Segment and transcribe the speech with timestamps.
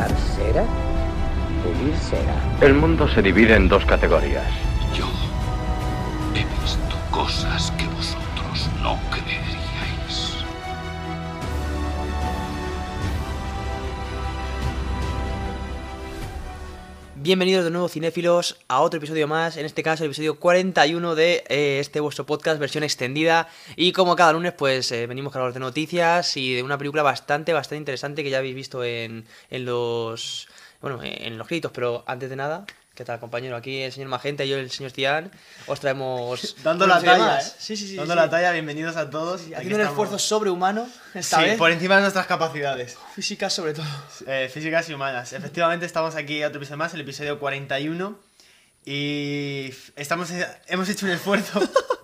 [0.00, 0.08] mundo!
[0.08, 0.64] Dar cera,
[1.62, 2.34] pulir cera.
[2.60, 4.46] El mundo se divide en dos categorías.
[4.96, 5.06] Yo
[6.34, 7.89] he visto cosas que
[17.30, 19.56] Bienvenidos de nuevo, cinéfilos, a otro episodio más.
[19.56, 23.46] En este caso, el episodio 41 de eh, este vuestro podcast, versión extendida.
[23.76, 27.52] Y como cada lunes, pues eh, venimos cargados de noticias y de una película bastante,
[27.52, 30.48] bastante interesante que ya habéis visto en, en los.
[30.80, 32.66] Bueno, en los créditos, pero antes de nada.
[32.94, 33.56] ¿Qué tal, compañero?
[33.56, 35.30] Aquí el señor Magenta y yo, el señor Cian,
[35.66, 36.56] os traemos.
[36.62, 37.38] Dando la talla.
[37.40, 37.44] ¿eh?
[37.58, 37.96] Sí, sí, sí.
[37.96, 38.18] Dando sí.
[38.18, 39.42] la talla, bienvenidos a todos.
[39.42, 41.56] Aquí Haciendo un esfuerzo sobrehumano esta Sí, vez.
[41.58, 43.86] por encima de nuestras capacidades Físicas, sobre todo.
[44.26, 45.32] eh, físicas y humanas.
[45.32, 48.18] Efectivamente, estamos aquí otro episodio más, el episodio 41.
[48.84, 50.30] Y estamos,
[50.66, 51.60] hemos hecho un esfuerzo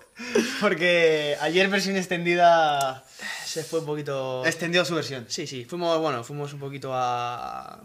[0.61, 3.03] porque ayer versión extendida
[3.45, 4.43] Se fue un poquito.
[4.45, 5.25] extendió su versión.
[5.27, 7.81] Sí, sí, fuimos, bueno, fuimos un poquito a,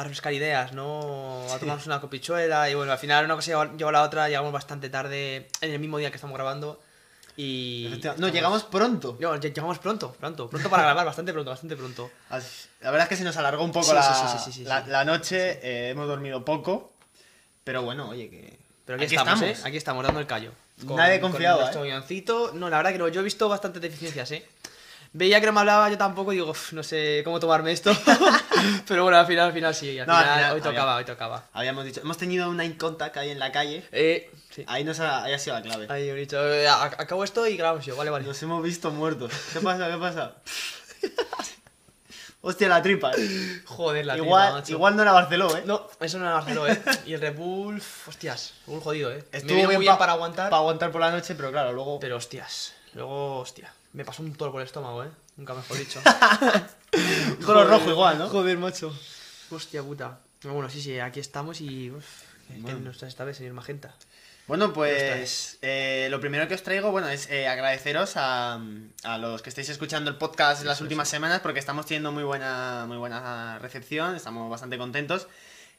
[0.00, 1.46] a refrescar ideas, ¿no?
[1.52, 4.52] A tomarnos una copichuela y bueno, al final una cosa llevó, a la otra, llegamos
[4.52, 6.80] bastante tarde, en el mismo día que estamos grabando
[7.36, 7.86] y...
[7.86, 8.20] Efectivamente.
[8.20, 9.16] No, estamos- llegamos pronto.
[9.18, 12.10] Llegamos- lle- Llegamos pronto, pronto, pronto para grabar, bastante pronto, bastante pronto.
[12.30, 14.64] La verdad es que se nos alargó un poco Sí, la, sí, sí, sí, sí,
[14.64, 14.90] la- sí.
[14.90, 16.92] la noche, eh, hemos dormido poco,
[17.64, 18.58] pero bueno, oye, que...
[18.84, 19.56] Pero aquí, estamos, ¿eh?
[19.64, 20.52] Aquí estamos, dando el callo.
[20.84, 21.88] Nadie confiaba, nuestro ¿eh?
[21.88, 22.52] guioncito.
[22.54, 24.46] No, la verdad que no, yo he visto bastantes deficiencias, ¿eh?
[25.12, 27.90] Veía que no me hablaba yo tampoco y digo, "Uf, no sé cómo tomarme esto.
[28.88, 30.96] Pero bueno, al final, al final sí, al No, al final, final hoy tocaba, había-
[30.96, 31.44] hoy tocaba.
[31.52, 34.64] Habíamos dicho, hemos tenido una incontact ahí en la calle, Eh, sí.
[34.66, 35.86] ahí, nos ha, ahí ha sido la clave.
[35.88, 38.26] Ahí he dicho, eh, acabo esto y grabamos yo, vale, vale.
[38.26, 39.32] Nos hemos visto muertos.
[39.52, 39.88] ¿Qué pasa?
[39.90, 40.34] ¿Qué pasa?
[42.42, 43.10] Hostia, la tripa.
[43.16, 43.62] eh.
[43.64, 44.72] Joder, la tripa, Igual, macho.
[44.72, 45.62] igual no era Barceló, ¿eh?
[45.66, 46.80] No, eso no era Barceló, eh.
[47.06, 49.24] Y el Red Bull, hostias, un jodido, eh.
[49.32, 51.98] Estuvo me muy bien para aguantar, Para aguantar por la noche, pero claro, luego.
[51.98, 52.74] pero hostias.
[52.94, 55.08] Luego, hostia, me pasó un toro por el estómago, eh.
[55.36, 56.00] Nunca mejor dicho.
[57.44, 58.28] Color rojo igual, ¿no?
[58.28, 58.96] Joder, macho.
[59.50, 60.20] Hostia puta.
[60.40, 61.90] Pero bueno, sí, sí, aquí estamos y.
[61.90, 62.04] Uf,
[62.48, 62.78] ¿qué- ¿Qué Bueno.
[62.80, 63.94] nos trae esta vez, señor Magenta?
[64.46, 68.60] Bueno, pues eh, lo primero que os traigo, bueno, es eh, agradeceros a,
[69.02, 72.22] a los que estáis escuchando el podcast en las últimas semanas porque estamos teniendo muy
[72.22, 75.26] buena, muy buena recepción, estamos bastante contentos.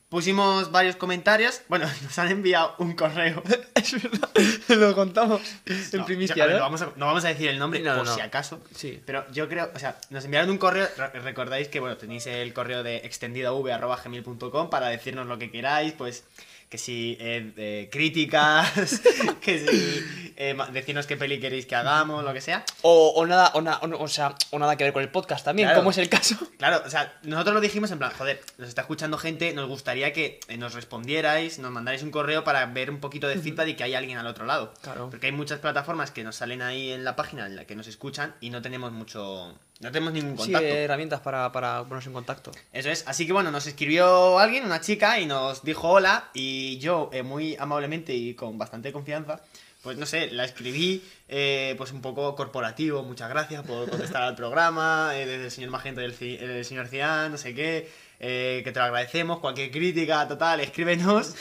[0.09, 3.44] Pusimos varios comentarios, bueno, nos han enviado un correo.
[3.75, 4.29] es verdad,
[4.69, 6.62] lo contamos en No, primicia, ver, ¿no?
[6.62, 8.16] vamos a, no vamos a decir el nombre No, por no.
[8.16, 8.62] si acaso.
[8.73, 9.01] Sí.
[9.06, 12.53] Pero yo creo, o sea, nos enviaron un correo, re- recordáis que, bueno, tenéis el
[12.53, 16.24] correo de extendidav.gmail.com para decirnos lo que queráis, pues,
[16.69, 19.01] que si eh, eh, críticas,
[19.41, 22.66] que si eh, ma- decirnos qué peli queréis que hagamos, lo que sea.
[22.81, 25.45] O, o nada, o, na- o o sea, o nada que ver con el podcast
[25.45, 25.79] también, Claro.
[25.79, 26.35] como es el caso.
[26.57, 30.11] Claro, o sea, nosotros lo dijimos en plan, joder, nos está escuchando gente, nos gustaría
[30.11, 33.73] que eh, nos respondierais, nos mandarais un correo para ver un poquito de feedback y
[33.75, 34.73] que hay alguien al otro lado.
[34.81, 35.09] Claro.
[35.09, 37.88] Porque hay muchas plataformas que nos salen ahí en la página en la que nos
[37.88, 39.57] escuchan y no tenemos mucho...
[39.79, 40.65] No tenemos ningún Sí, contacto.
[40.67, 42.51] eh, herramientas para, para ponernos en contacto.
[42.73, 46.79] Eso es, así que bueno, nos escribió alguien, una chica, y nos dijo hola, y
[46.79, 49.39] yo, eh, muy amablemente y con bastante confianza,
[49.83, 54.35] pues no sé, la escribí, eh, pues un poco corporativo, muchas gracias por contestar al
[54.35, 57.88] programa, eh, desde el señor Magento y el, ci- el señor Cian, no sé qué,
[58.19, 61.35] eh, que te lo agradecemos, cualquier crítica, total, escríbenos.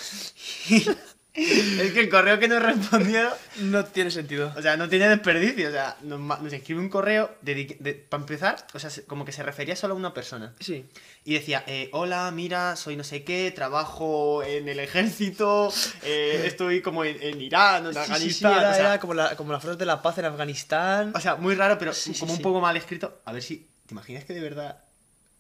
[1.37, 4.53] es que el correo que nos respondieron No tiene sentido.
[4.57, 5.69] o sea, no tiene desperdicio.
[5.69, 7.31] O sea, nos, nos escribe un correo
[8.09, 10.55] para empezar, o sea, se- como que se refería solo a una persona.
[10.61, 10.87] Sí.
[11.25, 16.81] Y decía, eh, hola, mira, soy no sé qué, trabajo en el ejército, eh, estoy
[16.83, 18.53] como en, en Irán, en Sí, sí, sí, Afganistán.
[18.59, 21.13] era, o, sea, era como, la, como las fuerzas de la paz en Afganistán.
[21.15, 22.43] o sea, muy raro, pero Sí, sí, como un sí.
[22.43, 23.21] poco mal escrito.
[23.25, 24.79] A ver si, ¿te imaginas que de verdad,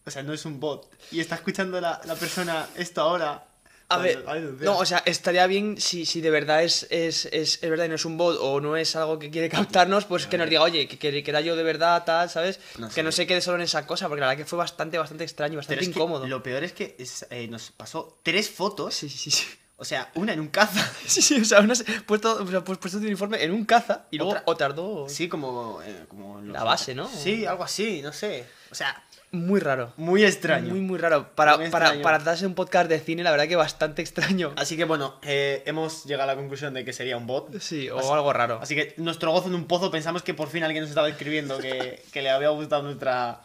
[0.04, 3.44] o sea, no es un bot y está escuchando la, la persona esto ahora?
[3.88, 4.25] A ver,
[4.61, 7.88] no, o sea, estaría bien si, si de verdad es, es, es, es verdad y
[7.88, 10.62] no es un bot o no es algo que quiere captarnos, pues que nos diga,
[10.62, 12.59] oye, que, que, que era yo de verdad, tal, ¿sabes?
[12.79, 13.03] No que sé.
[13.05, 15.50] no se quede solo en esa cosa, porque la verdad que fue bastante, bastante extraño,
[15.53, 16.27] Pero bastante que incómodo.
[16.27, 16.97] lo peor es que
[17.31, 19.44] eh, nos pasó tres fotos Sí, sí, sí, sí.
[19.79, 20.91] O sea, una en un caza.
[21.06, 24.06] Sí, sí, o sea, unas, puesto, o sea, pues puesto de uniforme en un caza
[24.11, 25.12] y luego Otra- otras dos.
[25.12, 25.81] Sí, como.
[25.83, 27.06] eh, como los- La base, ¿no?
[27.09, 28.47] Sí, algo así, no sé.
[28.71, 29.93] O sea, Muy raro.
[29.96, 30.70] muy extraño.
[30.70, 31.28] Muy, muy raro.
[31.34, 34.52] Para, Muy para, para tratarse un podcast de cine, la verdad que bastante extraño.
[34.56, 37.58] Así que bueno, eh, hemos llegado a la conclusión de que sería un bot.
[37.61, 38.58] Sí, o Así- algo raro.
[38.62, 41.58] Así que nuestro gozo en un pozo pensamos que por fin alguien nos estaba escribiendo
[41.58, 43.40] que, que le había gustado nuestra,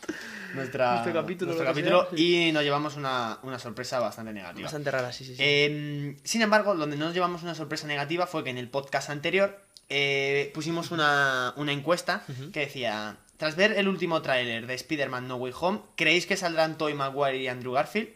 [0.53, 4.63] nuestra, Nuestro capítulo, nuestro capítulo sea, y nos llevamos una, una sorpresa bastante negativa.
[4.65, 5.41] Bastante rara, sí, sí, sí.
[5.43, 9.09] Eh, sin embargo, donde no nos llevamos una sorpresa negativa fue que en el podcast
[9.09, 9.59] anterior
[9.93, 12.23] eh, pusimos una, una encuesta
[12.53, 16.77] que decía, tras ver el último tráiler de Spider-Man No Way Home, ¿creéis que saldrán
[16.77, 18.09] Tobey Maguire y Andrew Garfield?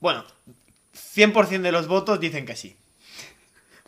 [0.00, 0.24] Bueno,
[0.94, 2.76] 100% de los votos dicen que sí.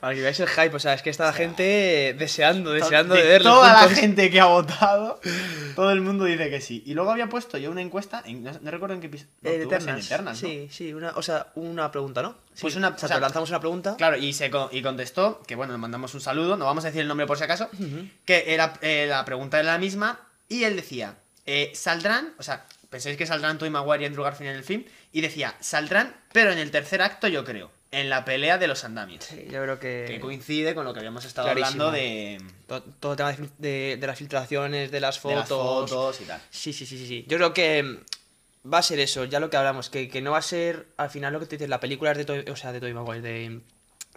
[0.00, 3.22] Para que veáis el hype, o sea, es que está la gente deseando, deseando de,
[3.22, 3.50] de verlo.
[3.50, 5.18] Toda la gente que ha votado,
[5.74, 6.82] todo el mundo dice que sí.
[6.84, 9.30] Y luego había puesto yo una encuesta, en- no, no recuerdo en qué episodio.
[9.70, 10.34] Vas en ¿no?
[10.34, 12.36] Sí, sí, una, o sea, una pregunta, ¿no?
[12.52, 13.94] Sí, Pues una- o sea, o sea, te lanzamos una pregunta.
[13.96, 17.00] Claro, y, se y contestó, que bueno, le mandamos un saludo, no vamos a decir
[17.00, 17.70] el nombre por si acaso,
[18.26, 21.14] que era, eh, la pregunta era la misma, y él decía,
[21.46, 24.84] eh, saldrán, o sea, pensáis que saldrán Tobey Maguire y Andrew Garfield en el film,
[25.12, 28.84] y decía, saldrán, pero en el tercer acto yo creo, en la pelea de los
[28.84, 29.24] andamios.
[29.24, 30.04] Sí, yo creo que.
[30.08, 31.84] Que coincide con lo que habíamos estado Clarísimo.
[31.84, 35.38] hablando de, to- todo el tema de, de- de las filtraciones, de las de fotos.
[35.38, 36.40] las fotos y tal.
[36.50, 37.24] Sí, sí, sí, sí, sí.
[37.28, 40.32] Yo creo que mm, va a ser eso, ya lo que hablamos, que, que no
[40.32, 42.56] va a ser, al final lo que te dices, la película es de Toy, o
[42.56, 43.60] sea, de Tobey Maguire, de,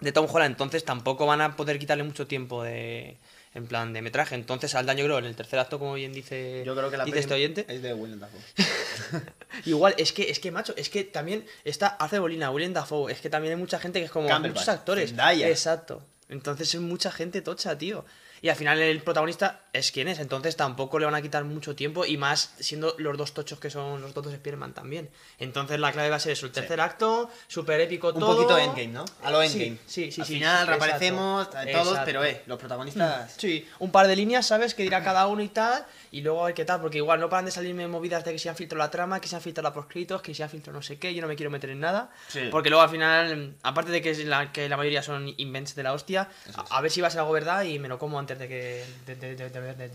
[0.00, 3.16] de Tom Holland, entonces tampoco van a poder quitarle mucho tiempo de,
[3.52, 6.62] en plan, de metraje, entonces saldrán yo creo en el tercer acto, como bien dice,
[6.64, 7.66] Yo creo que la dice este oyente.
[7.68, 8.40] es de Willem Dafoe.
[9.66, 13.20] Igual, es que, es que, macho, es que también está, hace bolina, William Dafoe, es
[13.20, 15.10] que también hay mucha gente que es como muchos actores.
[15.10, 15.48] Zendaya.
[15.48, 16.02] Exacto.
[16.28, 18.04] Entonces es mucha gente tocha, tío.
[18.42, 21.76] Y al final el protagonista es quien es, entonces tampoco le van a quitar mucho
[21.76, 25.10] tiempo y más siendo los dos tochos que son los dos de Spider-Man también.
[25.38, 28.36] Entonces la clave va a ser eso, el tercer acto, súper épico Un todo.
[28.36, 29.04] poquito endgame, ¿no?
[29.22, 29.78] A lo endgame.
[29.86, 30.34] Sí, sí, Al sí.
[30.34, 32.06] final sí, reaparecemos exacto, eh, todos, exacto.
[32.06, 33.34] pero eh, los protagonistas...
[33.36, 34.74] Sí, un par de líneas, ¿sabes?
[34.74, 35.84] Que dirá cada uno y tal.
[36.12, 38.38] Y luego a ver qué tal, porque igual no paran de salirme movidas de que
[38.38, 40.76] se han filtrado la trama, que se han filtrado los proscritos, que se han filtrado
[40.76, 41.14] no sé qué.
[41.14, 42.10] Yo no me quiero meter en nada.
[42.28, 42.48] Sí.
[42.50, 45.82] Porque luego al final, aparte de que, es la, que la mayoría son invents de
[45.84, 48.18] la hostia, a, a ver si va a ser algo verdad y me lo como
[48.18, 48.84] antes de que.
[49.06, 49.48] de, de- de-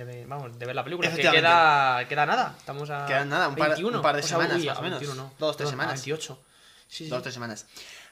[0.05, 1.09] ver- vamos, de la película.
[1.13, 2.55] Que queda, queda nada.
[2.57, 3.05] Estamos a.
[3.05, 3.97] Queda nada, un par- 21.
[3.97, 4.99] un par de O sea, semanas, uy, más o menos.
[5.01, 5.33] 21 no.
[5.37, 6.05] Dos, tres Perdón, semanas.
[6.05, 6.39] 28.
[6.87, 7.07] Sí.
[7.09, 7.65] Dos o tres semanas.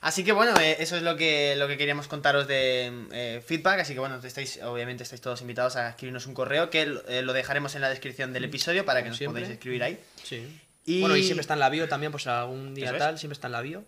[0.03, 3.79] Así que bueno, eh, eso es lo que, lo que queríamos contaros de eh, feedback.
[3.79, 7.31] Así que bueno, estáis, obviamente estáis todos invitados a escribirnos un correo que eh, lo
[7.33, 9.41] dejaremos en la descripción del episodio para que nos siempre.
[9.41, 9.97] podáis escribir ahí.
[10.23, 10.59] Sí.
[10.85, 12.99] Y- Bueno, y siempre está en la bio también, pues algún día Eso es.
[12.99, 13.83] tal, siempre está en la bio.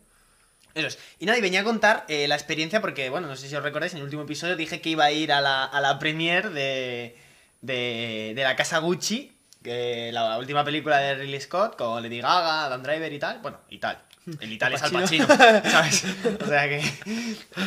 [0.74, 0.98] Eso es.
[1.20, 3.64] Y nada, y venía a contar eh, la experiencia porque, bueno, no sé si os
[3.64, 6.50] recordáis, en el último episodio dije que iba a ir a la, a la premiere
[6.50, 7.18] de,
[7.62, 9.34] de, de la casa Gucci,
[9.64, 13.40] que la última película de Ridley Scott, con Lady Gaga, Dan Driver y tal.
[13.40, 13.98] Bueno, y tal.
[14.40, 14.92] El y tal es Al.
[14.92, 16.06] Pacino, ¿sabes?
[16.42, 16.82] O sea que...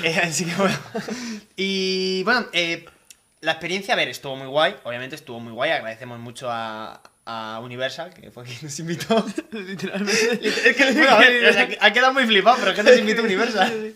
[0.02, 0.76] eh, así que bueno.
[1.56, 2.84] Y bueno, eh,
[3.40, 4.76] la experiencia, a ver, estuvo muy guay.
[4.84, 5.70] Obviamente estuvo muy guay.
[5.70, 9.22] Agradecemos mucho a, a Universal, que fue quien nos invitó.
[9.52, 10.48] Literalmente.
[10.48, 12.98] Es que, bueno, a ver, o sea, que ha quedado muy flipado, pero que nos
[12.98, 13.92] invitó Universal.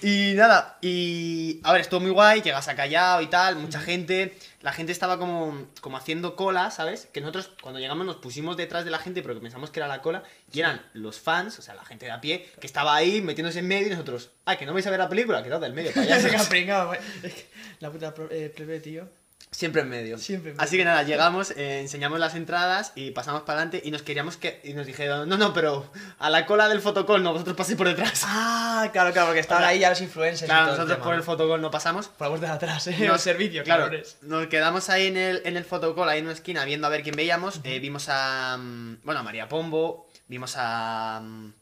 [0.00, 4.38] Y nada, y a ver, estuvo muy guay, llegas a Callao y tal, mucha gente.
[4.62, 7.08] La gente estaba como, como haciendo cola, ¿sabes?
[7.12, 9.86] Que nosotros cuando llegamos nos pusimos detrás de la gente, pero que pensamos que era
[9.86, 12.96] la cola, y eran los fans, o sea, la gente de a pie, que estaba
[12.96, 15.60] ahí metiéndose en medio y nosotros, ah, que no vais a ver la película, quedad
[15.60, 16.96] del medio, Ya se payasos.
[17.22, 17.46] Es
[17.80, 19.21] La puta eh, plebe, tío.
[19.54, 20.16] Siempre en medio.
[20.16, 23.90] Siempre en Así que nada, llegamos, eh, enseñamos las entradas y pasamos para adelante y
[23.90, 24.60] nos queríamos que.
[24.64, 27.86] Y nos dijeron, no, no, pero a la cola del fotocall no, vosotros paséis por
[27.86, 28.22] detrás.
[28.24, 30.44] Ah, claro, claro, porque estaban ahí ya los influencers.
[30.44, 31.24] y Claro, todo nosotros por el ¿no?
[31.24, 32.08] fotocall no pasamos.
[32.08, 32.96] Por la puerta de atrás, eh.
[33.06, 34.16] Los servicios, claro, cabrones.
[34.22, 37.02] nos quedamos ahí en el, en el fotocall, ahí en una esquina, viendo a ver
[37.02, 37.60] quién veíamos.
[37.64, 38.56] Eh, vimos a.
[38.58, 41.20] mm, Bueno, a María Pombo, vimos a.
[41.22, 41.52] mm,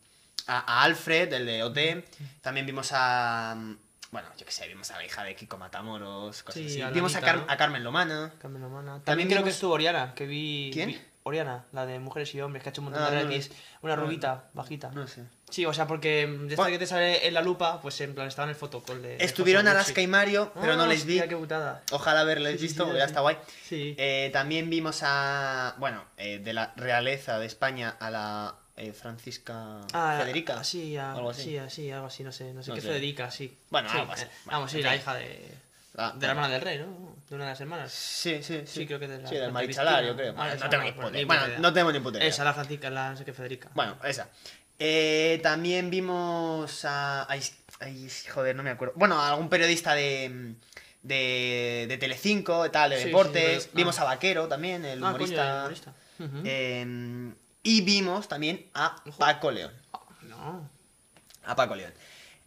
[0.47, 1.79] A, a Alfred, el de OT.
[2.41, 3.57] También vimos a.
[4.11, 6.83] Bueno, yo qué sé, vimos a la hija de Kiko Matamoros, cosas Sí, así.
[6.83, 7.52] a Vimos a, Lanita, Car- ¿no?
[7.52, 8.33] a Carmen Lomana.
[8.40, 8.87] Carmen Lomana.
[8.87, 10.71] También, También creo vimos- que estuvo Oriana, que vi.
[10.73, 10.88] ¿Quién?
[10.88, 13.23] vi- Oriana, la de mujeres y hombres, que ha hecho un montón Ah, de no,
[13.25, 13.29] no.
[13.29, 13.55] realities.
[13.83, 14.90] Una rubita, bajita.
[14.90, 15.23] No sé.
[15.50, 16.73] Sí, o sea, porque de esta Bueno.
[16.73, 19.17] que te sale en la lupa, pues en plan estaba en el fotocall de.
[19.19, 21.21] de Estuvieron José Alaska y Mario, pero no Ah, les vi.
[21.21, 21.35] qué.
[21.93, 23.37] Ojalá haberles Sí, visto, sí, ya está guay.
[23.64, 23.95] Sí.
[23.99, 25.75] Eh, también vimos a.
[25.79, 30.59] Bueno, eh, de la realeza de España a la eh, Francisca Ah, Federica.
[30.61, 31.43] ah, sí, ah, algo así.
[31.43, 32.89] sí, ah, sí, algo así, no sé, no sé No qué sé.
[32.89, 33.57] Federica, sí.
[33.71, 34.25] Bueno, Sí, algo así.
[34.25, 35.55] eh, vamos, sí, en la hija de.
[35.97, 37.17] Ah, De la hermana del rey, ¿no?
[37.29, 37.93] De una de las hermanas.
[37.93, 38.81] Sí, sí, sí.
[38.81, 40.47] Sí, creo que de la- Sí, de del la Marichalario, Cristina.
[40.50, 40.59] creo.
[40.61, 42.29] No tengo ni puta Bueno, no tenemos ni puta idea.
[42.29, 43.71] Esa, la Francisca, la no sé qué Federica.
[43.75, 44.29] Bueno, esa.
[44.79, 47.31] Eh, también vimos a.
[47.31, 47.43] Ay,
[47.81, 48.95] ay, joder, no me acuerdo.
[48.97, 50.55] Bueno, a algún periodista de.
[51.03, 53.71] De, de Telecinco, tal, de Sí, sí, deportes.
[53.73, 54.03] vimos ah.
[54.03, 55.45] a Vaquero también, el Ah, coño, humorista.
[55.53, 55.93] el humorista.
[56.19, 56.43] Ujú.
[56.45, 59.73] Eh, y vimos también a Paco León.
[60.23, 60.69] No.
[61.45, 61.93] A Paco León.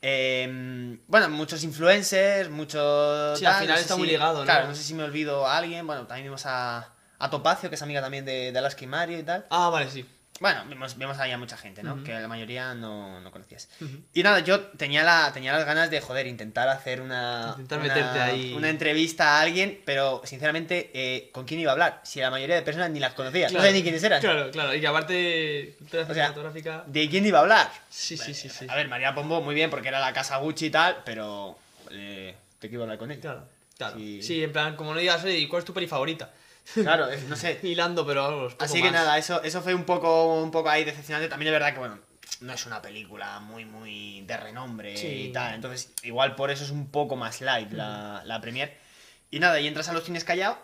[0.02, 3.40] Eh, bueno, muchos influencers, muchos.
[3.40, 4.46] Sí, al final no sé está si- muy ligado, ¿no?
[4.46, 5.88] Claro, no sé si me olvido a alguien.
[5.88, 6.90] Bueno, también vimos a,
[7.20, 9.46] a Topacio, que es amiga también de, de Alaska y Mario y tal.
[9.50, 10.06] Ah, vale, sí.
[10.40, 11.94] Bueno, vemos, vemos ahí a mucha gente, ¿no?
[11.94, 12.04] Ujú.
[12.04, 13.70] Que la mayoría no, no conocías.
[13.80, 13.98] Ujú.
[14.14, 17.50] Y nada, yo tenía, la, tenía las ganas de, joder, intentar hacer una...
[17.52, 18.54] Intentar una- meterte ahí.
[18.54, 22.02] Una entrevista a alguien, pero sinceramente, eh, ¿con quién iba a hablar?
[22.04, 23.64] Si la mayoría de personas ni las conocía, no Claro.
[23.66, 24.20] sabía ni quiénes eran.
[24.22, 24.74] Claro, claro.
[24.74, 26.84] Y que aparte, O sea, cinematográfica.
[26.88, 27.72] ¿De quién iba a hablar?
[27.90, 28.66] Sí, sí, sí, sí.
[28.70, 31.58] A ver, María Pombo, muy bien, porque era la casa Gucci y tal, pero...
[31.92, 33.22] Eh, ¿De qué iba a hablar con ella?
[33.22, 33.44] Claro,
[33.78, 33.98] claro.
[33.98, 34.22] Sí.
[34.24, 36.32] Sí, en plan, como no digas, ¿y cuál es tu peli favorita?
[36.74, 37.60] Claro, es- no sé.
[37.64, 38.94] Hilando, pero Así que más.
[38.94, 41.28] nada, eso, eso fue un poco, un poco ahí decepcionante.
[41.30, 42.00] También es verdad que, bueno,
[42.42, 45.08] no es una película muy, muy de renombre Sí.
[45.30, 45.54] y tal.
[45.56, 48.78] Entonces, igual por eso es un poco más light la, la premier.
[49.32, 50.58] Y nada, y entras a los cines callao.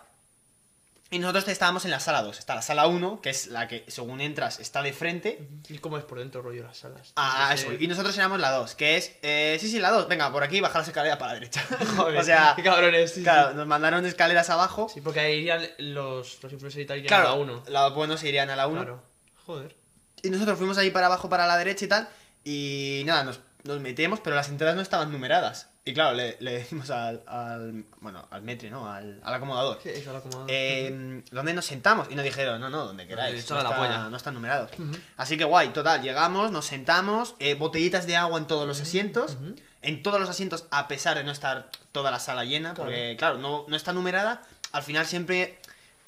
[1.12, 2.38] Y nosotros estábamos en la sala 2.
[2.38, 5.48] Está la sala 1, que es la que, según entras, está de frente.
[5.68, 7.12] ¿Y cómo es por dentro, rollo, las salas?
[7.16, 7.72] Ah, eso.
[7.72, 9.16] Y nosotros éramos la 2, que es.
[9.22, 10.06] eh, sí, sí, la 2.
[10.06, 11.66] Venga, por aquí, bajar las escaleras para la derecha.
[11.96, 13.56] Joder, o sea, qué cabrones, sí, claro, sí.
[13.56, 14.88] nos mandaron escaleras abajo.
[14.88, 17.64] Sí, porque ahí irían los, los influencers y tal, irían claro, a uno.
[17.66, 18.80] los buenos se irían a la 1.
[18.80, 19.02] Claro.
[19.46, 19.74] Joder.
[20.22, 22.08] Y nosotros fuimos ahí para abajo, para la derecha y tal.
[22.44, 25.69] Y nada, nos, nos metemos, pero las entradas no estaban numeradas.
[25.90, 28.88] Y claro, le, le decimos al, al- Bueno, al metre, ¿no?
[28.90, 29.80] Al, al acomodador.
[29.82, 30.46] Sí, eso lo acomodado.
[30.48, 32.06] Eh, ¿Dónde nos sentamos?
[32.10, 33.50] Y nos dijeron, no, no, donde queráis.
[33.50, 34.70] No, la está- no están numerados.
[35.16, 39.36] Así que guay, total, llegamos, nos sentamos, eh, botellitas de agua en todos los asientos.
[39.82, 43.38] En todos los asientos, a pesar de no estar toda la sala llena, porque claro,
[43.38, 44.42] no, no está numerada,
[44.72, 45.58] al final siempre,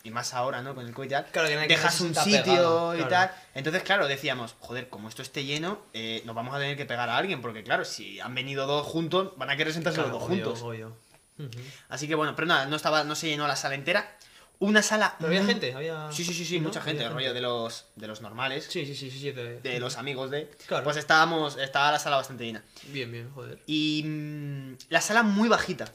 [0.04, 0.74] y más ahora, ¿no?
[0.74, 3.10] Con el COVID y tal, Claro, que dejas un sitio pegado, y claro.
[3.10, 3.32] tal.
[3.54, 7.08] Entonces, claro, decíamos, joder, como esto esté lleno, eh, nos vamos a tener que pegar
[7.08, 10.20] a alguien, porque claro, si han venido dos juntos, van a querer sentarse Claro, los
[10.20, 10.62] dos obvio, juntos.
[10.62, 10.96] obvio.
[11.88, 14.16] Así que bueno, pero nada, no estaba, no se llenó la sala entera.
[14.58, 15.16] Una sala.
[15.18, 16.12] Pero había gente, había...
[16.12, 16.68] Sí, sí, sí, sí, ¿no?
[16.68, 19.32] mucha gente, el rollo de los, de los normales, Sí, sí, sí, sí, sí.
[19.32, 20.48] De, de los amigos de.
[20.68, 20.84] Claro.
[20.84, 22.62] Pues estábamos, estaba la sala bastante llena.
[22.88, 23.58] Bien, bien, joder.
[23.66, 25.86] Y mm, la sala muy bajita.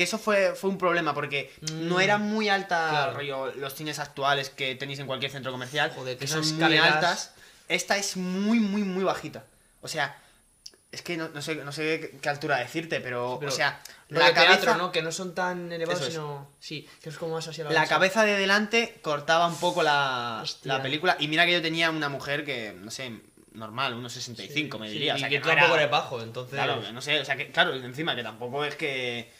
[0.00, 1.86] Que eso fue, fue un problema, porque Mm.
[1.86, 3.12] no era muy alta, Claro.
[3.18, 6.78] rollo, los cines actuales que tenéis en cualquier centro comercial, Joder, que que son muy
[6.78, 7.34] altas.
[7.68, 9.44] Esta es muy, muy, muy bajita.
[9.82, 10.16] O sea,
[10.90, 13.78] es que no, no sé, no sé qué, altura decirte, pero, Pero o sea,
[14.08, 14.90] La cabeza, teatro, ¿no?
[14.90, 16.14] Que no son tan elevados, es.
[16.14, 16.50] sino...
[16.58, 19.82] Sí, que es como más así a la la cabeza de delante cortaba un poco
[19.82, 21.18] la, la película.
[21.20, 23.20] Y mira que yo tenía una mujer que, no sé,
[23.52, 25.14] normal, unos 65 me Sí, diría.
[25.16, 26.54] o sea, y que no tú tampoco era- eres bajo, entonces...
[26.54, 29.38] Claro, que no sé, o sea, que, claro, encima que tampoco es que.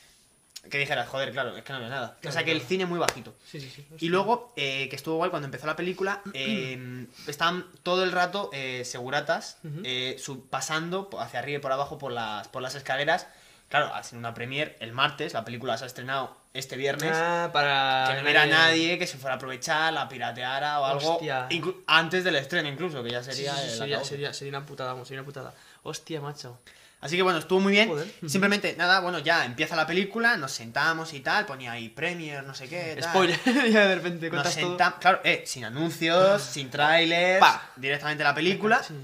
[0.69, 2.19] Que dijeras, joder, claro, es que no veo nada.
[2.27, 3.35] o sea, que el cine muy bajito.
[3.51, 3.87] Sí, sí, sí.
[3.99, 8.51] Y luego, eh, que estuvo guay cuando empezó la película, eh, estaban todo el rato
[8.53, 13.27] eh, seguratas eh, sub- pasando hacia arriba y por abajo por las, por las escaleras.
[13.71, 17.13] Claro, hacen una premier el martes, la película se ha estrenado este viernes.
[17.15, 18.07] Ah, para...
[18.09, 21.19] que no hubiera nadie que se fuera a aprovechar, la pirateara o algo.
[21.87, 23.55] Antes del estreno, incluso, que ya sería.
[23.55, 25.55] sería, sería, sería una putada, vamos, sería una putada.
[25.85, 26.59] Hostia, macho.
[27.03, 27.89] Así que bueno, estuvo muy bien.
[27.89, 28.13] Joder.
[28.27, 32.55] Simplemente, nada, bueno, ya empieza la película, nos sentamos y tal, ponía ahí Premier, no
[32.55, 32.97] sé qué.
[33.01, 33.11] tal.
[33.11, 33.41] Spoiler,
[33.73, 34.53] ya de repente Nos todo.
[34.53, 37.71] sentamos, claro, eh, sin anuncios, sin trailers, Pa.
[37.77, 38.83] directamente la película.
[38.83, 38.95] Sí.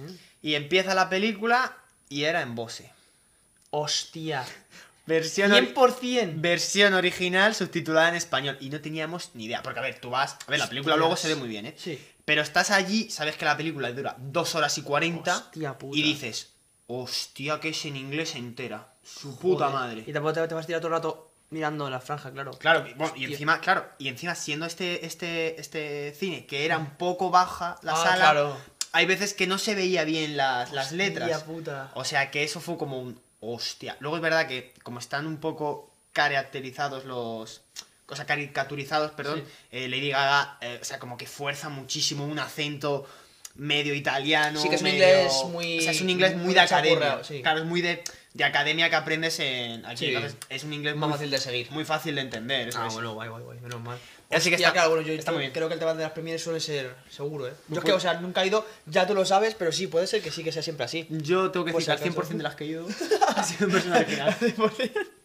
[0.43, 1.73] Y empieza la película
[2.11, 2.91] y era en Bose.
[3.71, 4.45] Hostia.
[5.07, 6.33] Versión, ori- 100%.
[6.41, 8.57] versión original subtitulada en español.
[8.61, 9.63] Y no teníamos ni idea.
[9.63, 10.37] Porque, a ver, tú vas.
[10.47, 10.99] A ver, la película Hostias.
[10.99, 11.75] luego se ve muy bien, ¿eh?
[11.79, 11.99] Sí.
[12.25, 15.37] Pero estás allí, sabes que la película dura 2 horas y 40.
[15.37, 15.97] Hostia puta.
[15.97, 16.49] Y dices,
[16.87, 18.89] hostia, que es en inglés entera.
[19.03, 20.05] Su puta madre.
[20.07, 22.53] Y tampoco te, te vas a tirar todo el rato mirando la franja, claro.
[22.59, 26.77] Claro, y, bueno, y encima, claro, y encima siendo este, este, este cine que era
[26.79, 28.57] un poco baja la Ah, sala, claro.
[28.93, 31.43] hay veces que no se veía bien las, las Hostia letras.
[31.45, 31.91] puta.
[31.95, 33.97] O sea que eso fue como un hostia.
[34.01, 37.63] Luego es verdad que como están un poco caracterizados los...
[38.09, 42.39] O sea, caricaturizados, perdón, eh, Lady Gaga, eh, o sea, como que fuerza muchísimo un
[42.39, 43.05] acento
[43.57, 44.61] medio italiano.
[44.61, 46.61] Sí, que es un medio- inglés muy- O sea, es un inglés muy, muy de
[46.61, 46.91] academia.
[46.93, 47.43] chapurreado, sí.
[47.43, 48.03] Claro, es muy de,
[48.35, 49.97] de academia que aprendes en aquí.
[49.99, 50.07] Sí.
[50.15, 51.71] Entonces, es un inglés Más muy fácil de seguir.
[51.71, 52.69] muy fácil de entender.
[52.69, 52.95] eso Ah, es.
[52.95, 53.99] bueno, guay, guay, guay, menos mal.
[54.29, 55.53] Así que Hostia, está- claro, bueno, yo está muy bien.
[55.53, 57.53] creo que el tema de las premieres suele ser seguro, ¿eh?
[57.53, 59.87] Yo Muy es que, o sea, nunca he ido, ya tú lo sabes, pero sí,
[59.87, 61.07] puede ser que sí que sea siempre así.
[61.11, 62.11] Yo tengo que decir que al acaso.
[62.23, 62.87] 100% de las que he ido
[63.37, 64.37] ha sido en versión original.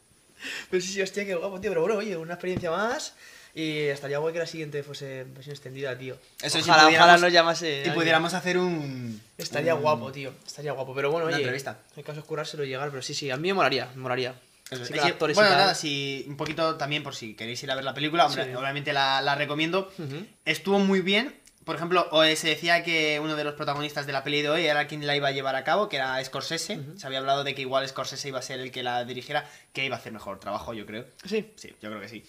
[0.72, 1.70] Pero sí, sí, hostia, qué guapo, tío.
[1.72, 3.14] Pero bueno, oye, una experiencia más.
[3.54, 6.18] Y estaría guay que la siguiente fuese versión extendida, tío.
[6.42, 7.84] Eso sí, ojalá, pudiéramos- ojalá nos llamase.
[7.86, 9.22] Y pudiéramos hacer un.
[9.38, 10.34] Estaría un- guapo, tío.
[10.46, 10.96] Estaría guapo.
[10.96, 11.44] Pero bueno, Una oye.
[11.44, 11.80] entrevista.
[11.98, 14.36] Hay caso es curárselo y llegar, pero sí, sí, a mí me molaría, me molaría.
[14.72, 17.84] Sí, actores y bueno, nada, si un poquito también por si queréis ir a ver
[17.84, 18.56] la película, hombre, Sí.
[18.56, 19.92] obviamente la, la recomiendo.
[20.00, 20.26] Ujú.
[20.46, 21.36] Estuvo muy bien.
[21.66, 24.66] Por ejemplo, eh, se decía que uno de los protagonistas de la peli de hoy
[24.66, 26.80] era quien la iba a llevar a cabo, que era Scorsese.
[26.98, 29.86] Se había hablado de que igual Scorsese iba a ser el que la dirigiera, que
[29.86, 31.06] iba a hacer mejor trabajo, yo creo.
[31.28, 31.52] Sí.
[31.58, 32.24] Sí, yo creo que sí.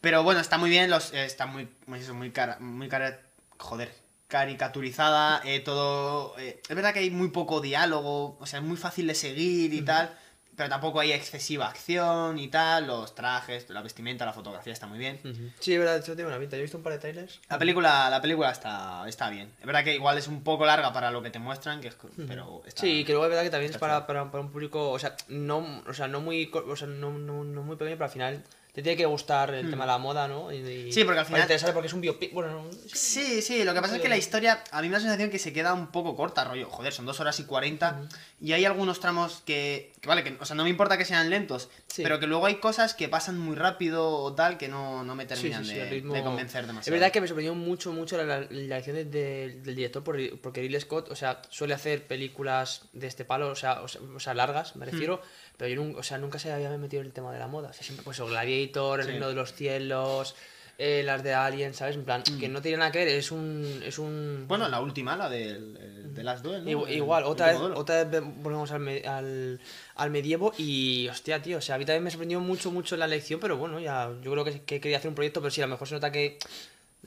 [0.00, 3.20] Pero bueno, está muy bien, los, eh, está muy, muy, eso, muy cara, muy cara,
[3.58, 3.92] joder.
[4.28, 6.34] caricaturizada, eh, todo...
[6.38, 9.74] eh, es verdad que hay muy poco diálogo, o sea, es muy fácil de seguir
[9.74, 10.16] y tal,
[10.56, 14.98] pero tampoco hay excesiva acción y tal, los trajes, la vestimenta, la fotografía está muy
[14.98, 15.18] bien.
[15.58, 16.56] Sí, es verdad, eso tiene una pinta.
[16.56, 17.40] Yo he visto un par de trailers.
[17.48, 19.50] La película, la película está, está bien.
[19.58, 21.96] Es verdad que igual es un poco larga para lo que te muestran, que es,
[22.28, 24.90] pero está, Sí, que luego es verdad que también es para, para, para un público,
[24.90, 28.04] o sea, no, o sea, no muy, o sea, no, no, no muy pequeño, pero
[28.06, 30.52] al final te tiene que gustar el tema de la moda, ¿no?
[30.52, 30.92] Y, y- Hmm.
[30.92, 33.80] Sí, porque al final- interesarte porque es un biopic, bueno, no, Sí, sí, lo que
[33.80, 35.88] pasa es que la historia, a mí me da la sensación que se queda un
[35.88, 36.68] poco corta, rollo.
[36.70, 38.02] Joder, son dos horas y cuarenta.
[38.40, 41.28] Y hay algunos tramos que, que vale, que, o sea, no me importa que sean
[41.30, 42.02] lentos, Sí.
[42.02, 45.26] pero que luego hay cosas que pasan muy rápido o tal que no, no me
[45.26, 46.94] terminan sí, sí, de, ritmo- de convencer Es demasiado.
[46.98, 48.46] verdad que me sorprendió mucho, mucho la, la, la
[48.76, 53.06] elección de- de- del director por- porque Ridley Scott, o sea, suele hacer películas de
[53.06, 55.49] este palo, o sea, o sea, o sea, largas, me refiero, Hmm.
[55.60, 57.68] Pero yo nun- o sea, nunca se había metido en el tema de la moda.
[57.68, 59.10] O sea, siempre, pues, o Gladiator, El Sí.
[59.12, 60.34] Reino de los Cielos,
[60.78, 61.96] eh, las de Alien, ¿sabes?
[61.96, 63.82] En plan, que no tiene nada que ver, es un...
[63.84, 64.46] Es un.
[64.48, 66.88] Bueno, la última, la del, el- de las duel, ¿no?
[66.88, 69.60] Igual, otra vez, otra vez ve- volvemos al, me- al,
[69.96, 73.04] al medievo y, hostia, tío, o sea, a mí también me sorprendió mucho, mucho la
[73.04, 75.66] elección, pero bueno, ya, yo creo que, que quería hacer un proyecto, pero sí, a
[75.66, 76.38] lo mejor se nota que,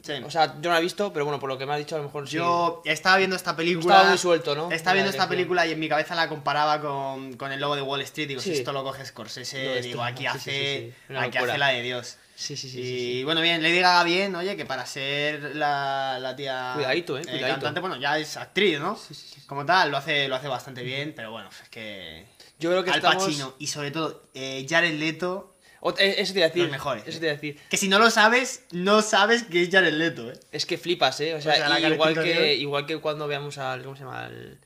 [0.02, 0.14] Sí.
[0.26, 1.96] o sea, yo no la he visto, pero bueno, por lo que me ha dicho,
[1.96, 2.36] a lo mejor sí.
[2.36, 3.94] Yo estaba viendo esta película.
[3.96, 4.72] Estaba muy suelto, ¿no?
[4.72, 7.84] Estaba viendo esta película y en mi cabeza la comparaba con, con el logo de
[7.84, 8.28] Wall Street.
[8.28, 8.58] Digo, si Sí.
[8.60, 11.16] esto lo coge Scorsese, No, esto- digo, aquí sí, sí, hace, sí, sí.
[11.16, 12.18] Aquí hace la de Dios.
[12.36, 12.80] Sí, sí, sí.
[12.80, 13.24] y sí, sí.
[13.24, 16.72] bueno, bien, Lady Gaga bien, oye, que para ser la, la tía.
[16.74, 17.48] Cuidadito, eh, cuidadito.
[17.48, 19.00] cantante, bueno, ya es actriz, ¿no?
[19.46, 22.26] Como tal, lo hace, lo hace bastante bien, pero bueno, es que.
[22.60, 23.26] Yo creo que Al estamos...
[23.26, 25.53] Pacino y sobre todo eh, Jared Leto,
[25.92, 26.64] Eso te iba a decir.
[26.64, 27.60] Los mejores, Eso te iba a decir.
[27.70, 30.40] que si no lo sabes, no sabes que es Jared Leto, ¿eh?
[30.52, 31.34] Es que flipas, ¿eh?
[31.36, 33.84] O sea, sea, la y igual, que, igual que cuando veamos al.
[33.84, 34.26] ¿Cómo se llama?
[34.26, 34.60] Al,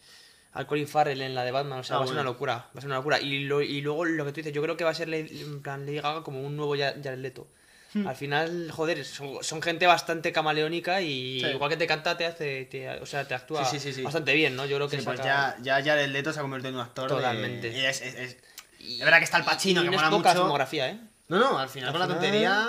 [0.53, 1.79] al Colin Farrell en la de Batman.
[1.79, 2.21] O sea, Ah, va a ser bueno.
[2.29, 2.53] una locura.
[2.55, 3.19] Va a ser una locura.
[3.19, 5.41] Y, lo, y luego lo que tú dices, yo creo que va a ser Lady-
[5.41, 7.47] en plan Lady Gaga como un nuevo Ya- Jared Leto.
[7.93, 8.05] Hmm.
[8.05, 11.47] Al final, joder, son, son gente bastante camaleónica y Sí.
[11.47, 12.65] igual que te canta, te hace.
[12.65, 14.01] te- o sea, te actúa Sí, sí, sí, sí.
[14.03, 14.65] bastante bien, ¿no?
[14.65, 16.81] Yo creo que Sí, pues saca- ya, ya Jared Leto se ha convertido en un
[16.81, 17.09] actor.
[17.09, 17.69] de- Totalmente.
[17.69, 18.38] y es, es, es-
[18.79, 20.29] Es verdad que está el Pacino, y que mola mucho.
[20.31, 21.00] filmografía, ¿eh?
[21.29, 22.65] No, no, al final Al con la tontería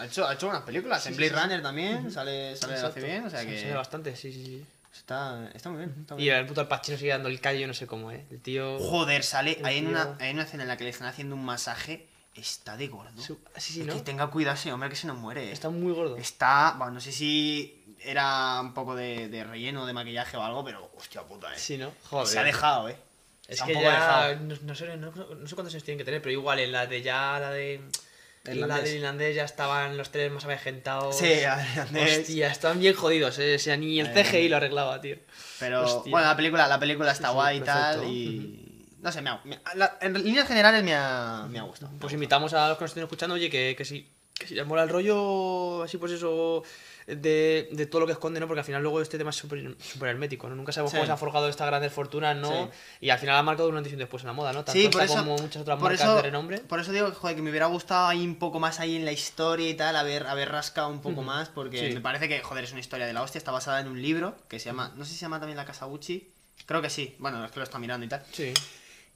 [0.00, 1.06] ha hecho, ha hecho buenas películas.
[1.06, 4.44] en Blade Runner también sale, sale hace bien, o sea que ve bastante, sí, sí,
[4.44, 4.66] sí.
[4.92, 5.94] está, está muy bien.
[6.00, 8.10] está muy Y el puto Al Pacino sigue dando el callo, yo no sé cómo,
[8.10, 8.24] ¿eh?
[8.30, 8.78] El tío.
[8.80, 11.44] Joder, sale, hay tío- una, hay una escena en la que le están haciendo un
[11.44, 13.22] masaje, está de gordo.
[13.22, 13.94] Su- Sí, sí, ¿no?
[13.94, 15.48] Que tenga cuidado ese hombre que se nos muere.
[15.48, 15.52] eh.
[15.52, 16.16] Está muy gordo.
[16.16, 20.64] Está, bueno, no sé si era un poco de, de relleno, de maquillaje o algo,
[20.64, 21.58] pero hostia puta, eh.
[21.58, 21.92] Sí, ¿no?
[22.08, 22.26] Joder.
[22.26, 22.96] Se ha dejado, eh.
[23.50, 24.36] Es que ya.
[24.40, 26.86] No, no sé, no, no sé cuántos años tienen que tener, pero igual en la
[26.86, 27.74] de ya, la de.
[28.44, 28.84] El La irlandés.
[28.84, 31.18] del irlandés ya estaban los tres más avejentados.
[31.18, 32.20] Sí, Andrés.
[32.20, 33.56] Hostia, estaban bien jodidos, eh.
[33.56, 34.24] O sea, ni el Eh.
[34.24, 35.16] CGI lo arreglaba, tío.
[35.58, 36.10] Pero Hostia.
[36.10, 38.04] bueno, la película, la película está Sí, sí, guay y tal.
[38.04, 38.66] Y.
[39.02, 41.92] No sé, me ha, me la- en líneas generales me ha, me ha gustado.
[41.98, 44.66] Pues invitamos a los que nos estén escuchando, oye, que, que si, que si les
[44.66, 46.62] mola el rollo, así pues eso,
[47.16, 48.46] de, de todo lo que esconde, ¿no?
[48.46, 50.54] Porque al final luego este tema es súper hermético, ¿no?
[50.56, 50.96] Nunca sabemos Sí.
[50.96, 52.50] cómo se han forjado estas grandes fortunas, ¿no?
[52.50, 52.70] Sí.
[53.02, 54.64] Y al final ha marcado un antes y un después en la moda, ¿no?
[54.64, 56.58] Tanto Sí, por esta eso, como muchas otras marcas eso- de renombre.
[56.60, 59.04] Por eso digo que, joder, que me hubiera gustado ahí un poco más ahí en
[59.04, 61.94] la historia y tal, haber, haber rascado un poco más, porque Sí.
[61.94, 64.36] me parece que, joder, es una historia de la hostia, está basada en un libro
[64.48, 66.30] que se llama, no sé si se llama también La Casa Gucci,
[66.66, 68.22] creo que sí, bueno, es que lo está mirando y tal.
[68.32, 68.52] Sí.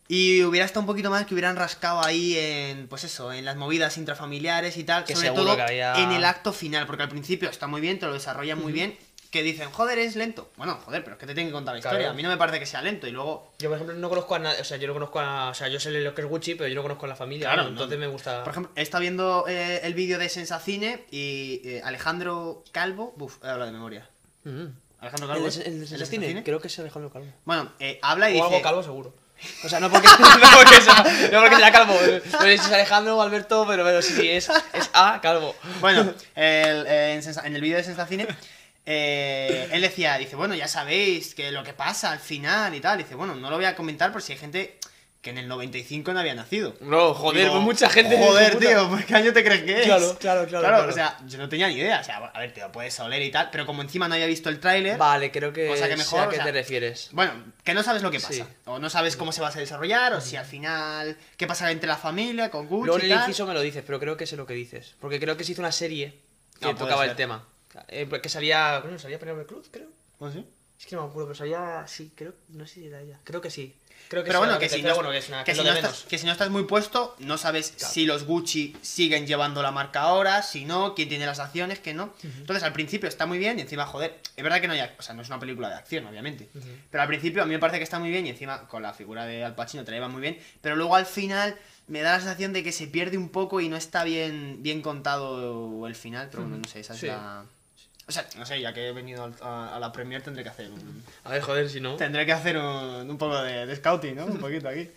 [0.07, 3.57] Y hubiera estado un poquito más que hubieran rascado ahí en, pues eso, en las
[3.57, 7.09] movidas intrafamiliares y tal, Que sobre todo que había- en el acto final, porque al
[7.09, 8.97] principio está muy bien, te lo desarrollan muy bien,
[9.31, 10.51] que dicen, joder, es lento.
[10.57, 11.97] Bueno, joder, pero es que te tienen que contar la Claro.
[11.97, 12.11] historia.
[12.11, 14.35] A mí no me parece que sea lento y luego Yo, por ejemplo, no conozco
[14.35, 16.29] a nadie, o sea, yo no conozco a, o sea, yo sé lo que es
[16.29, 17.69] Gucci, pero yo no conozco a la familia, Claro, ¿no?
[17.71, 18.05] entonces no.
[18.07, 18.45] me gusta...
[18.45, 23.13] Por ejemplo, he estado viendo eh, el vídeo de Sensacine y eh, Alejandro Calvo.
[23.17, 24.09] Buf, he hablado de memoria.
[24.45, 24.67] Mm.
[25.01, 25.47] Alejandro ¿El Calvo.
[25.47, 25.87] el.
[25.89, 26.45] Sensacine?
[26.45, 27.33] Creo que es Alejandro Calvo.
[27.45, 28.47] Bueno, eh, habla y O dice.
[28.57, 29.15] algo calvo seguro.
[29.65, 31.03] O sea, no porque, no porque, sea,
[31.41, 31.95] porque sea calvo.
[31.95, 35.55] No sé si es Alejandro o Alberto, pero, pero sí, es, es A calvo.
[35.81, 36.01] Bueno,
[36.35, 38.27] el- eh, en el vídeo de Sensacine.
[38.87, 42.99] eh, él decía, dice, bueno, ya sabéis que lo que pasa al final y tal.
[42.99, 44.79] Dice, bueno, no lo voy a comentar por si hay gente
[45.25, 46.77] que en el 95 no había nacido.
[46.81, 48.19] No, joder, Digo, pues mucha gente.
[48.19, 49.87] Joder, tío, pues ¿qué año te crees que es?
[49.87, 50.89] Claro, claro, claro, claro.
[50.91, 52.01] o sea, yo no tenía ni idea.
[52.01, 54.27] O sea, a ver, te lo puedes oler y tal, pero como encima no había
[54.27, 54.99] visto el tráiler.
[54.99, 57.09] Vale, creo que, Cosa que mejor, a o qué sea, te refieres.
[57.13, 57.33] Bueno,
[57.65, 58.35] que no sabes lo que pasa.
[58.35, 58.45] Sí.
[58.67, 61.17] O no sabes cómo se va a desarrollar, o si al final.
[61.39, 63.99] ¿Qué pasará entre la familia, con Gucci Luego en el inciso me lo dices, pero
[63.99, 64.95] creo que sé lo que dices.
[65.01, 66.21] Porque creo que se hizo una serie
[66.61, 67.49] que Ah, puede tocaba el tema.
[67.89, 68.81] Eh, que salía.
[68.81, 69.89] Bueno, salía Penélope Cruz, creo.
[70.19, 70.45] ¿Oh, sí?
[70.79, 71.85] Es que no me acuerdo, pero salía.
[71.87, 72.35] Sí, creo.
[72.51, 73.19] No sé si era ella.
[73.25, 73.75] Creo que sí.
[74.09, 75.45] Creo que Pero bueno, que te- si, no, bueno, que es una.
[75.45, 78.25] que que si no estás, que si no estás muy puesto, no sabes si los
[78.25, 82.13] Gucci siguen llevando la marca ahora, si no, quién tiene las acciones, que no.
[82.23, 85.03] Entonces, al principio está muy bien y encima, joder, es verdad que no hay, o
[85.03, 86.49] sea, no es una película de acción, obviamente.
[86.91, 88.93] Pero al principio a mí me parece que está muy bien y encima con la
[88.93, 90.39] figura de Al Pacino te la lleva muy bien.
[90.61, 93.69] Pero luego al final me da la sensación de que se pierde un poco y
[93.69, 96.29] no está bien, bien contado el final.
[96.31, 97.45] Pero bueno, no sé, esa es la.
[98.07, 101.03] O sea, no sé, ya que he venido a, la premier tendré que hacer un...
[101.25, 101.97] A ver, joder, si no.
[101.97, 104.27] Tendré que hacer un, un poco de, de scouting, ¿no?
[104.27, 104.91] Un poquito aquí.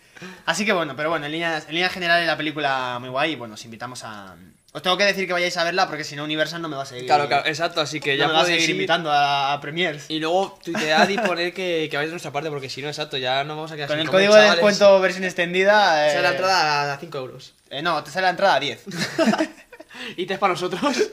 [0.44, 3.36] Así que bueno, pero bueno, en líneas, en líneas generales la película muy guay y
[3.36, 4.36] bueno, os invitamos a...
[4.72, 6.82] Os tengo que decir que vayáis a verla porque si no Universal no me va
[6.82, 7.06] a seguir...
[7.06, 8.76] Claro, claro, exacto, así que no ya me podéis seguir ir.
[8.76, 10.04] invitando a, a premiers.
[10.10, 13.16] Y luego tuitead y poner que, que vais de nuestra parte, porque si no, exacto,
[13.16, 14.56] ya no vamos a quedar Con sin el código de chavales.
[14.56, 16.06] descuento versión extendida...
[16.08, 17.54] O sea, la eh, entrada a 5 euros.
[17.70, 18.84] eh, no, te sale la entrada a 10.
[20.16, 20.80] Y tres para nosotros.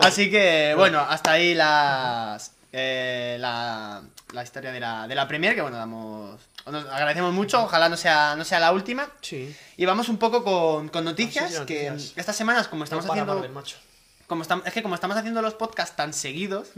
[0.00, 4.02] Así que, bueno, hasta ahí las, eh, la,
[4.32, 7.96] la historia de la, de la Premier, que bueno, damos, nos agradecemos mucho, ojalá no
[7.96, 9.08] sea, no sea la última.
[9.20, 9.54] Sí.
[9.76, 12.18] Y vamos un poco con, con noticias, Ah, sí, que noticias.
[12.18, 13.34] estas semanas, como estamos No para haciendo...
[13.40, 13.76] Marvel, macho.
[14.26, 16.68] Como estamos, es que como estamos haciendo los podcasts tan seguidos,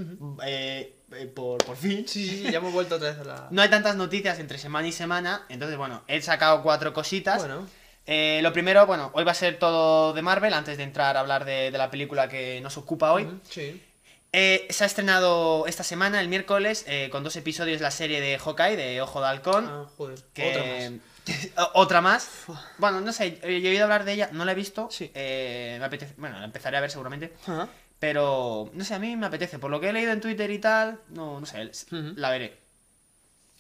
[0.44, 3.46] eh, eh, por, por fin, sí, sí, ya hemos vuelto otra vez a la.
[3.52, 7.38] no hay tantas noticias entre semana y semana, entonces bueno, he sacado cuatro cositas.
[7.38, 7.68] Bueno,
[8.06, 11.20] Eh, lo primero, bueno, hoy va a ser todo de Marvel, antes de entrar a
[11.20, 13.28] hablar de, de la película que nos ocupa hoy.
[13.50, 13.82] sí.
[14.32, 18.36] Eh, se ha estrenado esta semana, el miércoles, eh, con dos episodios la serie de
[18.38, 19.64] Hawkeye, de Ojo de Halcón.
[19.66, 20.18] Ah, joder.
[20.34, 21.00] que- Otra más.
[21.74, 22.28] Otra más.
[22.76, 24.88] Bueno, no sé, yo he oído hablar de ella, no la he visto.
[24.90, 25.10] Sí.
[25.14, 27.32] me apetece, bueno, la empezaré a ver seguramente.
[27.98, 29.58] Pero, no sé, a mí me apetece.
[29.58, 32.58] Por lo que he leído en Twitter y tal, no, no sé, la veré.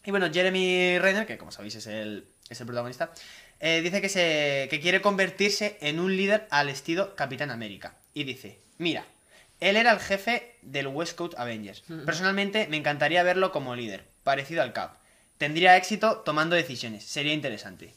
[0.04, 3.12] Y bueno, Jeremy Renner, que como sabéis es el, es el protagonista,
[3.60, 7.94] eh, dice que, se, que quiere convertirse en un líder al estilo Capitán América.
[8.14, 9.04] Y dice, mira,
[9.60, 11.82] él era el jefe del West Coast Avengers.
[12.04, 14.96] Personalmente me encantaría verlo como líder, parecido al Cap.
[15.38, 17.94] Tendría éxito tomando decisiones, sería interesante.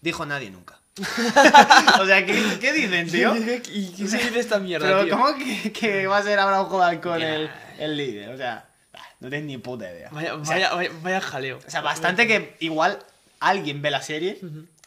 [0.00, 0.78] Dijo nadie nunca.
[2.00, 3.34] o sea, ¿qué, qué dicen, tío?
[3.36, 5.12] ¿Y qué se dice esta mierda, Pero tío?
[5.16, 7.34] ¿cómo que, que va a ser ahora Halcón Mira.
[7.34, 8.28] el, el líder?
[8.30, 8.66] O sea,
[9.20, 10.08] no tienes ni puta idea.
[10.10, 11.58] Vaya, O sea, vaya, vaya, vaya jaleo.
[11.66, 12.98] o sea, bastante que igual
[13.40, 14.38] alguien ve la serie,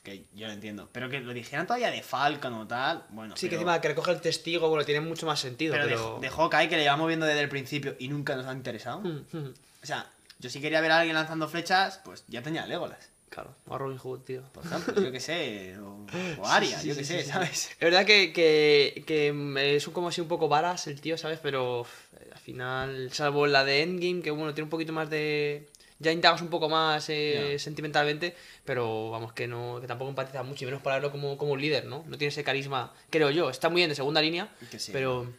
[0.03, 3.49] que yo lo entiendo, pero que lo dijeran todavía de Falcon o tal, bueno, Sí,
[3.49, 6.19] que encima que recoge el testigo, bueno, tiene mucho más sentido, pero de- pero.
[6.21, 9.01] de, Hawkeye que le llevamos viendo desde el principio y nunca nos ha interesado.
[9.01, 9.53] Mm, mm.
[9.83, 10.05] O sea,
[10.39, 13.09] yo si quería ver a alguien lanzando flechas, pues ya tenía Legolas.
[13.29, 14.41] Claro, o a Robin Hood, tío.
[14.51, 16.05] Por ejemplo, yo que sé, o,
[16.39, 17.23] o Sí, sí, yo sí, sé.
[17.23, 17.69] ¿sabes?
[17.71, 19.27] Es verdad que, que, que
[19.75, 21.39] es un, como así un poco varas el tío, ¿sabes?
[21.43, 21.85] Pero
[22.33, 25.67] al final, salvo la de Endgame, que bueno, tiene un poquito más de...
[26.01, 30.63] Ya indagas un poco más eh, sentimentalmente, pero vamos, que no que tampoco empatiza mucho,
[30.63, 32.03] y menos para verlo como, como un líder, ¿no?
[32.07, 33.49] No tiene ese carisma, creo yo.
[33.49, 34.91] Está muy bien de segunda línea, sí.
[34.93, 35.29] pero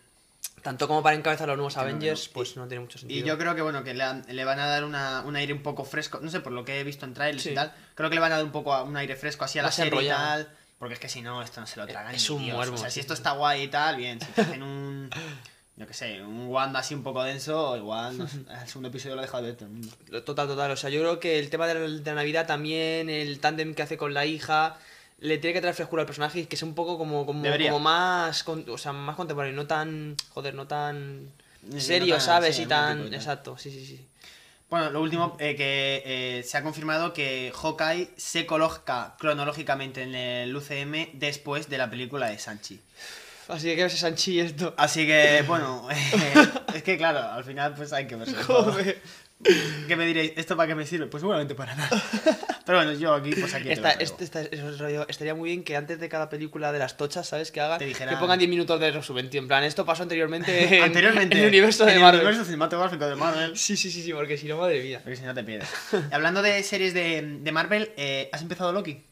[0.63, 2.33] tanto como para encabezar los nuevos no, Avengers, no.
[2.35, 3.19] pues no tiene mucho sentido.
[3.19, 5.85] Y yo creo que bueno, que le, van a dar una, un aire un poco
[5.87, 7.51] fresco, no sé, por lo que he visto en trailers Sí.
[7.51, 9.59] y tal, creo que le van a dar un poco a- un aire fresco así
[9.59, 12.15] a la serie y tal, porque es que si no, esto no se lo tragan
[12.15, 12.55] Es un Dios.
[12.55, 15.09] muermo, O sea, si esto está guay y tal, bien, si te hacen un,
[15.81, 18.25] yo que sé, un Wanda así un poco denso, igual no
[18.63, 19.89] el segundo episodio lo deja de ver todo el mundo.
[20.11, 20.71] Lo- Total, total.
[20.71, 23.75] O sea, yo creo que el tema de la, de la Navidad también, el tándem
[23.75, 24.77] que hace con la hija,
[25.19, 27.43] le tiene que traer frescura al personaje y que sea un poco como, como,
[27.81, 31.31] más, con- o sea, más contemporáneo, no tan, joder, no tan
[31.73, 32.57] Sí, serio, no tan- ¿sabes?
[32.57, 34.07] sí, y tan, exacto, sí, sí, sí.
[34.71, 40.15] Bueno, lo último, eh, que eh, se ha confirmado que Hawkeye se coloca cronológicamente en
[40.15, 42.81] el UCM después de la película de Sanchi.
[43.51, 44.75] Así que ves Sanchi y esto.
[44.77, 45.87] Así que, bueno,
[46.75, 48.35] es que claro, al final pues hay que verse.
[48.43, 49.01] Joder.
[49.89, 50.33] ¿Qué me diréis?
[50.37, 51.07] ¿Esto para qué me sirve?
[51.07, 52.03] Pues seguramente para nada.
[52.67, 55.77] Pero bueno, yo aquí, pues aquí Esta- este- esta- es rollo- estaría muy bien que
[55.77, 57.51] antes de cada película de las tochas, ¿sabes?
[57.51, 59.41] Que hagan, dijeran- que pongan 10 minutos de resumen, tío.
[59.41, 62.21] En plan, esto pasó anteriormente en, Anteriormente, en el universo de en Marvel.
[62.21, 63.57] el universo cinematográfico de Marvel.
[63.57, 65.01] Sí, sí, sí, sí, porque si no, madre mía.
[65.03, 65.71] Porque si no te pierdes.
[66.13, 69.03] Hablando de series de, de Marvel, eh, ¿has empezado Loki?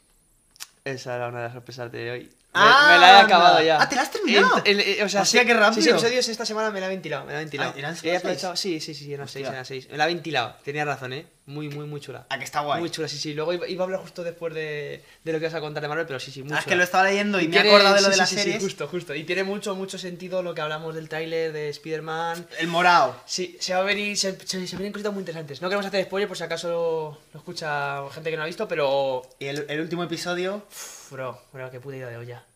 [0.85, 2.29] Esa era una de las sorpresas de hoy.
[2.51, 3.21] Me- Ah, me, la he anda.
[3.25, 3.79] acabado ya.
[3.79, 4.61] Ah, ¿te la has terminado?
[4.65, 5.83] El- el- o sea, Hostia, sí- qué rápido.
[5.83, 7.73] Seis episodios esta semana me la he ventilado, me la he ventilado.
[7.75, 8.41] Ah, ¿eran solo He seis?
[8.55, 9.53] Sí, sí, sí, sí, eran seis, Hostia.
[9.53, 9.87] eran seis.
[9.91, 11.27] Me la he ventilado, tenías razón, ¿eh?
[11.45, 12.25] Muy, muy, muy chula.
[12.29, 12.79] Ah, que está guay.
[12.79, 13.33] Muy chula, sí, sí.
[13.35, 16.07] Luego iba, a hablar justo después de, de lo que vas a contar de Marvel,
[16.07, 18.01] pero sí, sí, muy Ah, es que lo estaba leyendo y, me he acordado de
[18.01, 19.13] lo sí, de sí, las sí, sí, justo, justo.
[19.15, 22.47] Y tiene mucho, mucho sentido lo que hablamos del tráiler de Spider-Man.
[22.59, 23.15] El morado.
[23.27, 25.61] Sí, se va a venir, se, se- se vienen cositas muy interesantes.
[25.61, 28.67] No queremos hacer spoiler por si acaso lo, lo escucha gente que no ha visto,
[28.67, 29.21] pero...
[29.37, 30.63] Y el, el último episodio
[31.11, 32.48] bro, bro, qué puta idea de olla.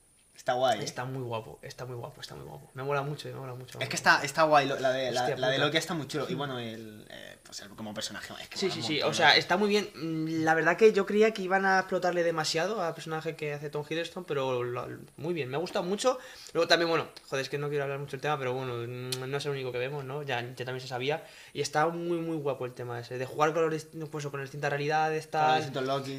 [0.43, 0.81] Está guay.
[0.81, 0.83] ¿eh?
[0.83, 2.69] Está muy guapo, está muy guapo, está muy guapo.
[2.73, 3.77] Me mola mucho, me mola mucho.
[3.77, 5.57] me Es que está, está guay, la de, la, la de.
[5.57, 6.25] Loki está muy chulo.
[6.29, 8.33] Y bueno, el, eh, pues el- como personaje.
[8.41, 9.01] Es que Sí, sí, sí.
[9.03, 9.89] O sea, está muy bien.
[9.95, 13.69] Mm, La verdad que yo creía que iban a explotarle demasiado al personaje que hace
[13.69, 15.47] Tom Hiddleston, pero lo- muy bien.
[15.49, 16.19] Me ha gustado mucho.
[16.51, 19.29] Luego también, bueno, joder, es que no quiero hablar mucho del tema, pero bueno, mm,
[19.31, 20.23] no es el único que vemos, ¿no?
[20.23, 21.23] Ya, ya también se sabía.
[21.53, 23.17] Y está muy, muy guapo el tema ese.
[23.17, 25.61] De jugar con, los, pues, con distintas realidades, tal.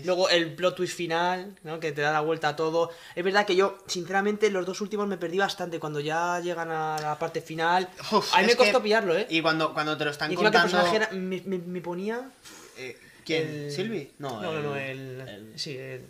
[0.07, 1.79] Luego el plot twist final, ¿no?
[1.79, 2.91] Que te da la vuelta a todo.
[3.15, 5.79] Es verdad que yo, sinceramente, los dos últimos me perdí bastante.
[5.79, 7.89] Cuando ya llegan a la parte final.
[8.13, 9.27] Uf, a mí me costó que- pillarlo, ¿eh?
[9.31, 10.85] Y cuando, cuando te lo están Y encima que el contando.
[10.91, 12.31] personaje era- me, me- me ponía
[12.77, 13.49] eh, ¿Quién?
[13.49, 14.13] el- ¿Silvi?
[14.19, 15.29] No, No, no, no, el- el.
[15.29, 16.05] el- Sí, el.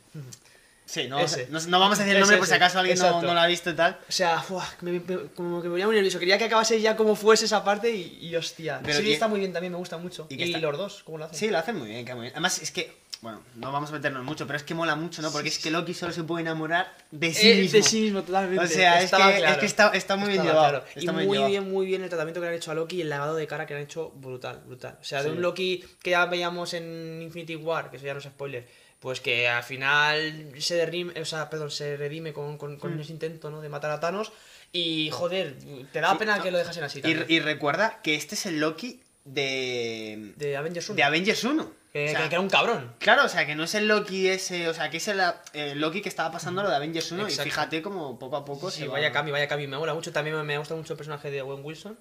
[0.87, 1.49] Sí, no, Ese.
[1.51, 2.57] no, no vamos a decir el Ese, nombre por si ese.
[2.63, 3.99] acaso alguien no, no lo ha visto y tal.
[4.07, 4.45] O sea,
[4.83, 6.19] me- me- como que me ponía muy nervioso.
[6.19, 8.81] Quería que acabase ya como fuese esa parte y, y hostia.
[8.85, 10.27] Pero sí, está muy bien también, me gusta mucho.
[10.29, 11.39] y Y, está- los dos, ¿cómo lo hacen?
[11.39, 12.33] Sí, lo hacen muy bien, muy bien.
[12.35, 15.33] Además, es que, bueno, no vamos a meternos mucho, pero es que mola mucho, ¿no?
[15.33, 17.77] Porque es que Loki solo se puede enamorar de sí Eh, mismo.
[17.79, 18.63] De sí mismo, totalmente.
[18.63, 19.47] O sea, es que, claro.
[19.47, 20.61] es que está, está muy bien llevado.
[20.83, 20.85] claro.
[20.95, 21.51] está y muy muy llevado.
[21.51, 23.47] bien, muy bien el tratamiento que le han hecho a Loki y el lavado de
[23.47, 24.99] cara que le han hecho brutal, brutal.
[25.01, 25.37] O sea, de Sí.
[25.37, 28.69] un Loki que ya veíamos en Infinity War, que eso ya no es spoiler,
[29.01, 32.79] pues que al final se redime, o sea, perdón, se redime con, con, Mm.
[32.79, 33.61] con ese intento, ¿no?
[33.63, 34.33] De matar a Thanos.
[34.71, 35.57] Y joder,
[35.93, 37.01] te da pena que lo dejasen así.
[37.05, 40.33] Y, y recuerda que este es el Loki de.
[40.37, 40.97] de Avengers 1.
[40.97, 41.84] de Avengers 1.
[41.95, 42.93] Que, O sea, que- que era un cabrón.
[42.99, 45.81] Claro, o sea, que no es el Loki ese, o sea, que es el, el
[45.81, 47.43] Loki que estaba pasando lo de Avengers 1 Exacto.
[47.43, 49.69] y fíjate como poco a poco Sí, se va- vaya cambio, vaya cambio.
[49.69, 50.11] Me mola mucho.
[50.13, 51.97] También me, gusta mucho el personaje de Owen Wilson.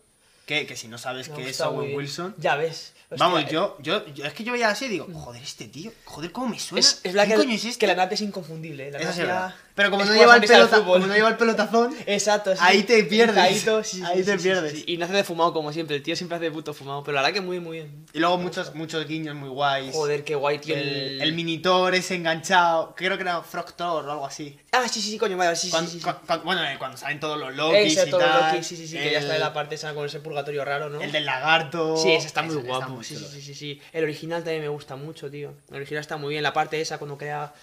[0.47, 1.97] Que, que si no sabes qué es Owen bien.
[1.97, 2.35] Wilson.
[2.37, 2.93] Ya ves.
[3.11, 5.67] Hostia, Vamos, eh, yo, yo, yo, es que yo veía así y digo, joder, este
[5.67, 6.79] tío, joder, cómo me suena.
[6.79, 7.79] Es, es verdad ¿Qué que, coño es este?
[7.79, 8.89] que la nave es inconfundible.
[8.91, 9.53] La Eso sí nave es.
[9.75, 12.59] Pero como no, lleva el pelota, como no lleva el pelotazón, Exacto, sí.
[12.61, 13.65] Ahí te pierdes.
[13.83, 14.83] Sí, Ahí te pierdes.
[14.85, 17.03] Y no hace de fumado como siempre, el tío siempre hace de puto fumado.
[17.03, 18.05] Pero la verdad que muy, muy bien.
[18.13, 19.93] y luego muchos, muchos guiños muy guays.
[19.93, 20.75] Joder, qué guay, tío.
[20.75, 24.59] el, el Minitor ese enganchado, creo que era Frogtor o algo así.
[24.71, 26.01] Ah, sí, sí, sí, coño, vale, sí, Cuando, sí,
[26.43, 28.09] bueno, eh, cuando salen todos los Lokis y.
[28.09, 30.89] Loki, sí, sí, sí, que ya está en la parte esa con ese purgatorio raro,
[30.89, 31.01] ¿no?
[31.01, 31.97] El del lagarto.
[31.97, 32.89] Sí, ese está muy Ese guapo.
[32.89, 33.19] muy chulo.
[33.19, 33.81] sí, sí, sí, sí.
[33.91, 35.53] El original también me gusta mucho, tío.
[35.69, 36.43] El original está muy bien.
[36.43, 37.53] La parte esa cuando crea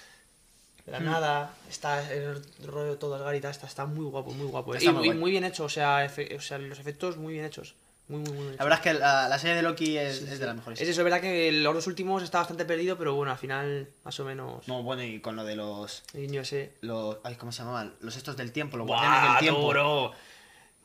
[0.86, 1.04] Hmm.
[1.04, 4.74] nada, está el rollo todo Asgarita, está, está muy guapo, muy guapo.
[4.74, 7.34] Está y muy y muy bien hecho, o sea, efe- o sea, los efectos muy
[7.34, 7.74] bien hechos.
[8.08, 10.24] Muy, muy, muy bien La verdad es que la, la serie de Loki es, Sí,
[10.24, 10.36] es sí.
[10.38, 10.80] de las mejores.
[10.80, 13.88] Es eso, es verdad que los dos últimos está bastante perdido, pero bueno, al final,
[14.02, 14.66] más o menos.
[14.66, 16.02] No, bueno, y con lo de los.
[16.14, 16.72] niño ese.
[16.80, 17.94] los ay, ¿Cómo se llamaban?
[18.00, 20.10] Los estos del tiempo, los ¡Buah, guardianes del tiempo.
[20.12, 20.16] Que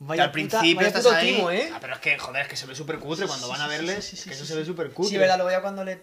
[0.04, 1.34] Vaya al puta- principio estás ahí.
[1.36, 1.70] timo, ¿eh?
[1.72, 4.04] Ah, pero es que, joder, es que se ve súper cutre cuando van a verles.
[4.04, 5.10] sí, que eso se ve súper cutre.
[5.10, 6.00] Sí, verdad, lo veía cuando le.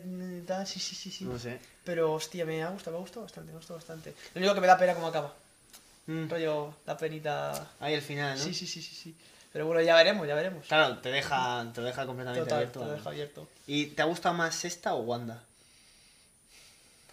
[0.65, 1.25] Sí, sí, sí, sí.
[1.25, 1.60] No sé.
[1.84, 4.13] Pero hostia, me ha gustado, me ha gustado bastante, me ha gustado bastante.
[4.34, 5.34] Lo único que me da pena cómo acaba.
[6.08, 6.27] Mm.
[6.29, 7.71] Rollo, da penita.
[7.79, 8.43] Ahí al final, ¿no?
[8.43, 9.15] Sí, sí, sí, sí, sí.
[9.51, 10.65] Pero bueno, ya veremos, ya veremos.
[10.67, 12.79] Claro, te deja, te deja completamente Total, abierto.
[12.79, 13.47] te lo a- dejo abierto.
[13.67, 15.43] ¿Y te ha gustado más esta o Wanda?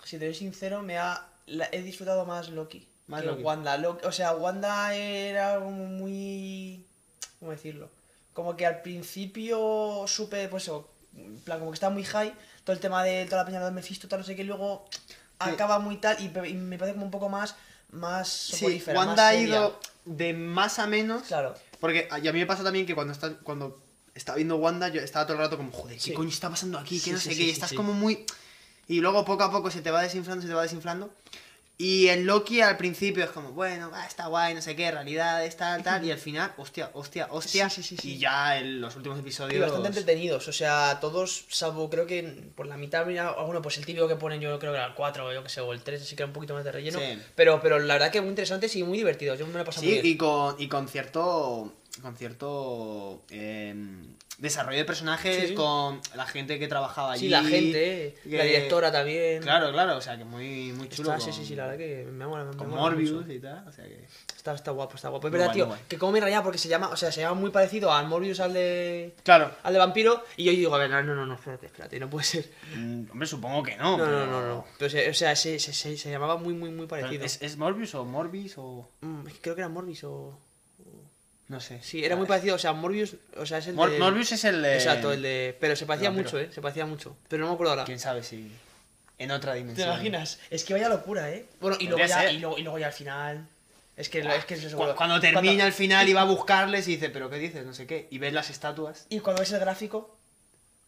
[0.05, 1.27] Si te soy sincero, me ha.
[1.47, 2.87] la- he disfrutado más Loki.
[3.09, 3.43] Más que Loki.
[3.43, 3.77] Wanda.
[3.77, 6.85] Lo- o sea, Wanda era como muy.
[7.39, 7.89] ¿Cómo decirlo?
[8.33, 12.33] Como que al principio supe, pues eso, en plan, como que estaba muy high,
[12.71, 14.85] todo el tema de toda la peña de Mephisto, tal, no sé qué, y luego
[15.41, 17.57] acaba muy tal, y, me parece como un poco más.
[17.91, 21.23] Más Sí, Wanda ha ido de más a menos.
[21.25, 21.57] Claro.
[21.81, 23.83] Porque a y a mí me pasa también que cuando, está, cuando
[24.15, 26.13] estaba viendo Wanda, yo estaba todo el rato como, joder, ¿qué Sí.
[26.13, 27.01] coño está pasando aquí?
[27.01, 27.43] Sí, Que no sé qué.
[27.43, 28.25] y estás como muy.
[28.87, 31.13] Y luego poco a poco se te va desinflando, se te va desinflando.
[31.83, 35.57] Y en Loki al principio es como, bueno, ah, está guay, no sé qué, realidades,
[35.57, 36.05] tal, tal.
[36.05, 37.71] Y al final, hostia, hostia, hostia.
[37.71, 38.11] Sí, sí, sí.
[38.17, 39.63] Y ya en los últimos Y episodios.
[39.63, 42.23] bastante entretenidos, o sea, todos, salvo creo que
[42.55, 44.95] por la mitad, mira, alguno, pues el típico que ponen yo creo que era el
[44.95, 46.73] 4 o yo que sé, o el 3, así que era un poquito más de
[46.73, 46.99] relleno.
[47.35, 49.85] Pero, pero la verdad que muy interesantes y muy divertidos, yo me lo he pasado
[49.87, 50.07] muy bien.
[50.07, 51.73] y con, y con cierto.
[52.03, 53.23] Con cierto.
[53.31, 55.55] em, desarrollo de personajes, Sí.
[55.55, 57.27] con la gente que trabajaba allí.
[57.27, 59.43] Sí, la gente, la directora también.
[59.43, 61.13] Claro, claro, o sea que muy, muy chulo.
[61.13, 63.33] Está, con- sí, sí, la verdad que me mola, me Con mola Morbius mucho.
[63.33, 64.07] y tal, o sea que.
[64.35, 65.27] Está, está guapo, está guapo.
[65.27, 67.35] Es verdad, guay, tío, que como me rayaba porque se llama, o sea, se llama
[67.39, 69.15] muy parecido al Morbius al de.
[69.23, 69.53] Claro.
[69.63, 72.25] al de vampiro, y yo digo, a ver, no, no, no, espérate, espérate, no puede
[72.25, 72.51] ser.
[72.77, 73.99] Mm, hombre, supongo que no.
[73.99, 74.27] No, pero...
[74.27, 74.65] no, no, no.
[74.79, 77.25] Pero, o sea, se, se, se, se llamaba muy, muy, muy parecido.
[77.27, 78.89] ¿Es, ¿Es Morbius o Morbis o.?
[79.03, 80.39] Mm, creo que era Morbius o.
[81.51, 81.83] No sé.
[81.83, 83.99] Sí, era muy parecido, o sea, Morbius, o sea, es el Mor- de...
[83.99, 84.75] Morbius es el de.
[84.75, 85.57] Exacto, el de...
[85.59, 86.49] Pero se parecía No, pero- mucho, ¿eh?
[86.55, 87.17] Se parecía mucho.
[87.29, 87.85] Pero no me acuerdo ahora.
[87.85, 88.53] Quién sabe si.
[89.19, 89.89] En otra ¿Te dimensión.
[89.89, 90.39] imaginas?
[90.49, 91.47] Es que vaya locura, ¿eh?
[91.61, 93.47] Bueno, y luego, ya, y, luego, y luego ya al final...
[93.97, 96.87] Es que, es que es eso, Cu- Cuando termina al final y va a buscarles
[96.89, 97.67] y dice, ¿pero qué dices?
[97.67, 98.07] No sé qué.
[98.13, 99.05] Y ves las estatuas.
[99.11, 100.17] Y cuando ves el gráfico...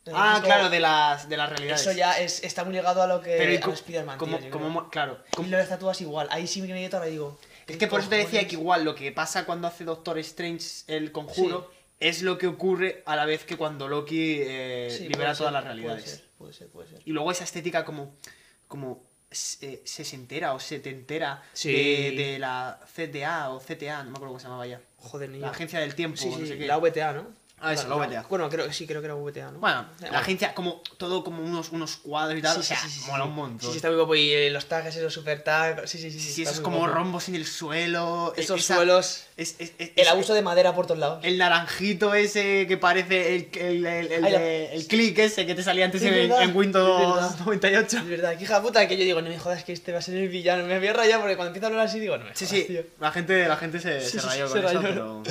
[0.06, 1.80] el Ah, gráfico, claro, de las, de las realidades.
[1.82, 3.34] Eso ya es, está muy ligado a lo que...
[3.36, 4.72] Pero ¿y a Spider-Man, cómo- tío, yo cómo creo.
[4.84, 5.18] mo- claro.
[5.38, 6.28] Y las estatuas igual.
[6.30, 7.38] Ahí sí me quedo ahora digo...
[7.72, 10.18] Es ¿qué que por eso te decía que igual lo que pasa cuando hace Doctor
[10.18, 15.08] Strange el conjuro es lo que ocurre a la vez que cuando Loki eh, Sí,
[15.08, 16.02] libera todas ser, las realidades.
[16.04, 17.02] Puede ser, puede ser, puede ser.
[17.04, 18.14] Y luego esa estética como,
[18.68, 21.72] como se, se entera o se te entera Sí.
[21.72, 24.80] de, de la CDA o CTA, no me acuerdo cómo se llamaba ya.
[24.98, 25.42] Joder, niño.
[25.42, 26.66] La Agencia del Tiempo, no sé qué.
[26.66, 27.26] la VTA, ¿no?
[27.64, 28.26] Ah, eso, la No, VTA.
[28.28, 29.60] Bueno, creo que sí, creo que era VTA, ¿no?
[29.60, 33.24] Bueno, Eh, la agencia, como todo como unos, unos cuadros y tal, o sea, mola
[33.24, 33.60] un montón.
[33.60, 34.14] Sí, sí, está muy guapo.
[34.16, 35.88] Y eh, los tags, esos super tags.
[35.88, 36.18] Sí, sí, sí.
[36.18, 36.92] Sí, sí, sí, esos como guapo.
[36.94, 38.34] rombos en el suelo.
[38.36, 39.24] Esos esa- suelos.
[39.36, 41.20] es- es- es- El abuso de madera por todos lados.
[41.24, 45.54] El naranjito ese que parece el, el, el, el, Ay, la- el click ese que
[45.54, 47.38] te salía antes Sí, en, verdad, en Windows verdad.
[47.44, 47.98] 98.
[47.98, 50.02] Es verdad, que hija puta, que yo digo, no me jodas que este va a
[50.02, 50.64] ser el villano.
[50.66, 52.60] Me voy a rayar porque cuando empieza a hablar así digo, no me Sí, jodas,
[52.60, 52.82] sí, tío.
[52.98, 55.22] la gente, la gente se, Sí, se sí, rayó con eso, pero...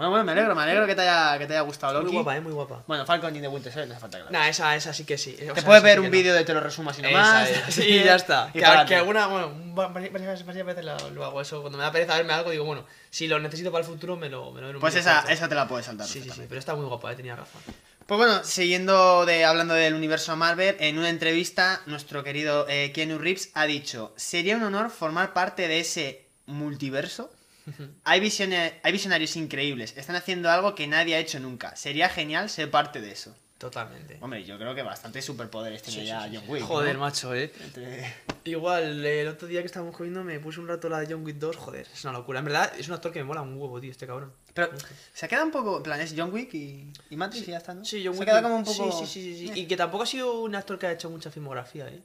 [0.00, 2.14] Bueno, bueno, me alegro, me alegro que te haya, que te haya gustado Muy Loki.
[2.16, 2.82] guapa, eh, muy guapa.
[2.86, 5.04] Bueno, Falcon y The Winter Soldier no hace falta que lo Nah, esa, esa sí
[5.04, 5.34] que sí.
[5.34, 6.12] O Te sea, puedes esa ver sí un que no.
[6.12, 7.50] vídeo de te lo resumo así Esa nomás.
[7.50, 7.74] es.
[7.74, 8.48] Sí, ya está.
[8.54, 8.88] Y Que, pa'lante.
[8.88, 11.60] que alguna, bueno, varias, varias, varias veces lo, lo hago eso.
[11.60, 14.30] Cuando me da pereza verme algo, digo, bueno, si lo necesito para el futuro, me
[14.30, 16.06] lo, me lo veo en un Pues vídeo esa, esa te la puedes saltar.
[16.06, 16.48] Sí, sí, sí, perfectamente.
[16.48, 17.60] pero está muy guapa, eh, tenía razón.
[18.06, 23.18] Pues bueno, siguiendo de hablando del universo Marvel, en una entrevista nuestro querido eh, Keanu
[23.18, 27.30] Reeves ha dicho, sería un honor formar parte de ese multiverso.
[28.04, 31.74] Hay, visione- hay visionarios increíbles, están haciendo algo que nadie ha hecho nunca.
[31.76, 33.34] Sería genial ser parte de eso.
[33.58, 34.16] Totalmente.
[34.22, 36.36] Hombre, yo creo que bastantes superpoderes tiene Sí, ya sí, sí.
[36.36, 36.62] John Wick.
[36.62, 37.00] Joder, ¿no?
[37.00, 37.52] macho, eh.
[37.60, 41.22] Entre- Igual, el otro día que estábamos comiendo me puse un rato la de John
[41.22, 42.38] Wick 2, joder, es una locura.
[42.38, 44.32] En verdad, es un actor que me mola un huevo, tío, este cabrón.
[44.54, 44.70] Pero
[45.12, 47.74] se queda un poco, en plan, es John Wick y, y Matrix y ya está,
[47.74, 47.84] ¿no?
[47.84, 48.28] Sí, John se Wick.
[48.30, 48.90] queda como un poco...
[48.92, 49.52] Sí, sí, sí, sí, sí.
[49.52, 49.58] Eh.
[49.62, 52.00] Y que tampoco ha sido un actor que ha hecho mucha filmografía, eh.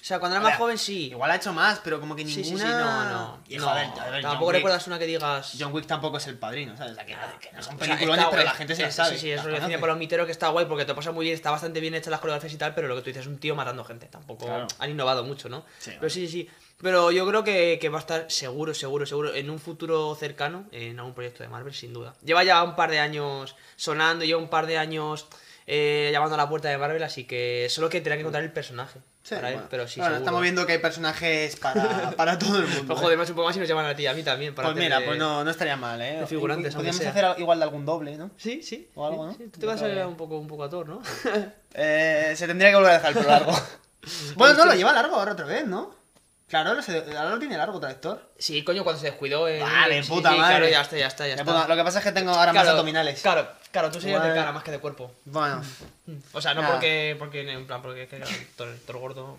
[0.00, 1.08] O sea, cuando era más ver, joven sí.
[1.08, 2.64] Igual ha hecho más, pero como que Sí, ninguna...
[2.64, 3.38] sí, sí, no, no.
[3.48, 5.52] Y no, joder, ver, John tampoco Wick- recuerdas una que digas.
[5.58, 6.92] John Wick tampoco es el padrino, ¿sabes?
[6.92, 7.84] O sea, que, que no son O
[8.14, 9.14] sea, pero la gente se las Sí, sabe.
[9.14, 9.48] Sí, sí, eso
[9.80, 12.10] por los miteros que está guay porque te pasa muy bien, está bastante bien hechas
[12.10, 14.06] las coreografías y tal, pero lo que tú dices es un tío matando gente.
[14.06, 14.66] Tampoco Claro.
[14.78, 15.64] han innovado mucho, ¿no?
[15.78, 16.50] Sí, pero sí, sí, sí.
[16.80, 20.64] Pero yo creo que, que va a estar seguro, seguro, seguro en un futuro cercano
[20.70, 22.14] en algún proyecto de Marvel, sin duda.
[22.24, 25.26] Lleva ya un par de años sonando, lleva un par de años
[25.66, 28.52] eh, llamando a la puerta de Marvel, así que solo que tendrá que encontrar el
[28.52, 29.68] personaje Sí, para él, bueno.
[29.70, 32.94] pero sí, Bueno, estamos viendo que hay personajes para, para todo el mundo.
[32.94, 32.96] ¿eh?
[32.96, 34.54] joder, más un poco más y nos llaman a ti, a mí también.
[34.54, 36.24] Para pues mira, pues no, no estaría mal, ¿eh?
[36.26, 38.30] figurantes, Podríamos hacer igual de algún doble, ¿no?
[38.38, 38.88] Sí, sí.
[38.94, 39.34] O algo, ¿no?
[39.34, 39.48] sí.
[39.52, 41.02] Tú te vas a ver un poco, un poco a Thor, ¿no?
[41.74, 43.52] Eh, se tendría que volver a dejar el pelo largo.
[44.36, 45.94] bueno, no, lo lleva largo ahora otra vez, ¿no?
[46.48, 48.32] Claro, ahora lo tiene largo otra vez Thor.
[48.38, 49.42] Sí, coño, cuando se descuidó.
[49.42, 50.56] Vale, sí, puta sí, madre.
[50.56, 51.68] Claro, ya está, ya está, ya está.
[51.68, 53.20] Lo que pasa es que tengo ahora más abdominales.
[53.20, 55.12] Claro, claro, tú serías de cara más que de cuerpo.
[55.24, 55.62] Bueno,
[56.32, 56.74] O sea, no Nada.
[56.74, 58.18] porque, porque, en plan, porque es que
[58.56, 59.38] Thor, Thor gordo...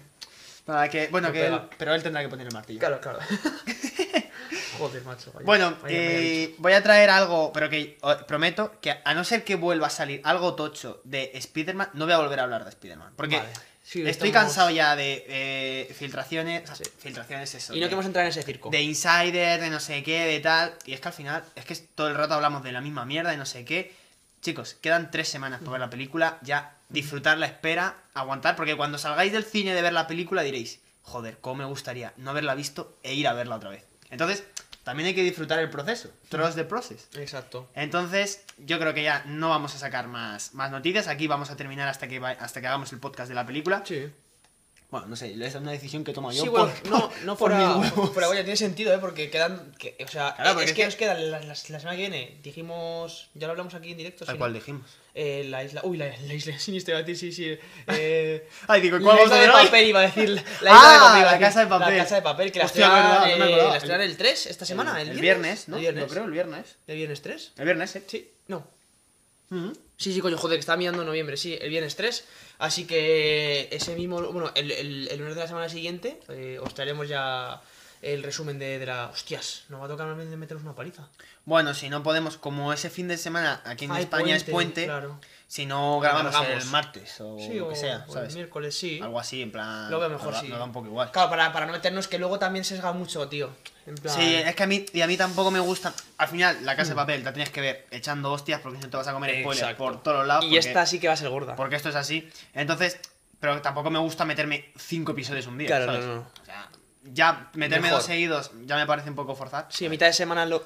[0.68, 2.80] nada, que, bueno, No que él- pero él tendrá que poner el martillo.
[2.80, 3.20] Claro, claro.
[4.78, 5.32] Joder, macho.
[5.34, 9.44] vaya- Bueno, vaya eh, voy a traer algo, pero que prometo que a no ser
[9.44, 12.70] que vuelva a salir algo tocho de Spider-Man, no voy a volver a hablar de
[12.70, 13.14] Spider-Man.
[13.16, 13.50] Porque Vale.
[13.84, 16.64] Sí, estoy estamos- cansado ya de eh, filtraciones.
[16.70, 16.92] o sea, Sí.
[17.00, 17.74] Filtraciones, eso.
[17.76, 18.70] Y no queremos entrar en ese circo.
[18.70, 20.74] de insider, de no sé qué, de tal.
[20.86, 23.32] Y es que al final, es que todo el rato hablamos de la misma mierda,
[23.32, 23.94] de no sé qué.
[24.42, 26.38] Chicos, quedan tres semanas para ver la película.
[26.42, 30.80] Ya disfrutar la espera, aguantar, porque cuando salgáis del cine de ver la película diréis,
[31.04, 33.86] joder, cómo me gustaría no haberla visto e ir a verla otra vez.
[34.10, 34.44] Entonces,
[34.84, 36.10] también hay que disfrutar el proceso.
[36.30, 37.10] Trust the process.
[37.16, 37.70] Exacto.
[37.76, 41.08] Entonces, yo creo que ya no vamos a sacar más, más noticias.
[41.08, 43.84] Aquí vamos a terminar hasta que, va- hasta que hagamos el podcast de la película.
[43.86, 44.10] Sí.
[44.92, 46.42] Bueno, no sé, es una decisión que tomo yo.
[46.42, 47.80] Sí, bueno, por- no, no por fuera,
[48.14, 48.98] fuera coña, tiene sentido, ¿eh?
[49.00, 51.40] Porque quedan, que, o sea, Claro, eh, porque es es que que- nos quedan la,
[51.42, 54.58] la- la semana que viene, dijimos, ya lo hablamos aquí en directo, sí, cual ¿no?
[54.58, 54.90] dijimos.
[55.14, 59.04] Eh, la isla, uy, la, la isla siniestra, decir, sí, sí, eh, Ay, digo, la
[59.04, 61.60] ¿cuál vamos isla de papel iba a decir, la isla Ah, de papel, la casa
[61.60, 61.98] de papel.
[61.98, 64.66] la casa de papel, que la Hostia, estrenan, no eh, la estrenan el 3 esta
[64.66, 65.76] semana, el, el viernes, ¿no?
[65.76, 66.78] el viernes, Yo creo el viernes.
[66.88, 67.52] ¿el viernes 3?
[67.58, 68.04] El viernes, sí.
[68.08, 68.66] Sí, no,
[69.52, 69.74] Ujú.
[70.00, 72.26] Sí, sí, coño, joder, que está mirando noviembre, sí, el viernes 3.
[72.60, 74.22] Así que ese mismo.
[74.32, 77.62] Bueno, el, el, el lunes de la semana siguiente eh, os traeremos ya
[78.02, 79.10] el resumen de, de la.
[79.10, 81.10] Hostias, nos va a tocar meternos una paliza.
[81.44, 85.20] Bueno, si no podemos, como ese fin de semana aquí en España es puente, Claro.
[85.50, 88.30] Si no grabamos el martes o Sí, lo que sea, o ¿sabes?
[88.30, 89.00] el miércoles, sí.
[89.02, 89.90] Algo así, en plan.
[89.90, 90.48] Lo veo mejor, nos sí.
[90.48, 91.10] Nos da un poco igual.
[91.10, 93.50] Claro, para, para no meternos que luego también sesga mucho, tío.
[93.88, 94.16] En plan...
[94.16, 95.92] Sí, es que a mí, y a mí tampoco me gusta.
[96.20, 98.92] Al final, la casa de papel la tienes que ver echando hostias porque si no
[98.92, 100.46] te vas a comer spoilers por todos lados.
[100.46, 101.56] Y porque, esta sí que va a ser gorda.
[101.56, 102.30] Porque esto es así.
[102.54, 103.00] Entonces,
[103.40, 105.66] pero tampoco me gusta meterme cinco episodios un día.
[105.66, 106.06] Claro, ¿sabes?
[106.06, 106.22] no, no.
[106.22, 106.70] O sea,
[107.06, 108.00] ya meterme Mejor.
[108.00, 109.66] dos seguidos ya me parece un poco forzar.
[109.70, 110.64] Sí, a mitad de semana lo,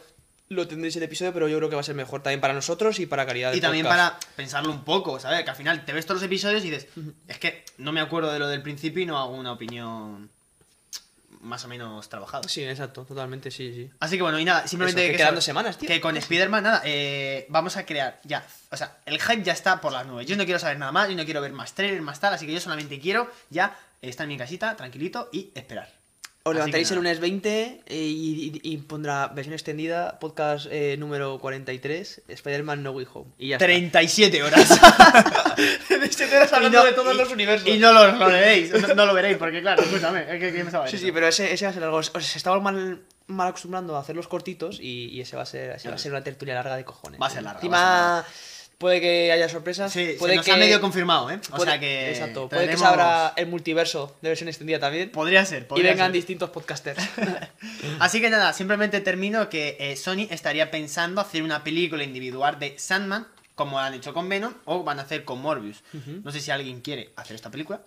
[0.49, 2.99] lo tendréis el episodio, pero yo creo que va a ser mejor también para nosotros
[2.99, 5.43] y para calidad de Y también para pensarlo un poco, ¿sabes?
[5.43, 6.87] Que al final te ves todos los episodios y dices,
[7.27, 10.29] es que no me acuerdo de lo del principio y no hago una opinión
[11.41, 12.47] más o menos trabajada.
[12.47, 13.89] Sí, exacto, totalmente, sí, sí.
[13.99, 15.87] Así que bueno, y nada, simplemente Eso, que que, quedan eso- dos semanas, tío.
[15.87, 18.45] Que con Spider-Man, nada, eh, vamos a crear ya.
[18.71, 20.25] O sea, el hype ya está por las nubes.
[20.27, 22.45] Yo no quiero saber nada más, yo no quiero ver más trailers, más tal, así
[22.45, 25.89] que yo solamente quiero ya estar en mi casita, tranquilito y esperar.
[26.45, 31.39] Os levantaréis el lunes 20 eh, y, y- y pondrá versión extendida, podcast eh, número
[31.39, 33.31] 43, Spider-Man No Way Home.
[33.37, 33.65] Y ya está.
[33.65, 34.67] 37 horas.
[35.87, 37.69] 37 horas hablando no- de todos y- los universos.
[37.69, 40.65] Y no lo, lo veréis, no, no lo veréis, porque claro, escúchame, es que ¿quién
[40.65, 41.05] me sabe Sí, eso?
[41.05, 41.95] sí, pero ese, ese va a ser algo.
[41.95, 45.71] Os, os estamos mal, mal acostumbrando a hacer los cortitos y, ese va a ser,
[45.77, 47.21] ese va a ser una tertulia larga de cojones.
[47.21, 48.25] Va a ser larga, Encima, va a
[48.83, 49.91] puede que haya sorpresas.
[49.91, 51.39] Sí, puede se nos que, ha medio confirmado, ¿eh?
[51.51, 52.09] O puede- sea que.
[52.11, 55.09] Exacto, puede que se abra el multiverso de versión extendida también.
[55.09, 56.13] Podría ser, Y podría vengan ser.
[56.13, 57.01] distintos podcasters.
[57.99, 62.77] Así que nada, simplemente termino que eh, Sony estaría pensando hacer una película individual de
[62.77, 65.83] Sandman, como han hecho con Venom, o van a hacer con Morbius.
[66.23, 67.81] No sé si alguien quiere hacer esta película.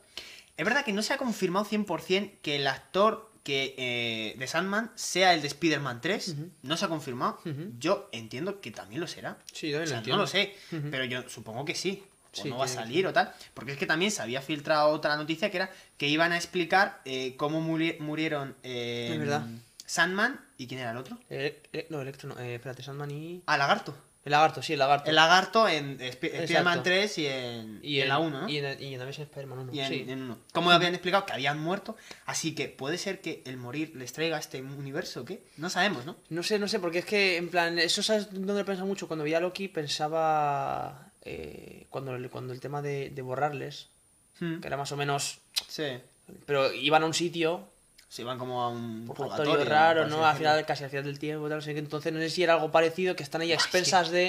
[0.56, 4.90] Es verdad que no se ha confirmado 100% que el actor que eh, The Sandman
[4.96, 6.34] sea el de Spider-Man 3.
[6.62, 7.38] No se ha confirmado.
[7.78, 9.38] Yo entiendo que también lo será.
[9.52, 10.16] Sí, yo O sea, entiendo.
[10.16, 10.56] no lo sé,
[10.90, 12.02] pero yo supongo que sí.
[12.38, 13.32] O Sí, no va a que salir o tal.
[13.54, 17.00] Porque es que también se había filtrado otra noticia que era que iban a explicar
[17.04, 19.16] eh, cómo muri- murieron eh.
[19.86, 21.18] Sandman y quién era el otro.
[21.30, 22.38] Eh, eh, no, Electro no.
[22.40, 23.42] Eh, espérate, Sandman y.
[23.46, 23.96] Ah, Lagarto.
[24.26, 25.08] El lagarto, sí, el lagarto.
[25.08, 26.82] El Lagarto en Sp- Spider-Man Exacto.
[26.82, 28.48] 3 y en, y en la 1, ¿no?
[28.48, 29.72] Y en, y en Amazing Spider-Man 1.
[29.72, 30.04] Y en, sí.
[30.08, 30.38] en uno.
[30.52, 31.96] Como habían explicado que habían muerto.
[32.26, 35.42] Así que puede ser que el morir les traiga este universo, ¿o ¿qué?
[35.56, 36.16] No sabemos, ¿no?
[36.28, 39.06] No sé, no sé, porque es que, en plan, eso sabes dónde lo pensaba mucho.
[39.06, 41.10] Cuando veía a Loki pensaba.
[41.22, 43.88] eh, cuando, el- cuando el tema de, de borrarles,
[44.38, 44.60] Hmm.
[44.60, 45.38] que era más o menos.
[45.66, 45.84] Sí.
[46.44, 47.68] Pero iban a un sitio,
[48.16, 50.24] Se van como a un purgatorio raro, ¿no?
[50.24, 51.80] Al final, casi al final del tiempo, tal, no sé qué.
[51.80, 54.28] Entonces, no sé si era algo parecido, que están ahí a expensas de.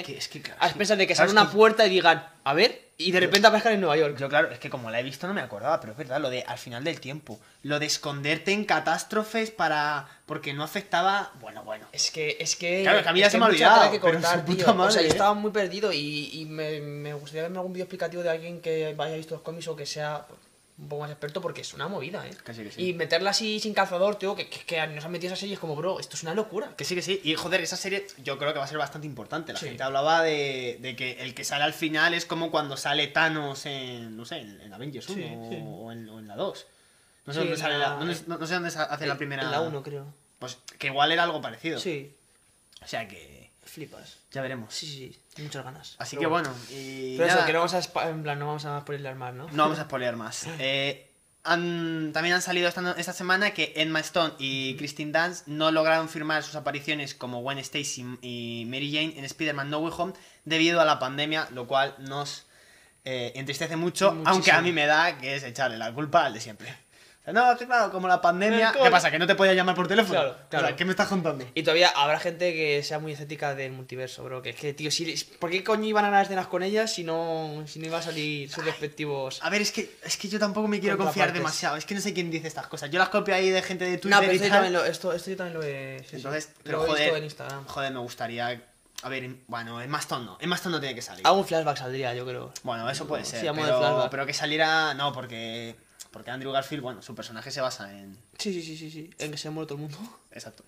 [0.58, 3.72] a expensas de que es una puerta y digan, a ver, y de repente aparezcan
[3.72, 4.18] en Nueva York.
[4.18, 6.28] Yo, claro, es que como la he visto no me acordaba, pero es verdad, lo
[6.28, 7.40] de al final del tiempo.
[7.62, 10.06] Lo de esconderte en catástrofes para.
[10.26, 11.32] porque no afectaba.
[11.40, 11.86] Bueno, bueno.
[11.90, 12.82] Es que, es que.
[12.82, 14.18] Claro, que a mí ya se me ha olvidado, que pero.
[14.18, 15.10] O sea, yo ¿eh?
[15.10, 18.94] estaba muy perdido y, y me, me gustaría verme algún vídeo explicativo de alguien que
[18.98, 20.26] haya visto los cómics o que sea
[20.78, 22.30] un poco más experto porque es una movida, ¿eh?
[22.44, 22.88] Que sí, que sí.
[22.88, 25.60] Y meterla así sin calzador, tío, que, que, que nos han metido esa serie es
[25.60, 26.72] como, bro, esto es una locura.
[26.76, 27.20] Que sí, que sí.
[27.24, 29.52] Y joder, esa serie yo creo que va a ser bastante importante.
[29.52, 29.66] La Sí.
[29.66, 33.66] gente hablaba de, de que el que sale al final es como cuando sale Thanos
[33.66, 34.16] en.
[34.16, 35.16] no sé, en, en Avengers 1
[35.50, 36.66] Sí, o, en, o en la 2.
[37.26, 39.42] No sé dónde sale la- no, no sé dónde hace la primera.
[39.42, 40.06] En la 1, creo.
[40.38, 41.80] Pues que igual era algo parecido.
[41.80, 42.14] Sí,
[42.82, 43.50] O sea que.
[43.64, 44.18] flipas.
[44.30, 44.72] Ya veremos.
[44.72, 45.94] Sí, sí, sí, muchas ganas.
[45.98, 46.50] Así Pero que bueno.
[46.70, 49.34] Y Pero nada, eso, que no vamos a, en plan, no vamos a spoiler más,
[49.34, 49.46] ¿no?
[49.50, 50.46] No vamos a spoilear más.
[50.58, 51.04] Eh,
[51.44, 55.70] han- también han salido esta, no- esta semana que Emma Stone y Christine Dance no
[55.70, 60.12] lograron firmar sus apariciones como Gwen Stacy y Mary Jane en Spider-Man No Way Home
[60.44, 62.44] debido a la pandemia, lo cual nos
[63.04, 64.30] eh, entristece mucho, Muchísimo.
[64.30, 66.74] aunque a mí me da que es echarle la culpa al de siempre.
[67.32, 68.72] No, claro, como la pandemia...
[68.72, 69.10] ¿Qué pasa?
[69.10, 70.18] ¿Que no te podía llamar por teléfono?
[70.20, 70.64] Claro, claro.
[70.64, 71.44] O sea, ¿Qué me estás contando?
[71.54, 74.42] Y todavía habrá gente que sea muy escéptica del multiverso, bro.
[74.42, 77.04] Que es que, tío, si, ¿por qué coño iban a las escenas con ellas si
[77.04, 79.40] no, si no iba a salir sus respectivos.
[79.42, 81.76] A ver, es que, es que yo tampoco me quiero confiar demasiado.
[81.76, 82.90] Es que no sé quién dice estas cosas.
[82.90, 84.62] Yo las copio ahí de gente de Twitter No, pero y esto yo, tal.
[84.62, 85.98] también lo, esto, esto yo también lo he.
[86.00, 86.16] sí, sí.
[86.16, 87.66] Entonces, Lo pero he visto joder, en Instagram.
[87.66, 88.62] joder, me gustaría.
[89.02, 90.38] A ver, bueno, en Maston no.
[90.40, 91.24] En Maston no tiene que salir.
[91.26, 92.52] Algún flashback saldría, yo creo.
[92.64, 93.40] Bueno, eso puede ser.
[93.40, 93.46] Sí,
[94.10, 94.94] pero que saliera.
[94.94, 95.76] No, porque.
[96.10, 98.16] Porque Andrew Garfield, bueno, su personaje se basa en.
[98.38, 99.10] Sí, sí, sí, sí, sí.
[99.18, 99.98] En que se muere todo el mundo.
[100.32, 100.64] Exacto.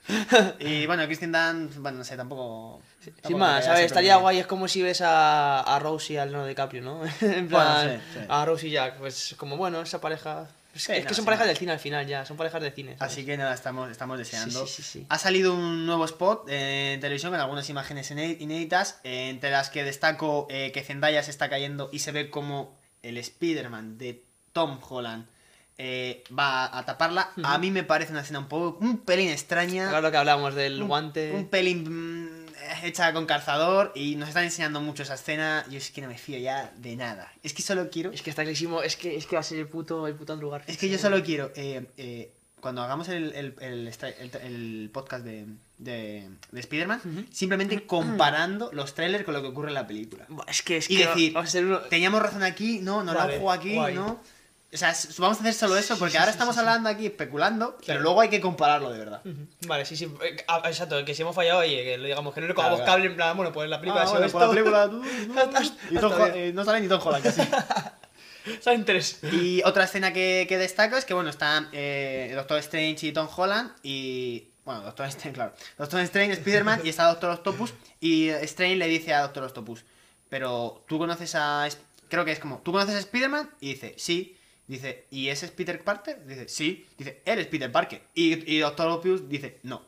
[0.59, 2.83] Y bueno, Kristen Dunst, bueno, no sé, tampoco.
[3.05, 3.87] tampoco Sin más, ¿sabes?
[3.87, 7.03] Estaría guay, es como si ves a, a Rose y al Leonardo DiCaprio, ¿no?
[7.21, 8.27] en plan, Bueno, sí, sí.
[8.29, 10.49] a Rose y Jack, pues como bueno, esa pareja.
[10.75, 12.63] Es, Sí, es no, que son sí, parejas del cine al final ya, son parejas
[12.63, 12.97] de cine.
[12.97, 13.13] ¿sabes?
[13.13, 14.67] Así que nada, estamos, estamos deseando.
[14.67, 15.07] Sí, sí, sí, sí.
[15.09, 19.51] Ha salido un nuevo spot eh, en televisión con algunas imágenes iné- inéditas, eh, entre
[19.51, 23.99] las que destaco eh, que Zendaya se está cayendo y se ve como el Spider-Man
[23.99, 24.23] de
[24.53, 25.27] Tom Holland
[25.79, 27.31] eh, va a taparla.
[27.43, 29.89] A mí me parece una escena un poco, un pelín extraña.
[29.89, 31.33] Claro lo que hablamos del un, guante.
[31.33, 32.47] Un pelín mm,
[32.85, 35.65] hecha con calzador y nos están enseñando mucho esa escena.
[35.71, 37.33] Yo es que no me fío ya de nada.
[37.43, 38.13] Es que solo quiero...
[38.13, 40.37] Es que está clarísimo, es que, es que va a ser el puto, el puto
[40.37, 40.71] Garfield.
[40.71, 43.91] Es que yo solo quiero, eh, eh, cuando hagamos el, el, el,
[44.43, 45.47] el- podcast de,
[45.79, 50.27] de, de Spider-Man, simplemente comparando los trailers con lo que ocurre en la película.
[50.47, 53.15] Es que es Y que decir, va a ser uno- teníamos razón aquí, no, no
[53.15, 53.95] Vale, la juego aquí, guay.
[53.95, 54.21] no.
[54.73, 57.77] O sea, vamos a hacer solo eso porque sí, ahora sí, estamos hablando aquí especulando,
[57.85, 59.21] pero luego hay que compararlo de verdad.
[59.67, 60.05] Vale, sí, sí.
[60.23, 62.79] eh, ah, Exacto, que si hemos fallado, oye, que lo digamos, que no le cogamos
[62.79, 62.93] claro.
[62.93, 65.03] cable en plan, bueno, pues la película Ah, ha sido bueno, por la película, no,
[65.91, 67.43] y eh, no sale ni Tom Holland casi.
[68.61, 69.19] Salen tres.
[69.33, 73.29] Y otra escena que, que destaco es que, bueno, están eh, Doctor Strange y Tom
[73.35, 74.47] Holland y...
[74.65, 75.53] Bueno, Doctor Strange, claro.
[75.79, 79.85] Doctor Strange, Spider-Man y está Doctor Octopus y Strange le dice a Doctor Octopus,
[80.29, 81.67] pero tú conoces a...
[82.09, 83.51] Creo que es como, ¿tú conoces a Spider-Man?
[83.61, 84.37] Y dice, sí.
[84.71, 86.25] Dice, ¿y ese es Peter Parker?
[86.27, 86.87] Dice, sí.
[86.97, 88.01] Dice, él es Peter Parker.
[88.15, 89.83] Y, y Doctor Octopus dice, no.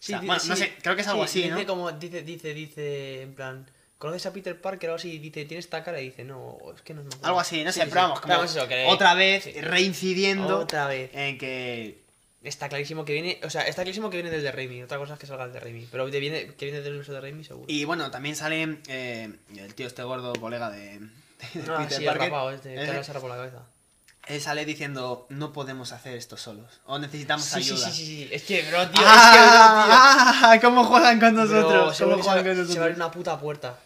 [0.00, 1.66] Sí, sea, bueno, no sé, creo que es algo Sí, así, dice ¿no?
[1.66, 3.66] Como, dice, dice, dice, en plan,
[3.98, 5.18] ¿conoces a Peter Parker o algo así?
[5.18, 6.00] Dice, ¿tiene esta cara?
[6.00, 7.26] Y dice, no, es que no acuerdo.
[7.26, 8.22] Algo así, no sé, pero vamos, sí.
[8.22, 11.10] como Vamos, eso, que- otra vez reincidiendo Otra vez.
[11.12, 12.08] en que
[12.42, 14.82] Está clarísimo que viene, o sea, está clarísimo que viene del de Raimi.
[14.84, 15.88] Otra cosa es que salga el de Raimi.
[15.90, 17.66] Pero te viene, que viene del uso de Raimi, seguro.
[17.68, 21.08] Y bueno, también sale eh, el tío este gordo colega de, de
[21.68, 22.28] ah, Peter sí, el Parker.
[22.30, 23.66] rapado este, que ahora se rapa la cabeza.
[24.28, 26.80] Él sale diciendo, no podemos hacer esto solos.
[26.86, 27.90] O necesitamos Sí, ayuda.
[27.90, 28.28] sí, sí, sí.
[28.32, 30.40] Es que, bro, tío, ¡Ah!
[30.52, 30.58] ¡Ah!
[30.60, 31.68] ¿Cómo juegan con es que, bro, tío.
[31.68, 31.96] Bro, nosotros?
[31.96, 33.06] seguro ¿Cómo que se, juegan va- con se va a abrir nosotros?
[33.06, 33.78] una puta puerta.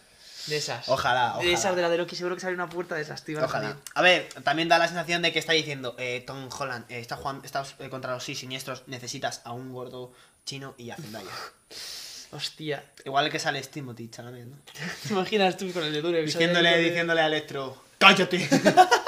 [0.47, 0.89] De esas.
[0.89, 1.75] Ojalá, De esas ojalá.
[1.77, 3.41] de la de Loki, seguro que se abre una puerta de esas, tío.
[3.41, 3.77] Ojalá.
[3.95, 7.15] A ver, también da la sensación de que está diciendo, eh, Tom Holland, eh, está
[7.15, 10.11] jugando, estás eh, contra los sí siniestros, necesitas a un gordo
[10.45, 11.31] chino y a Zendaya.
[12.31, 12.83] Hostia.
[13.05, 14.57] Igual que sale Timothy Chalamet, ¿no?
[15.07, 16.25] ¿Te imaginas tú con el de Durex?
[16.33, 18.49] Diciéndole, diciéndole a Electro, ¡cállate!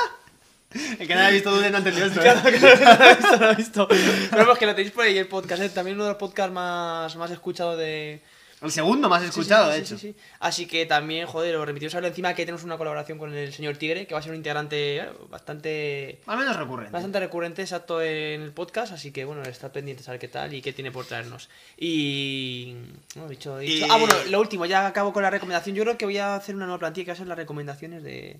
[0.99, 2.21] El que no haya visto Dune no ha entendido esto.
[2.21, 3.87] Claro, que no lo he visto, no lo he visto.
[4.31, 5.69] Pero pues que lo tenéis por ahí el podcast, ¿eh?
[5.69, 8.21] también uno de los podcasts más, más escuchados de...
[8.61, 9.99] El segundo más escuchado, Sí, sí, de sí, hecho.
[10.01, 10.19] sí, sí.
[10.39, 13.53] Así que también, joder, os remitimos a verlo encima que tenemos una colaboración con el
[13.53, 16.21] señor Tigre, que va a ser un integrante eh, bastante...
[16.25, 16.91] Al menos recurrente.
[16.91, 20.53] Bastante recurrente, exacto, en el podcast, así que bueno, está pendiente a saber qué tal
[20.53, 21.49] y qué tiene por traernos.
[21.77, 22.75] Y.
[23.15, 25.75] No, dicho, dicho- Y- Ah, bueno, lo último, ya acabo con la recomendación.
[25.75, 28.03] Yo creo que voy a hacer una nueva plantilla que va a ser las recomendaciones
[28.03, 28.37] de,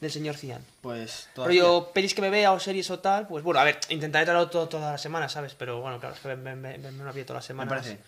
[0.00, 0.64] del señor Cian.
[0.80, 1.62] Pues todavía.
[1.62, 4.48] Rollo pelis que me vea o series o tal, pues bueno, a ver, intentaré traerlo
[4.48, 5.54] todo, todas las semanas, ¿sabes?
[5.58, 7.74] Pero bueno, claro, es que me, me, me, me lo pillo todas las semanas.
[7.82, 7.98] parece.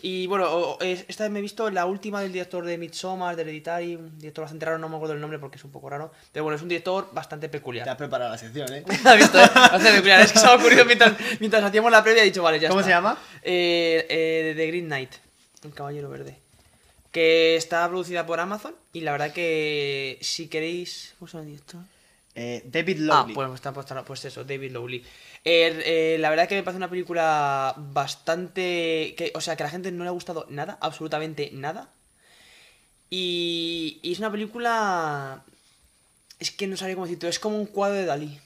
[0.00, 3.96] Y bueno, esta vez me he visto la última del director de Midsommar, de Hereditary,
[3.96, 6.12] un director bastante raro, no me acuerdo el nombre porque es un poco raro.
[6.30, 7.82] Pero bueno, es un director bastante peculiar.
[7.84, 8.84] Te has preparado la sección, ¿eh?
[9.04, 9.42] ¿Has visto?
[9.42, 9.50] eh?
[9.52, 10.20] Bastante peculiar.
[10.20, 12.68] Es que se me ha ocurrido mientras, mientras hacíamos la previa, he dicho, vale, ya
[12.68, 12.90] ¿Cómo está.
[12.90, 13.18] se llama?
[13.42, 15.14] Eh, eh, The Green Knight,
[15.64, 16.38] el caballero verde.
[17.12, 21.14] Que está producida por Amazon y la verdad que si queréis...
[21.18, 21.80] ¿Cómo se director?
[22.34, 23.34] Eh, David Ah, Lowley.
[23.34, 24.98] pues, está, está- pues eso, David Lowley.
[25.44, 29.14] Eh, eh, la verdad que me parece una película bastante...
[29.16, 31.90] Que, o sea, que a la gente no le ha gustado nada, absolutamente nada.
[33.10, 35.44] Y, y es una película...
[36.38, 38.38] Es que no sabría cómo decirlo, es como un cuadro de Dalí.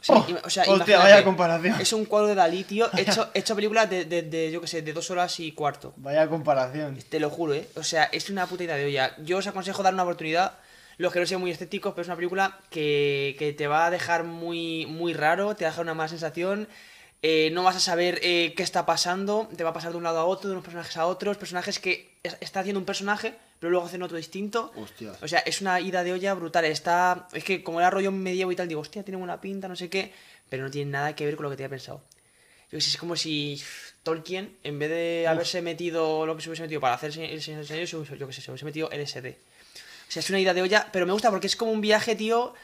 [0.00, 1.80] O sea, Oh, ima- o sea, hostia, vaya comparación.
[1.80, 4.82] Es un cuadro de Dalí, tío, hecho, hecho película de, de, de, yo que sé,
[4.82, 5.92] de dos horas y cuarto.
[5.96, 6.98] Vaya comparación.
[7.08, 7.68] Te lo juro, ¿eh?
[7.76, 9.14] O sea, es una puta idea de olla.
[9.18, 10.54] Yo os aconsejo dar una oportunidad.
[10.96, 13.90] Los que no sean muy estéticos, pero es una película que, que te va a
[13.90, 16.68] dejar muy, muy raro, te va a dejar una mala sensación.
[17.22, 20.04] eh, no vas a saber eh, qué está pasando, te va a pasar de un
[20.04, 23.34] lado a otro, de unos personajes a otros, personajes que es- está haciendo un personaje,
[23.60, 24.72] pero luego hacen otro distinto.
[24.74, 25.22] Hostias.
[25.22, 26.64] O sea, es una ida de olla brutal.
[26.64, 27.28] Está.
[27.32, 29.88] Es que como era rollo medievo y tal, digo, hostia, tiene buena pinta, no sé
[29.88, 30.12] qué,
[30.48, 32.02] pero no tiene nada que ver con lo que tenía pensado.
[32.72, 33.60] Yo es como si
[34.02, 37.58] Tolkien, en vez de haberse metido lo que se hubiese metido para hacer el Señor
[37.58, 39.28] de los Anillos, se hubiese- yo qué sé, se hubiese metido LSD.
[40.08, 42.16] O sea, es una ida de olla, pero me gusta porque es como un viaje,
[42.16, 42.54] tío.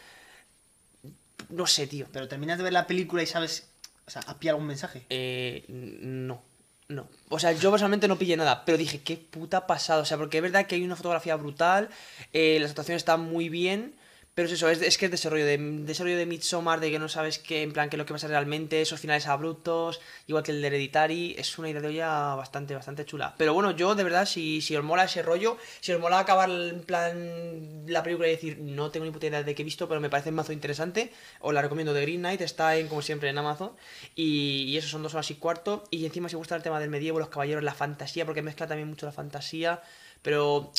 [1.51, 2.07] No sé, tío.
[2.13, 3.69] Pero terminas de ver la película y sabes.
[4.07, 5.05] O sea, ¿has pillado algún mensaje?
[5.11, 6.43] Eh, no.
[6.89, 7.09] No.
[7.31, 10.03] O sea, yo personalmente no pillé nada, pero dije, qué puta pasada.
[10.03, 11.89] O sea, porque es verdad que hay una fotografía brutal,
[12.33, 13.95] eh, las actuaciones están muy bien,
[14.37, 17.09] pero es eso, es, es que es desarrollo de, desarrollo de Midsommar, de que no
[17.09, 20.53] sabes qué, en plan, qué es lo que pasa realmente, esos finales abruptos, igual que
[20.53, 23.35] el de Hereditary, es una idea de olla bastante, bastante chula.
[23.39, 26.51] Pero bueno, yo de verdad, si, si os mola ese rollo, si os mola acabar
[26.51, 29.89] en plan la película y decir, no tengo ni puta idea de qué he visto,
[29.89, 33.31] pero me parece mazo interesante, os la recomiendo de Green Knight, está en, como siempre,
[33.31, 33.73] en Amazon,
[34.15, 36.91] y, y eso son dos horas y cuarto, y encima si gusta el tema del
[36.91, 39.81] medievo, los caballeros, la fantasía, porque mezcla también mucho la fantasía,
[40.21, 40.73] pero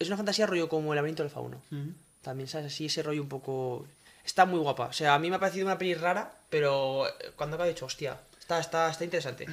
[0.00, 1.62] es una fantasía rollo como el laberinto del fauno.
[2.24, 2.72] También, ¿sabes?
[2.72, 3.86] Así ese rollo un poco...
[4.24, 4.86] Está muy guapa.
[4.86, 7.04] O sea, a mí me ha parecido una peli rara, pero
[7.36, 9.46] cuando acabo he dicho, hostia, está, está, está interesante.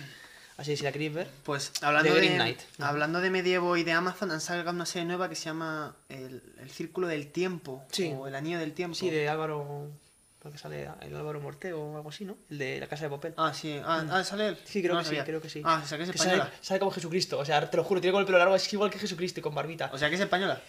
[0.57, 1.27] Así que si la queréis ver.
[1.43, 2.59] Pues hablando de, Green Knight.
[2.79, 6.41] hablando de medievo y de Amazon, han sacado una serie nueva que se llama El,
[6.61, 7.83] el Círculo del Tiempo.
[7.91, 8.13] Sí.
[8.17, 8.95] O El Anillo del Tiempo.
[8.95, 9.89] Sí, de Álvaro...
[10.39, 12.35] Creo que sale el Álvaro Morteo o algo así, ¿no?
[12.49, 13.33] El de La Casa de Papel.
[13.37, 13.79] Ah, sí.
[13.85, 14.57] Ah, ah, ¿sale él?
[14.63, 15.61] Sí, creo No que sí, creo que sí.
[15.63, 16.45] Ah, o sea que es Que española.
[16.45, 18.73] sale, sale como Jesucristo, o sea, te lo juro, tiene con el pelo largo, es
[18.73, 19.91] igual que Jesucristo y con barbita.
[19.93, 20.59] O sea que es española.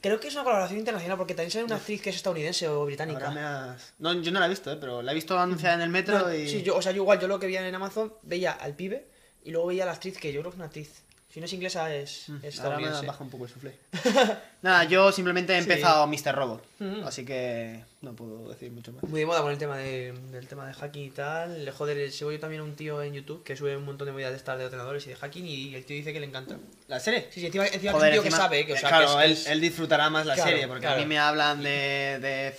[0.00, 2.84] Creo que es una colaboración internacional porque también sale una actriz que es estadounidense o
[2.84, 3.30] británica.
[3.30, 4.76] me has- No, yo no la he visto, ¿eh?
[4.78, 6.48] pero la he visto anunciada en el metro No, y...
[6.48, 9.08] Sí, yo, o sea, yo igual, yo lo que veía en Amazon, veía al pibe
[9.44, 11.02] y luego veía a la actriz, que yo creo que es una actriz.
[11.32, 13.74] Si no es inglesa, es, es Ahora me baja un poco el suflé.
[14.62, 15.68] Nada, yo simplemente he Sí.
[15.70, 16.34] empezado Mr.
[16.34, 16.64] Robot.
[16.78, 17.04] Mm.
[17.04, 19.04] Así que no puedo decir mucho más.
[19.04, 21.66] Muy de moda con el tema de, del tema de hacking y tal.
[21.66, 24.12] Le joder, sigo yo también a un tío en YouTube que sube un montón de
[24.12, 26.56] movidas de estas de ordenadores y de hacking y el tío dice que le encanta.
[26.88, 27.28] ¿La serie?
[27.30, 29.18] Sí, sí, encima, encima Joder, es un tío encima- que sabe, que, o sea, claro,
[29.18, 31.02] que es- él, él disfrutará más la Claro, serie, porque a claro.
[31.02, 32.54] mí me hablan de, de...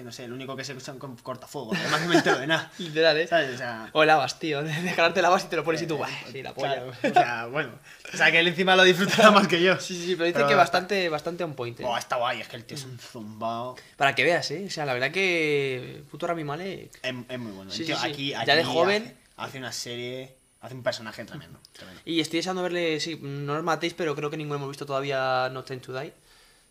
[0.00, 2.46] Que no sé, el único que sé son con cortafuegos, además no me entero de
[2.46, 2.72] nada.
[2.78, 3.26] Literal, ¿eh?
[3.26, 3.54] ¿Sabes?
[3.54, 3.90] O sea...
[3.92, 4.62] O lavas, tío.
[4.62, 6.74] De jalarte lavas y te lo pones y tú, "Buah, sí, la polla.
[6.76, 7.72] claro, o sea, bueno.
[8.10, 9.78] O sea, que él encima lo disfrutará más que yo.
[9.78, 11.78] Sí, sí, pero dice Pero que bastante, bastante on point.
[11.80, 11.84] ¿eh?
[11.86, 13.76] Oh, está guay, es que el tío es un zumbao.
[13.98, 14.64] Para que veas, ¿eh?
[14.66, 16.98] O sea, la verdad que puto Rami Malek...
[17.02, 17.70] Es, es muy bueno.
[17.70, 18.10] Sí, tío sí, sí.
[18.10, 19.02] Aquí, Ya de joven.
[19.36, 21.60] Hace, hace una serie, hace un personaje tremendo.
[21.72, 22.00] tremendo.
[22.06, 25.50] Y estoy deseando verle, sí, no os matéis, pero creo que ninguno hemos visto todavía
[25.52, 26.14] No Time to Die.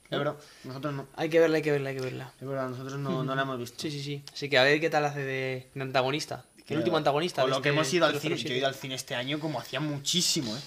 [0.09, 1.07] Es verdad, nosotros no.
[1.15, 2.33] Hay que verla, hay que verla, hay que verla.
[2.41, 3.79] Es verdad, nosotros no, no la hemos visto.
[3.79, 4.23] Sí, sí, sí.
[4.33, 6.45] Así que a ver qué tal hace de, de antagonista.
[6.67, 7.41] El último antagonista.
[7.41, 8.35] Con lo que este hemos ido al cine.
[8.35, 8.49] 007.
[8.49, 10.59] Yo he ido al cine este año como hacía muchísimo, ¿eh?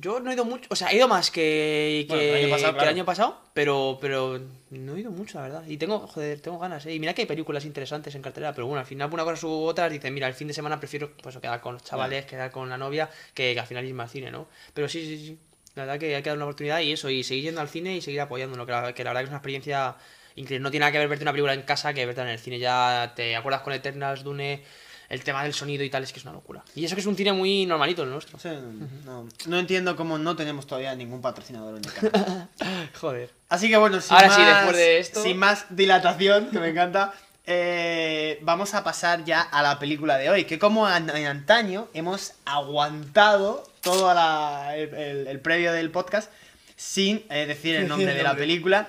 [0.00, 2.50] Yo no he ido mucho, o sea, he ido más que, que, Bueno, el año
[2.50, 2.90] pasado, que claro.
[2.90, 5.64] el año pasado, pero, pero no he ido mucho, la verdad.
[5.66, 6.94] Y tengo, joder, tengo ganas, ¿eh?
[6.94, 9.46] Y mira que hay películas interesantes en cartelera, pero bueno, al final por una cosa
[9.48, 12.52] u otra dicen, mira, el fin de semana prefiero pues, quedar con los chavales, quedar
[12.52, 14.46] con la novia, que, que al final irme al cine, ¿no?
[14.72, 15.38] Pero sí, sí, sí.
[15.74, 17.96] La verdad que hay que dar una oportunidad y eso, y seguir yendo al cine
[17.96, 19.96] y seguir apoyándolo, que la, que la verdad que es una experiencia
[20.36, 20.62] increíble.
[20.62, 22.58] No tiene nada que ver verte una película en casa que verla en el cine.
[22.58, 24.62] Ya te acuerdas con Eternals, Dune,
[25.08, 26.62] el tema del sonido y tal, es que es una locura.
[26.74, 28.34] Y eso que es un cine muy normalito el nuestro.
[28.34, 28.56] No sé,
[29.04, 32.48] no, no entiendo cómo no tenemos todavía ningún patrocinador en el canal.
[33.00, 33.30] Joder.
[33.48, 36.68] Así que bueno, sin Ahora más, sí, después de esto- Sin más dilatación, que me
[36.68, 37.12] encanta.
[37.46, 40.44] eh, vamos a pasar ya a la película de hoy.
[40.44, 46.30] Que como en antaño hemos aguantado todo la- el, el- el previo del podcast
[46.76, 48.88] sin eh, decir el nombre de la película.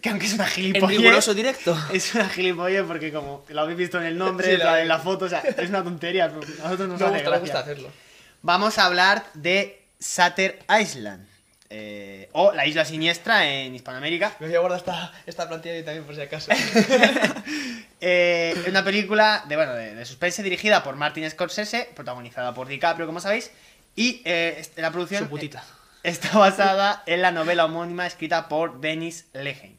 [0.00, 0.98] Que aunque es una gilipollez.
[0.98, 1.76] riguroso directo.
[1.92, 4.86] Es una gilipollez porque como lo habéis visto en el nombre, Sí, en la, en
[4.88, 7.90] la foto, o sea, es una tontería, pero a nosotros nos gusta, gusta hacerlo.
[8.42, 11.26] Vamos a hablar de Sutter Island.
[11.70, 14.36] eh, o La Isla Siniestra en Hispanoamérica.
[14.38, 16.50] Me voy a guardar esta, esta plantilla ahí también por si acaso.
[18.02, 22.66] Eh, es una película de, bueno, de, de suspense dirigida por Martin Scorsese, protagonizada por
[22.66, 23.50] DiCaprio, como sabéis.
[23.96, 25.50] Y eh, este- la producción eh,
[26.02, 29.76] está basada en la novela homónima escrita por Dennis Lehane.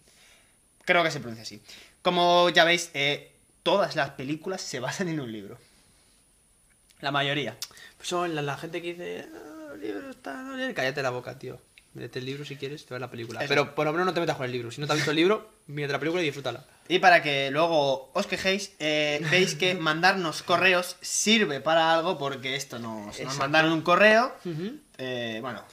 [0.86, 1.62] Creo que se pronuncia así.
[2.02, 3.32] Como ya veis, eh,
[3.64, 5.58] todas las películas se basan en un libro.
[7.00, 7.56] La mayoría.
[7.98, 10.34] Pues son la, la gente que dice, "Ah, el libro está...
[10.44, 10.74] no bien".
[10.74, 11.60] Cállate la boca, tío.
[11.94, 13.40] Mírate el libro si quieres, te ves la película.
[13.42, 13.50] Eso.
[13.50, 14.72] Pero por lo menos no te metas con el libro.
[14.72, 16.64] Si no te has visto el libro, mírate la película y disfrútala.
[16.92, 22.58] Y para que luego os quejéis, eh, veis que mandarnos correos sirve para algo porque
[22.58, 24.36] esto nos, nos mandaron un correo.
[24.98, 25.64] eh, bueno,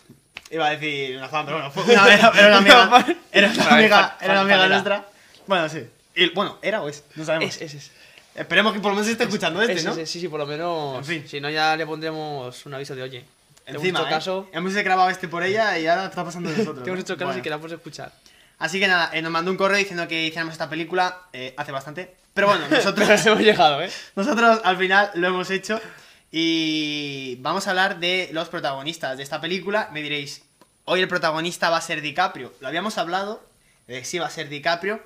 [0.48, 3.74] iba a decir una fan, pero bueno, fue una, era, era una amiga, era una
[3.74, 5.08] amiga, era una amiga nuestra.
[5.48, 5.88] Bueno, sí.
[6.14, 7.56] Y, bueno, era o es, no sabemos.
[7.56, 7.90] Es, es, es.
[8.36, 9.94] Esperemos que por lo menos esté escuchando este, Es, ¿no?
[9.94, 10.98] sí, sí, por lo menos.
[10.98, 11.24] En fin.
[11.28, 13.24] Si no, ya le pondremos un aviso de oye.
[13.64, 14.10] te hemos Encima, hecho ¿eh?
[14.10, 16.84] caso, hemos grabado este por ella y ahora está pasando de nosotros.
[16.84, 17.40] te hemos hecho caso Bueno.
[17.40, 18.12] y queramos escuchar.
[18.59, 21.72] Así que nada, eh, nos mandó un correo diciendo que hiciéramos esta película eh, hace
[21.72, 22.16] bastante.
[22.34, 23.90] Pero bueno, nosotros hemos llegado, ¿eh?
[24.16, 25.80] Nosotros al final lo hemos hecho
[26.30, 29.88] y vamos a hablar de los protagonistas de esta película.
[29.92, 30.42] Me diréis,
[30.84, 32.52] hoy el protagonista va a ser DiCaprio.
[32.61, 33.46] Lo habíamos hablado,
[33.86, 35.00] de sí va a ser DiCaprio,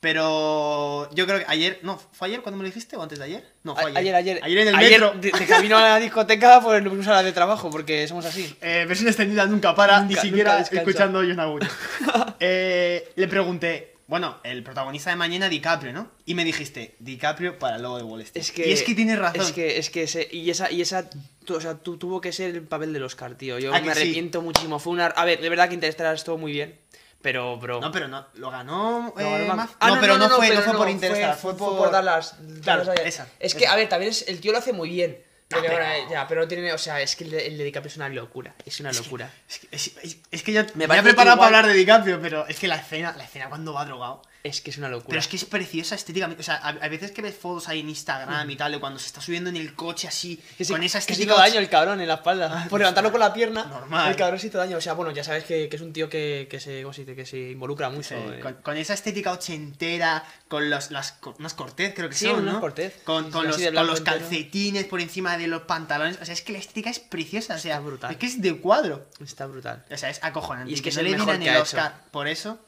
[0.00, 3.24] pero yo creo que ayer, no, ¿fue ayer cuando me lo dijiste o antes de
[3.24, 3.52] ayer?
[3.64, 3.96] No, fue ayer.
[3.98, 4.40] Ayer, ayer.
[4.42, 5.12] Ayer en el metro.
[5.20, 8.56] De, de camino a la discoteca, pusimos a la de trabajo, porque somos así.
[8.60, 11.68] Eh, versión extendida nunca para, ni siquiera escuchando John Aguirre.
[12.40, 16.10] eh, le pregunté, bueno, el protagonista de mañana, DiCaprio, ¿no?
[16.24, 18.42] Y me dijiste, DiCaprio para el logo de Wall Street.
[18.42, 19.40] Es que, y es que tienes razón.
[19.42, 21.08] Es que, es que ese, y esa, y esa,
[21.48, 23.58] o sea, tu- tuvo que ser el papel del Oscar, tío.
[23.58, 24.00] Yo ¿A que me sí?
[24.00, 24.78] arrepiento muchísimo.
[24.78, 26.78] Fue una, a ver, de verdad que Interstellar estuvo muy bien,
[27.22, 27.80] pero, bro.
[27.80, 29.12] No, pero no, lo ganó.
[29.16, 31.54] No, eh, no, ah, no, pero no, fue, pero no fue por fue- Interstellar, Fue,
[31.54, 32.36] fue por dar las.
[32.62, 34.88] Claro, dar las- esa, Es que, a ver, también es, el tío lo hace muy
[34.90, 35.22] bien.
[35.48, 36.72] Pero, pero- bueno, ya, pero no tiene.
[36.74, 38.54] O sea, es que el de, el de DiCaprio es una locura.
[38.66, 39.32] Es una locura.
[39.48, 41.78] Es que, es, es- es que yo me, Me había preparado igual- para hablar de
[41.78, 44.22] DiCaprio, pero es que la escena, la escena cuando va drogado.
[44.44, 45.08] Es que es una locura.
[45.08, 46.40] Pero es que es preciosa estéticamente.
[46.40, 49.06] O sea, a veces que ves fotos ahí en Instagram y tal, de cuando se
[49.06, 51.32] está subiendo en el coche así, Que se, con esa que estética.
[51.34, 52.66] hizo daño el cabrón en la espalda.
[52.70, 53.64] Por levantarlo con la pierna.
[53.64, 54.10] Normal.
[54.10, 54.76] El cabrón se hizo daño.
[54.76, 56.84] O sea, bueno, ya sabes que, que es un tío que, que se,
[57.16, 58.10] que se involucra mucho.
[58.10, 58.40] Sí, eh.
[58.40, 62.60] con, con esa estética ochentera, con los, las, unas cortez, creo que Sí, son, ¿no?
[62.60, 63.00] Cortez.
[63.04, 66.18] Con, Sí, con sí, los, con los calcetines por encima de los pantalones.
[66.22, 67.56] O sea, es que la estética es preciosa.
[67.56, 68.10] O sea, Está brutal.
[68.12, 69.06] es que es de cuadro.
[69.22, 69.84] Está brutal.
[69.90, 70.70] O sea, es acojonante.
[70.70, 72.58] Y es que no le que el Oscar por eso.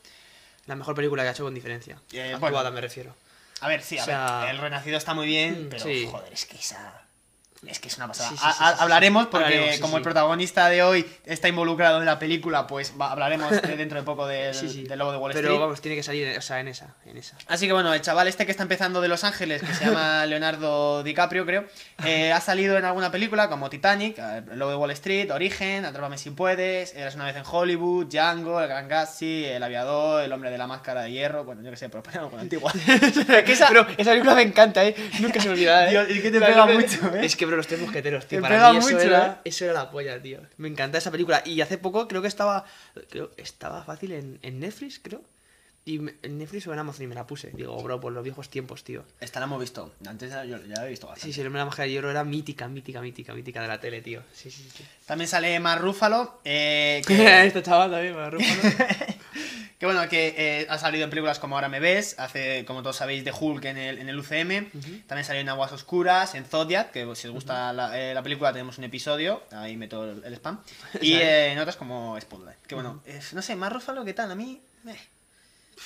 [0.70, 1.98] La mejor película que ha hecho con diferencia.
[2.12, 2.70] Eh, Actuada, bueno.
[2.76, 3.12] me refiero.
[3.60, 6.08] A ver, sí, a O sea- ver, el Renacido está muy bien, Mm, pero sí.
[6.08, 7.02] joder, es que esa...
[7.66, 8.30] Es que es una pasada.
[8.30, 12.18] Sí, sí, sí, hablaremos porque Hablaremos, como el protagonista de hoy está involucrado en la
[12.18, 14.54] película, pues va- hablaremos de- dentro de poco del,
[14.88, 15.60] del logo de Wall Pero Street.
[15.60, 16.94] vamos, tiene que salir, o sea, en esa.
[17.04, 17.36] En esa.
[17.48, 20.24] Así que bueno, el chaval este que está empezando de Los Ángeles, que se llama
[20.26, 21.66] Leonardo DiCaprio, creo,
[22.06, 25.84] eh, ha salido en alguna película como Titanic, eh, el logo de Wall Street, Origen,
[25.84, 30.32] Atrápame si puedes, Eras una vez en Hollywood, Django, El Gran Gatsby, El Aviador, El
[30.32, 32.72] Hombre de la Máscara de Hierro, bueno, yo qué sé, pero ponemos con antigua.
[32.86, 34.94] Es que esa, pero esa película me encanta, ¿eh?
[35.20, 35.90] Nunca se me olvida, ¿eh?
[35.90, 37.26] Dios, es que te pega mucho, ¿eh?
[37.26, 38.40] Es que, los tres mosqueteros, tío.
[38.40, 39.36] Para mí eso, mucho, era, ¿eh?
[39.44, 40.40] eso era la polla, tío.
[40.56, 41.42] Me encanta esa película.
[41.44, 42.64] Y hace poco creo que estaba.
[43.08, 45.22] Creo estaba fácil en, en Netflix, creo.
[45.84, 47.50] Y me- en Netflix o en Amazon y me la puse.
[47.54, 49.02] Digo, bro, por los viejos tiempos, tío.
[49.18, 51.32] Esta la hemos visto, antes ya, yo, ya la he visto bastante.
[51.34, 54.22] Sí, sí, la máscara de hierro era mítica, mítica, mítica, mítica de la tele, tío.
[54.32, 54.84] Sí, sí, sí.
[55.06, 58.44] También sale Mark Ruffalo, eh, que, este chaval también, me arropa,
[59.78, 62.96] que bueno, que eh, ha salido en películas como Ahora me ves, hace, como todos
[62.96, 64.70] sabéis, de Hulk en el, en el UCM.
[65.06, 68.52] También salió en Aguas Oscuras, en Zodiac, que si os gusta la, eh, la película
[68.52, 70.60] tenemos un episodio, ahí meto el, el spam.
[71.00, 72.58] Y eh, en otras como Spotlight.
[72.66, 74.30] Que bueno, es- no sé, Mark Ruffalo, ¿qué tal?
[74.30, 74.60] A mí...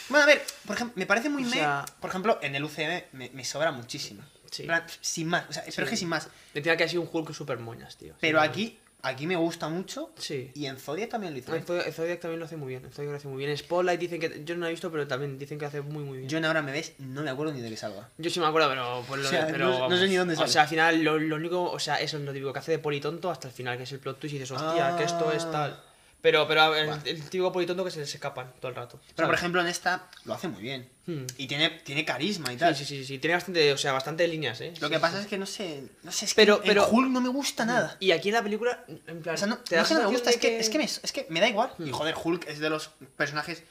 [0.09, 2.65] Bueno, a ver, por ejemplo, me parece muy O me- sea- Por ejemplo, en el
[2.65, 4.23] UCM me, me sobra muchísimo.
[4.51, 4.65] Sí.
[4.65, 6.29] Plan, Sin más, o sea, pero es que sin más.
[6.53, 8.15] Decía que ha sido un Hulk super moñas, tío.
[8.21, 10.13] Pero aquí, aquí me gusta mucho.
[10.17, 10.53] Sí.
[10.55, 11.51] Y en Zodiac también lo hizo.
[11.51, 11.65] Bien.
[11.69, 12.85] en Zodiac- también lo hace muy bien.
[12.85, 13.51] en Zodiac lo hace muy bien.
[13.51, 14.43] En Spotlight dicen que.
[14.45, 16.29] Yo no lo he visto, pero también dicen que hace muy, muy bien.
[16.31, 18.09] Yo en ahora me ves, no me acuerdo ni de que salga.
[18.17, 19.05] Yo sí me acuerdo, pero.
[19.09, 20.49] Pues O sea, pero no- no sé ni dónde O sale.
[20.53, 21.63] sea, al final, lo, lo único.
[21.73, 23.93] O sea, eso es lo típico que hace de politonto hasta el final, que es
[23.93, 25.51] el plot twist y dices, hostia, que esto es Ah.
[25.51, 25.83] tal.
[26.25, 28.99] Pero, pero el, el típico politonto que se les escapan todo el rato.
[29.15, 30.89] Pero por ejemplo en esta lo hace muy bien.
[31.05, 31.27] Hmm.
[31.37, 32.75] Y tiene, tiene carisma y Sí, tal.
[32.75, 33.19] sí, sí, sí.
[33.19, 34.71] Tiene bastante, o sea, bastante líneas, eh.
[34.81, 35.25] Lo Sí, que sí, pasa sí.
[35.25, 35.83] es que no sé.
[36.03, 37.99] No sé, es Pero- que pero- en Hulk no me gusta nada.
[38.01, 39.35] Y aquí en la película, en plan.
[39.35, 40.85] O sea, no, te no es que no me gusta, es que, es, que me,
[40.85, 41.73] es que me da igual.
[41.79, 41.93] Y Hmm.
[41.93, 43.63] joder, Hulk es de los personajes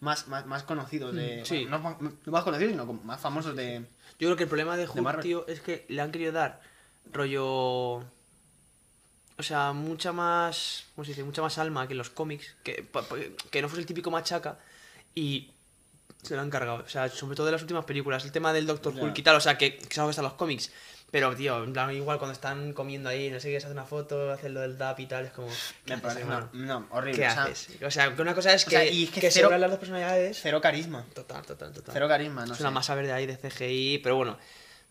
[0.00, 1.42] más, más, más conocidos de.
[1.42, 1.60] Mm, sí.
[1.66, 3.82] bueno, no, más- no más conocidos, sino más famosos de.
[4.18, 6.60] Yo creo que el problema de Hulk, tío, es que le han querido dar
[7.12, 8.02] rollo.
[9.36, 10.84] O sea, mucha más.
[10.94, 11.24] ¿Cómo se dice?
[11.24, 12.54] Mucha más alma que los cómics.
[12.62, 12.86] Que,
[13.50, 14.58] que no fuese el típico machaca.
[15.14, 15.50] Y
[16.22, 16.84] se lo han cargado.
[16.84, 18.24] O sea, sobre todo de las últimas películas.
[18.24, 18.94] El tema del Doctor.
[18.94, 19.36] Hulk y tal.
[19.36, 20.70] O sea, que, que es algo que está en los cómics.
[21.10, 23.84] Pero, tío, en plan, igual cuando están comiendo ahí, no sé qué, se hace una
[23.84, 25.26] foto, hacen lo del DAP y tal.
[25.26, 25.48] Es como.
[25.84, 26.24] ¿qué Me parece.
[26.24, 27.20] No, no, horrible.
[27.20, 27.68] ¿Qué o sea, haces?
[27.86, 29.46] O sea, que una cosa es o que, sea, y es que que se cero-
[29.46, 30.38] hablan las dos personalidades.
[30.42, 31.04] Cero carisma.
[31.14, 31.92] Total, total, total.
[31.92, 32.64] Cero carisma, no es sé.
[32.64, 34.36] una masa verde ahí de CGI, pero bueno,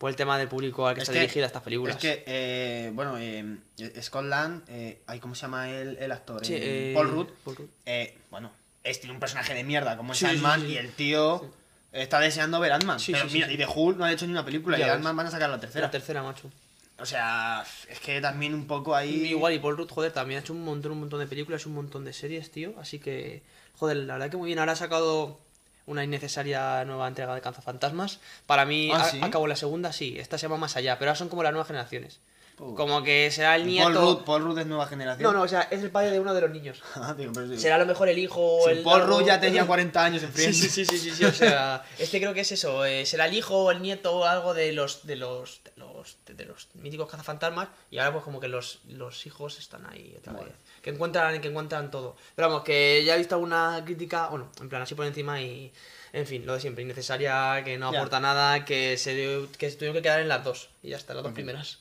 [0.04, 1.96] por el tema del público al que Es está que- dirigida estas películas.
[1.96, 3.56] Es que, eh, bueno, eh,
[4.02, 6.46] Scotland, eh, ¿cómo se llama el, el actor?
[6.46, 7.28] Sí, Eh, Paul Rudd.
[7.46, 7.70] Paul Rudd.
[7.86, 8.52] Eh, bueno,
[8.84, 11.50] es tiene un personaje de mierda como es Sí, Ant-Man sí, y el tío
[11.94, 13.00] está deseando ver Ant-Man.
[13.00, 14.90] Sí, pero mira, y de Hulk no ha hecho ni una película Ya y.
[14.90, 15.86] Ant-Man van a sacar la tercera.
[15.88, 16.52] La tercera, macho.
[17.00, 19.28] o sea, es que también un poco ahí...
[19.28, 21.76] Igual, y Paul Rudd, joder, también ha hecho un montón, un montón de películas, un
[21.76, 22.74] montón de series, tío.
[22.78, 23.42] Así que,
[23.78, 24.60] joder, la verdad que muy bien.
[24.60, 25.40] Ahora ha sacado
[25.86, 28.20] una innecesaria nueva entrega de Cazafantasmas.
[28.46, 29.20] Para mí, Ah, a- ¿sí?
[29.22, 30.18] acabó la segunda, sí.
[30.20, 32.20] Esta se llama Más Allá, pero ahora son como las nuevas generaciones.
[32.56, 33.86] Como que será el nieto...
[33.92, 35.24] Paul Rudd, Paul Rudd es nueva generación.
[35.24, 36.84] No, no, o sea, es el padre de uno de los niños.
[36.96, 37.58] Ah, digo, pero sí.
[37.58, 38.84] Será a lo mejor el hijo Si el...
[38.84, 40.58] Paul algo- Rudd ya tenía 40 años en Sí, Friends.
[40.60, 43.34] sí, sí, sí, sí, sí, o sea, este creo que es eso, eh, será el
[43.34, 47.10] hijo o el nieto o algo de los de los de los, de, los míticos
[47.10, 50.52] cazafantasmas y ahora pues como que los, los hijos están ahí otra Bueno.
[50.84, 52.16] Que encuentran que encuentran todo.
[52.36, 55.72] Pero vamos, que ya he visto alguna crítica, bueno, en plan así por encima y
[56.12, 57.98] en fin, lo de siempre, innecesaria, que no Ya.
[57.98, 61.16] aporta nada, que se que se tuvieron que quedar en las dos y ya está,
[61.16, 61.80] las dos primeras.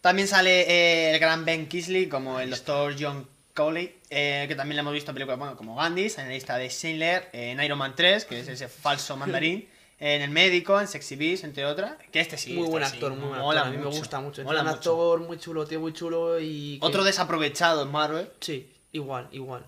[0.00, 4.76] También sale eh, el gran Ben Kisley como el doctor John Cowley, eh, que también
[4.76, 7.62] le hemos visto en películas bueno, como Gandhi, en la lista de Schindler, eh, en
[7.62, 9.68] Iron Man 3, que es ese falso mandarín,
[10.04, 11.92] en El Médico, en Sexy Beast, entre otras.
[12.10, 12.52] Que este sí.
[12.54, 14.48] muy este buen sí, actor, muy buen mola actor, a mí me gusta mucho, es
[14.48, 14.68] un mucho.
[14.68, 16.78] actor muy chulo, tío, muy chulo y...
[16.80, 19.64] que- Otro desaprovechado en Marvel, Sí, igual, igual.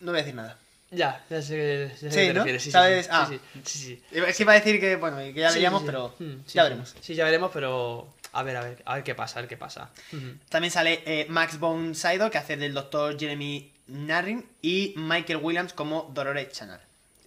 [0.00, 0.56] no voy a decir nada.
[0.90, 2.38] Ya, ya sé, ya sé Sí, qué te ¿no?
[2.40, 3.06] refieres, sí, ¿Sabes?
[3.06, 3.26] sí, Ah.
[3.28, 4.02] sí, sí, sí, sí.
[4.10, 6.94] Es que iba a decir que, bueno, que ya veríamos, pero Mm, sí, ya veremos.
[7.00, 9.56] Sí, ya veremos, pero a ver, a ver, a ver qué pasa, a ver qué
[9.56, 9.90] pasa.
[10.12, 10.34] Ujú.
[10.48, 15.72] También sale eh, Max von Sydow, que hace del doctor Jeremy Narrin, y Michael Williams
[15.74, 16.80] como Dolores Chanel,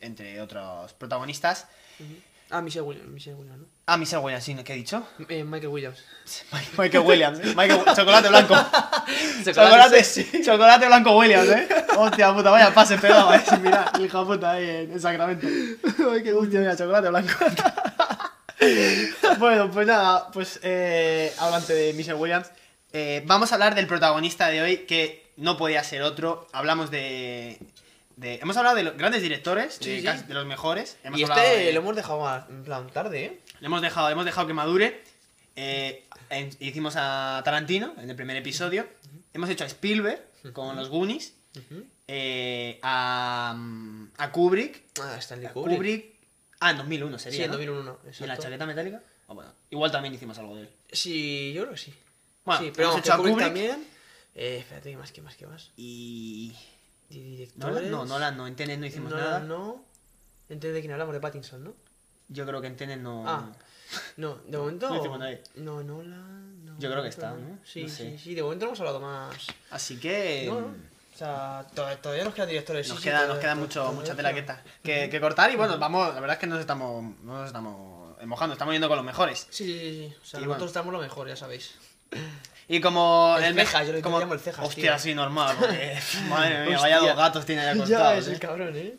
[0.04, 1.68] entre otros protagonistas.
[2.50, 3.66] Ah, Michelle Williams, Michelle Williams, ¿no?
[3.88, 5.08] Ah, Michelle Williams, sí, ¿qué he dicho?
[5.28, 6.04] Eh, Michael Williams.
[6.78, 7.54] Michael Williams, ¿eh?
[7.56, 8.56] Michael, chocolate blanco.
[9.44, 10.30] Chocolate, sí.
[10.46, 11.68] chocolate blanco Williams, ¿eh?
[11.98, 13.42] Hostia puta, vaya pase pegado, ¿eh?
[13.62, 15.48] Mira, hijo puta ahí en, en Sacramento.
[15.48, 17.34] Ay, qué hostia, mira, chocolate blanco.
[19.40, 22.52] bueno, pues nada, pues eh, hablando de Michelle Williams,
[22.96, 26.48] eh, vamos a hablar del protagonista de hoy, que no podía ser otro.
[26.54, 27.58] Hablamos de.
[28.16, 30.04] De- hemos hablado de los grandes directores, Sí, de, sí.
[30.04, 30.98] casi- de los mejores.
[31.04, 33.40] Hemos Y este de- lo hemos dejado más, en plan tarde, ¿eh?
[33.60, 35.02] le hemos dejado, hemos dejado que madure.
[35.56, 38.88] Eh, en- hicimos a Tarantino en el primer episodio.
[39.34, 40.22] Hemos hecho a Spielberg
[40.54, 41.34] con los Goonies.
[42.08, 44.84] eh, a, mm, a Kubrick.
[45.02, 45.76] Ah, Stanley Kubrick.
[45.78, 46.14] Kubrick.
[46.60, 47.38] Ah, en 2001 sería.
[47.38, 47.58] Sí, en ¿no?
[47.58, 49.02] 2001, ¿Y la chaqueta metálica?
[49.28, 49.52] Ah, bueno.
[49.70, 50.70] Igual también hicimos algo de él.
[50.92, 51.94] Sí, yo creo que sí.
[52.46, 53.48] Bueno, sí, pero hemos hecho a Kubrick Kubrick.
[53.48, 53.88] también.
[54.36, 55.70] Eh, espérate, ¿qué más, qué más, qué más?
[55.78, 56.54] Y.
[57.22, 57.76] Directores...
[57.76, 59.40] Nolan, no, Nolan no, en Tenet no hicimos Nolan nada.
[59.42, 59.84] no.
[60.50, 61.14] Entonces, ¿de quién hablamos?
[61.14, 61.74] De Pattinson, ¿no?
[62.30, 63.24] Yo creo que en Tenet no.
[63.28, 63.52] Ah,
[64.18, 64.90] No, de momento...
[64.90, 65.42] No hicimos nadie.
[65.56, 66.66] No, Nolan...
[66.66, 67.60] No, Yo creo que está, ¿no?
[67.64, 68.12] Sí, No sé.
[68.12, 69.36] sí, sí, de momento no hemos hablado más...
[69.72, 70.46] Así que.
[70.48, 70.68] No, no.
[70.68, 72.90] O sea, to- todavía nos quedan directores.
[72.90, 74.44] Nos sí, queda, nos queda mucho, mucha tela que,
[74.82, 78.18] que, que cortar y bueno, vamos, la verdad es que nos estamos, no nos estamos
[78.26, 79.46] mojando, estamos yendo con los mejores.
[79.52, 80.16] Sí, sí, sí.
[80.20, 80.66] O sea, Y nosotros bueno.
[80.66, 81.76] estamos lo mejor, ya sabéis.
[82.68, 85.00] Y como El me- cejas, yo le como, llamo el cejas, Hostia, tío.
[85.00, 85.98] sí, normal, porque,
[86.30, 86.80] madre mía, Hostia.
[86.80, 88.18] vaya dos gatos tiene ya Ya cortados.
[88.20, 88.32] es ¿eh?
[88.34, 88.96] el cabrón, ¿eh?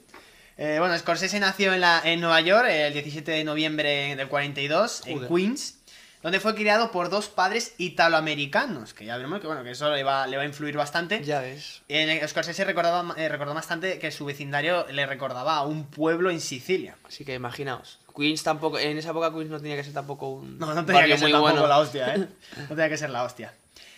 [0.56, 5.02] Eh, bueno, Scorsese nació en, la, en Nueva York el 17 de noviembre del 42,
[5.06, 5.28] en Joder.
[5.28, 5.78] Queens,
[6.22, 10.04] donde fue criado por dos padres italoamericanos, que ya veremos que, bueno, que eso le
[10.04, 11.24] va, le va a influir bastante.
[11.24, 11.82] Ya ves.
[11.88, 16.30] En el- Scorsese recordaba, eh, recordó bastante que su vecindario le recordaba a un pueblo
[16.30, 16.96] en Sicilia.
[17.04, 17.98] Así que imaginaos.
[18.16, 21.04] Queens tampoco, en esa época Queens no tenía que ser tampoco un No, no tenía
[21.06, 21.66] que ser tampoco bueno.
[21.66, 22.28] la hostia, ¿eh?
[22.58, 23.52] No tenía que ser la hostia.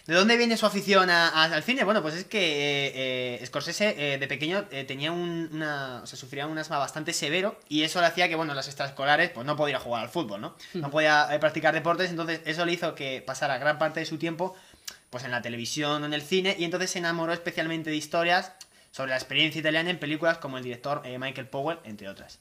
[0.07, 1.83] ¿De dónde viene su afición a- a- al cine?
[1.83, 6.01] Bueno, pues es que eh, eh, Scorsese eh, de pequeño eh, tenía un, una...
[6.05, 9.31] O sea, sufría un asma bastante severo y eso le hacía que, bueno, las extraescolares
[9.31, 10.55] pues no podía jugar al fútbol, ¿no?
[10.75, 14.55] No podía practicar deportes, entonces eso le hizo que pasara gran parte de su tiempo
[15.11, 18.53] pues en la televisión o en el cine y entonces se enamoró especialmente de historias
[18.93, 22.39] sobre la experiencia italiana en películas como el director Michael Powell, entre otras.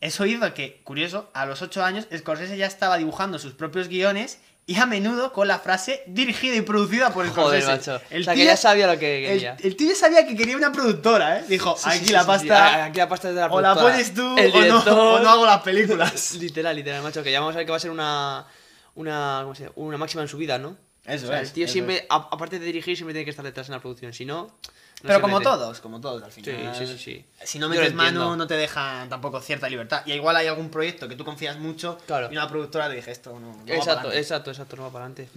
[0.00, 4.38] Eso hizo que, curioso, a los 8 años Scorsese ya estaba dibujando sus propios guiones
[4.66, 7.90] y a menudo con la frase dirigida y producida por Joder, Scorsese.
[7.92, 8.04] macho.
[8.10, 9.56] El o sea, que tío- ya sabía lo que quería.
[9.60, 11.44] el tío ya sabía que quería una productora, ¿eh?
[11.48, 13.74] Dijo, Sí, aquí sí, la sí, pasta, Aquí la pasta es de la o la
[13.74, 14.78] pones tú El o, no,
[15.14, 16.34] o no hago las películas.
[16.40, 17.22] Literal, literal, macho.
[17.22, 18.46] Que ya vamos a ver que va a ser una.
[18.94, 19.40] Una.
[19.42, 19.72] ¿Cómo se dice?
[19.76, 20.76] Una máxima en su vida, ¿no?
[21.04, 21.48] Eso O sea, es.
[21.48, 24.12] el tío siempre, a- aparte de dirigir, siempre tiene que estar detrás en la producción.
[24.12, 24.56] Si no.
[25.02, 25.50] Pero como mete.
[25.50, 26.74] todos, como todos al final.
[26.74, 27.24] Sí, sí, sí, sí.
[27.44, 30.02] Si no metes mano, no te dejan tampoco cierta libertad.
[30.06, 32.28] Y igual hay algún proyecto que tú confías mucho Claro.
[32.30, 34.18] y una productora te dije esto no, no va Exacto, adelante".
[34.18, 35.28] exacto, exacto, no va para adelante.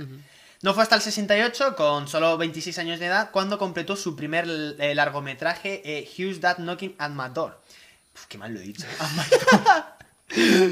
[0.61, 4.45] No fue hasta el 68, con solo 26 años de edad, cuando completó su primer
[4.79, 7.59] eh, largometraje, eh, Who's That Knocking at My Door.
[8.15, 8.85] Uf, qué mal lo he dicho.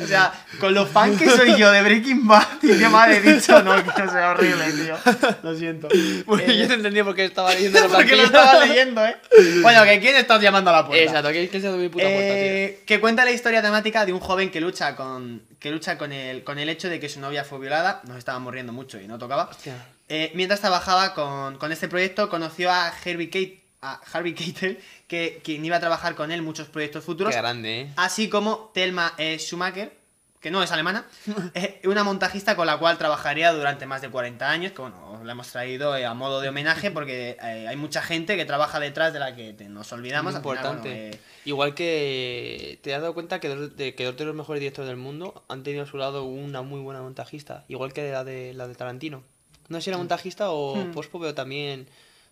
[0.04, 3.22] O sea, con lo fan que soy yo de Breaking Bad, y qué mal he
[3.22, 4.98] dicho, no, que no sea horrible, tío.
[5.44, 5.88] Lo siento.
[6.26, 9.16] Bueno, Eh, yo te entendí porque estaba leyendo la porque lo estaba leyendo, ¿eh?
[9.62, 11.04] Bueno, que quién estás llamando a la puerta.
[11.04, 12.44] Exacto, de mi puta puerta, tío.
[12.44, 16.12] Eh, que cuenta la historia temática de un joven que lucha con que lucha con
[16.12, 19.08] el con el hecho de que su novia fue violada, nos estábamos riendo mucho y
[19.08, 19.44] no tocaba.
[19.52, 19.76] Hostia.
[20.10, 25.42] Eh, mientras trabajaba con, con este proyecto, conoció a Harvey Keitel, a Harvey Keitel, que
[25.44, 27.90] quien iba a trabajar con él muchos proyectos futuros, Qué grande, eh.
[27.96, 29.92] así como Thelma eh, Schumacher,
[30.40, 31.06] que no es alemana,
[31.56, 35.32] eh, una montajista con la cual trabajaría durante más de 40 años, que bueno, la
[35.32, 39.14] hemos traído eh, a modo de homenaje porque eh, hay mucha gente que trabaja detrás
[39.14, 40.34] de la que te- nos olvidamos.
[40.34, 40.90] Muy al final, importante.
[40.90, 44.36] bueno, eh, Igual que te has dado cuenta que dos de, que dos de los
[44.36, 47.66] mejores directores del mundo han tenido a su lado una muy buena montajista.
[47.68, 49.24] Igual que la de la de Tarantino.
[49.70, 51.88] No sé si era montajista o pospo, pero también.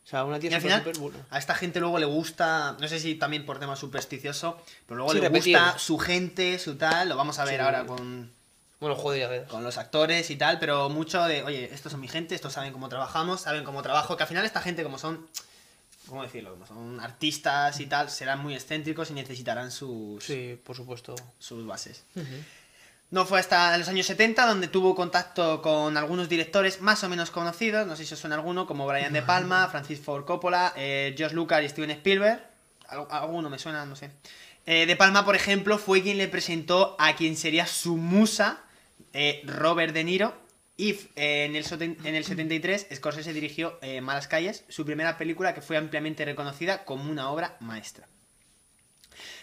[0.10, 1.20] O sea, una Y tía al final, súper buena.
[1.30, 5.14] a esta gente luego le gusta, no sé si también por tema supersticioso, pero luego
[5.14, 7.62] Sí, le gusta su gente, su tal, lo vamos a ver Sí.
[7.62, 8.32] ahora con,
[8.80, 12.34] Bueno, joder, con los actores y tal, pero mucho de, oye, estos son mi gente,
[12.34, 15.28] estos saben cómo trabajamos, saben cómo trabajo, que al final esta gente como son,
[16.08, 16.52] ¿cómo decirlo?
[16.54, 21.14] Como son artistas y tal, serán muy excéntricos y necesitarán sus, Sí, por supuesto.
[21.38, 22.04] sus bases.
[23.12, 27.32] No fue hasta los años 70 donde tuvo contacto con algunos directores más o menos
[27.32, 31.16] conocidos, no sé si os suena alguno, como Brian De Palma, Francis Ford Coppola, eh,
[31.18, 32.40] George Lucas y Steven Spielberg.
[32.88, 34.12] Al- Alguno me suena, no sé.
[34.68, 38.62] Eh, de Palma, por ejemplo, fue quien le presentó a quien sería su musa,
[39.14, 40.36] eh, Robert De Niro.
[40.78, 41.66] Y eh, en, el,
[42.06, 47.10] en el 73, Scorsese dirigió Malas Calles, su primera película que fue ampliamente reconocida como
[47.12, 48.08] una obra maestra.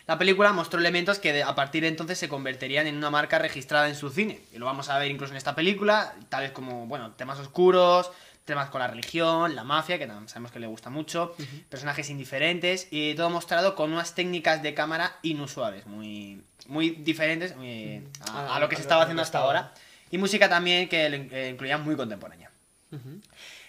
[0.07, 3.89] La película mostró elementos que a partir de entonces se convertirían en una marca registrada
[3.89, 4.41] en su cine.
[4.53, 8.11] Y lo vamos a ver incluso en esta película, tales como, bueno, temas oscuros,
[8.45, 11.35] temas con la religión, la mafia, que sabemos que le gusta mucho,
[11.69, 18.05] personajes indiferentes, y todo mostrado con unas técnicas de cámara inusuales, muy, muy diferentes muy-
[18.31, 19.73] a, a lo que se estaba haciendo hasta ahora.
[20.13, 22.49] Y música también que eh, incluía muy contemporánea.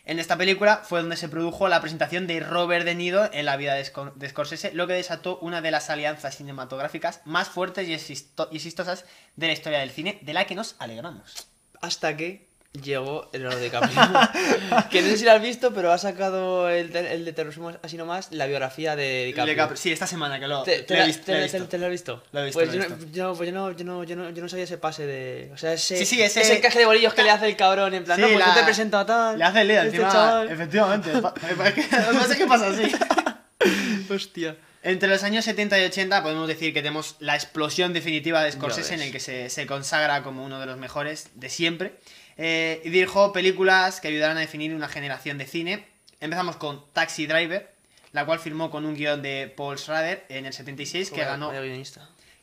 [0.08, 3.58] En esta película fue donde se produjo la presentación de Robert De Niro en la
[3.58, 7.90] vida de, Scor- de Scorsese, lo que desató una de las alianzas cinematográficas más fuertes
[7.90, 9.04] y, y exitosas
[9.36, 11.50] de la historia del cine, de la que nos alegramos.
[11.82, 12.47] Hasta que
[12.82, 13.96] llegó el Leonardo DiCaprio.
[14.92, 17.72] que no sé si lo has visto, pero ha sacado el, de- el de Terrorismo
[17.84, 19.76] así nomás, la biografía de DiCaprio.
[19.76, 21.68] Sí, esta semana que lo, ¿Te, te lo he la- visto, te- lo he visto.
[21.68, 22.24] te lo has visto?
[22.32, 23.12] Lo he visto, Pues, lo he yo, no- visto.
[23.14, 25.52] yo, pues yo, no, yo, no, yo, no, yo, no, no sabía ese pase de.
[25.54, 27.94] O sea, ese, Sí, sí, ese- ese encaje de bolillos que le hace el cabrón.
[27.94, 29.38] En plan, Sí, no, pues la- yo te presento a tal.
[29.38, 30.52] Le hace el lío este encima, chaval.
[30.52, 31.10] efectivamente.
[32.14, 32.92] no sé qué pasa así.
[34.10, 34.56] Hostia.
[34.84, 38.94] Entre los años 70 y 80 podemos decir que tenemos la explosión definitiva de Scorsese
[38.94, 41.98] en el que se, se consagra como uno de los mejores de siempre.
[42.38, 45.86] Eh, y dirigió películas que ayudaron a definir una generación de cine.
[46.20, 47.72] Empezamos con Taxi Driver,
[48.12, 51.52] la cual firmó con un guion de Paul Schrader en el 76 que ganó,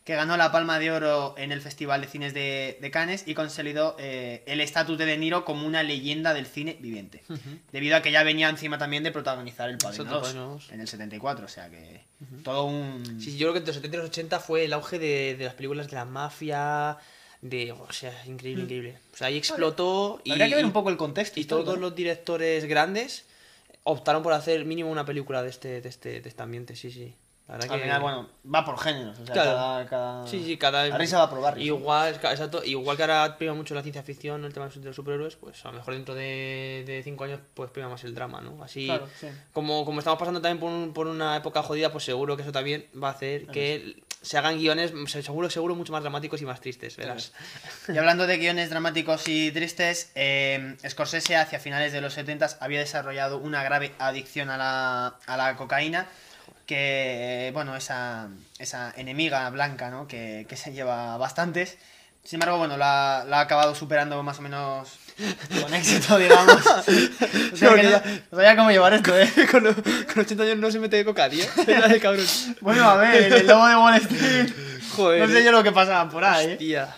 [0.05, 3.35] que ganó la Palma de Oro en el Festival de Cines de, de Cannes y
[3.35, 7.23] consolidó eh, el estatus de De Niro como una leyenda del cine viviente.
[7.73, 10.71] Debido a que ya venía encima también de protagonizar El Padrino Exacto, 2 Padrino 2.
[10.73, 12.03] en el 74, o sea que
[12.43, 13.21] todo un...
[13.21, 15.45] Sí, yo creo que entre los 70 y los 80 fue el auge de, de
[15.45, 16.99] las películas de la mafia.
[17.47, 18.99] De, o sea, increíble, increíble.
[19.13, 20.33] O sea, ahí explotó y, Mm.
[20.33, 21.39] Habría que ver un poco el contexto.
[21.39, 21.77] y todos ¿no?
[21.77, 23.27] los directores grandes
[23.83, 27.15] optaron por hacer mínimo una película de este, de este, de este ambiente, sí, sí.
[27.47, 27.83] La verdad Al que...
[27.85, 29.19] final, bueno, va por géneros.
[29.19, 29.51] O sea, Claro.
[29.51, 30.87] cada, cada- Sí, sí, cada...
[30.89, 31.67] La risa va por barrios.
[31.67, 35.37] Igual, exacto, igual que ahora prima mucho la ciencia ficción, el tema de los superhéroes,
[35.37, 38.65] pues a lo mejor dentro de, de cinco años pues prima más el drama, ¿no?
[38.65, 39.27] Así, Claro, sí.
[39.53, 42.53] como, como estamos pasando también por, un- por una época jodida, pues seguro que eso
[42.53, 46.47] también va a hacer que se hagan guiones, se- seguro, seguro mucho más dramáticos y
[46.47, 47.33] más tristes, verás.
[47.89, 52.81] Y hablando de guiones dramáticos y tristes, eh, Scorsese hacia finales de los 70 había
[52.81, 56.07] desarrollado una grave adicción a la, a la cocaína,
[56.66, 60.09] que, bueno, esa, esa enemiga blanca, ¿no?
[60.09, 61.77] Que, que se lleva bastantes.
[62.25, 64.89] Sin embargo, bueno, la, la ha acabado superando más o menos
[65.61, 66.57] con éxito, digamos.
[67.53, 67.91] O sea, que no,
[68.33, 69.31] no sabía cómo llevar esto, ¿eh?
[69.51, 71.45] con, lo- con 80 años no se mete de coca, tío.
[72.03, 72.27] Cabrón.
[72.61, 74.53] Bueno, a ver, el lobo de Wall Street.
[74.97, 75.29] Joder.
[75.29, 76.53] No sé yo lo que pasaba por ahí, ¿eh?
[76.55, 76.97] Hostia.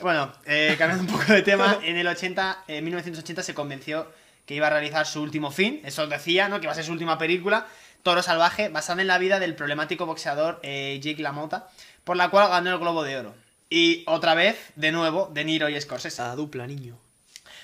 [0.00, 4.10] Bueno, eh, cambiando un poco de tema, en el 80, en 1980 se convenció
[4.44, 6.60] que iba a realizar su último fin, eso decía, ¿no?
[6.60, 7.66] Que iba a ser su última película,
[8.02, 11.68] Toro Salvaje, basada en la vida del problemático boxeador eh, Jake LaMotta,
[12.04, 13.34] por la cual ganó el Globo de Oro.
[13.68, 16.22] Y otra vez, de nuevo, De Niro y Scorsese.
[16.22, 16.98] La dupla, niño.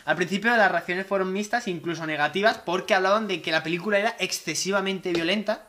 [0.05, 4.17] Al principio las reacciones fueron mixtas, incluso negativas, porque hablaban de que la película era
[4.19, 5.69] excesivamente violenta.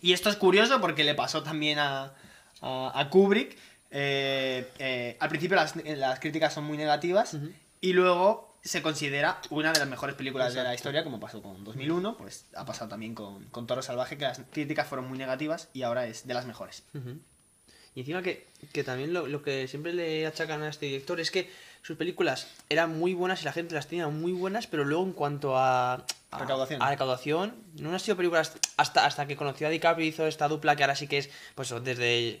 [0.00, 2.12] Y esto es curioso porque le pasó también a,
[2.60, 3.56] a- a Kubrick.
[3.92, 7.34] Eh, eh, al principio las, las críticas son muy negativas
[7.80, 11.62] y luego se considera una de las mejores películas de la historia, como pasó con
[11.62, 15.68] 2001, pues ha pasado también con, con Toro Salvaje, que las críticas fueron muy negativas
[15.72, 16.84] y ahora es de las mejores.
[17.94, 21.30] Y encima que, que también lo, lo que siempre le achacan a este director es
[21.30, 21.50] que
[21.82, 25.12] sus películas eran muy buenas y la gente las tenía muy buenas, pero luego en
[25.12, 25.94] cuanto a,
[26.30, 26.80] a- Recaudación.
[26.80, 30.48] a recaudación, no han sido películas hasta, hasta que conoció a DiCaprio y hizo esta
[30.48, 32.40] dupla que ahora sí que es, pues desde,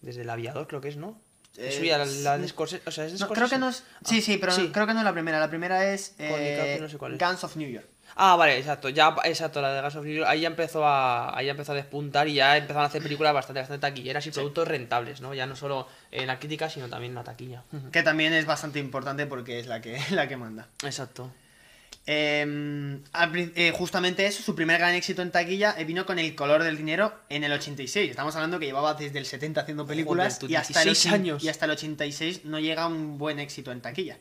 [0.00, 1.20] desde El Aviador creo que es, ¿no?
[1.56, 3.68] Eh, Eso ya la, la de Scorsese, o sea, es de No, creo que no
[3.68, 3.84] es.
[4.04, 4.70] Sí, sí, pero sí.
[4.72, 5.38] creo que no es la primera.
[5.38, 6.14] La primera es.
[6.16, 7.20] Con eh, DiCaprio, no sé cuál es.
[7.20, 7.86] Guns of New York.
[8.16, 11.50] Ah, vale, exacto, ya, exacto, la de Gas of ahí ya empezó a, ahí ya
[11.52, 15.20] empezó a despuntar y ya empezaron a hacer películas bastante, bastante taquilleras y productos rentables,
[15.20, 15.34] ¿no?
[15.34, 17.64] Ya no solo en la crítica, sino también en la taquilla.
[17.92, 20.68] Que también es bastante importante porque es la que, la que manda.
[20.84, 21.32] Exacto.
[22.06, 22.44] Eh,
[23.32, 26.62] prin- eh, justamente eso, su primer gran éxito en taquilla eh, vino con El color
[26.62, 28.10] del dinero en el 86.
[28.10, 31.14] Estamos hablando que llevaba desde el 70 haciendo películas Joder, y, hasta el 16 ochen-
[31.14, 31.42] años.
[31.44, 34.16] y hasta el 86 no llega un buen éxito en taquilla.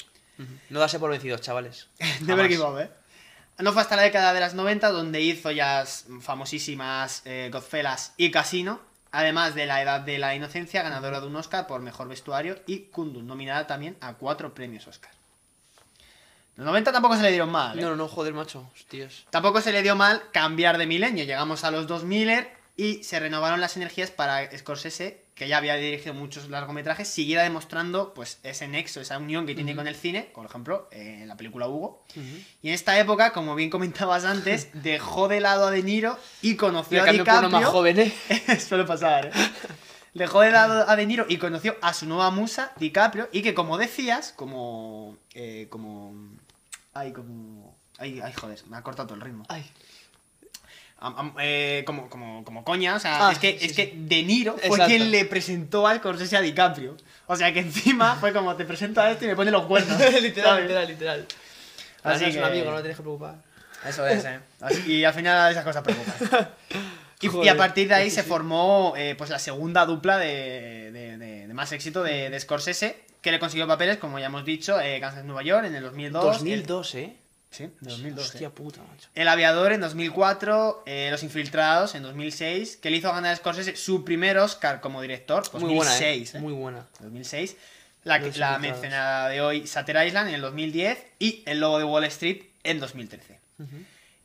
[0.70, 1.88] No darse por vencidos, chavales.
[2.22, 2.90] Never give up, ¿eh?
[3.60, 5.86] No fue hasta la década de las 90 donde hizo ya
[6.22, 8.82] famosísimas eh, Godfellas y Casino,
[9.12, 12.86] además de La Edad de la Inocencia, ganadora de un Oscar por Mejor Vestuario, y
[12.86, 15.12] Kundun, nominada también a cuatro premios Oscar.
[16.56, 17.82] Los 90 tampoco se le dieron mal, ¿eh?
[17.82, 19.26] No, no, no, joder, macho, hostias.
[19.30, 21.24] Tampoco se le dio mal cambiar de milenio.
[21.24, 26.14] Llegamos a los 2000 y se renovaron las energías para Scorsese, que ya había dirigido
[26.14, 30.46] muchos largometrajes, siguiera demostrando pues ese nexo, esa unión que tiene con el cine, por
[30.46, 32.04] ejemplo, eh, en la película Hugo.
[32.62, 36.56] Y en esta época, como bien comentabas antes, dejó de lado a De Niro y
[36.56, 37.50] conoció a DiCaprio.
[37.50, 38.14] más joven, ¿eh?
[38.60, 39.32] Suele pasar, ¿eh?
[40.14, 43.56] Dejó de lado a De Niro y conoció a su nueva musa, DiCaprio, y que
[43.56, 45.18] como decías, como...
[45.34, 46.14] eh, como...
[46.94, 47.76] Ay, como...
[47.98, 49.46] Ay, ay, joder, me ha cortado todo el ritmo.
[49.50, 49.66] Ay.
[51.04, 53.76] Am- am- eh, como, como, como coña, o sea, Ah, es que, sí, es sí.
[53.76, 54.86] que De Niro fue Exacto.
[54.88, 56.96] quien le presentó a Scorsese a DiCaprio.
[57.28, 59.98] O sea que encima fue como te presento a este y me pone los cuernos.
[60.22, 61.28] literal, literal, literal.
[62.04, 63.36] Así Así es un que- amigo, no te tienes que preocupar.
[63.88, 64.40] Eso es, eh.
[64.62, 66.50] Así- y al final esas cosas preocupan.
[67.22, 68.28] Y, y a partir de ahí se sí.
[68.28, 73.32] formó eh, pues la segunda dupla de, de- de- de más éxito de, Scorsese, que
[73.32, 76.22] le consiguió papeles, como ya hemos dicho, eh, N' Nueva York en el 2002.
[76.22, 77.16] 2002, ¿eh?
[77.54, 78.26] El- sí, en 2002.
[78.26, 78.52] Hostia eh.
[78.52, 79.10] puta, macho.
[79.16, 83.76] El Aviador en 2004, eh, Los Infiltrados en 2006, que le hizo ganar a Scorsese
[83.76, 85.62] su primer Oscar como director, 2006.
[85.62, 86.24] Muy buena, ¿eh?
[86.34, 86.40] eh.
[86.40, 86.88] Muy buena.
[87.00, 87.56] 2006.
[88.04, 90.98] La, que- la mencionada de hoy, Satter Island, en el 2010.
[91.20, 93.40] Y El Lobo de Wall Street en 2013.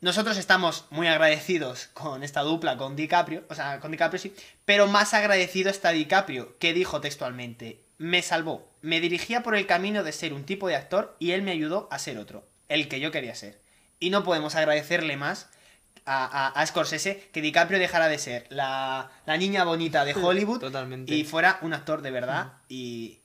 [0.01, 3.43] Nosotros estamos muy agradecidos con esta dupla, con DiCaprio.
[3.49, 4.33] O sea, con DiCaprio sí.
[4.63, 8.69] Pero más agradecido está DiCaprio, que dijo textualmente: Me salvó.
[8.81, 11.89] Me dirigía por el camino de ser un tipo de actor y él me ayudó
[11.91, 12.45] a ser otro.
[12.69, 13.59] El que yo quería ser.
[13.99, 15.49] Y no podemos agradecerle más
[16.05, 20.59] a, a- a Scorsese que DiCaprio dejara de ser la, la niña bonita de Hollywood
[20.59, 21.13] Totalmente.
[21.13, 22.53] y fuera un actor de verdad.
[22.69, 23.19] Y,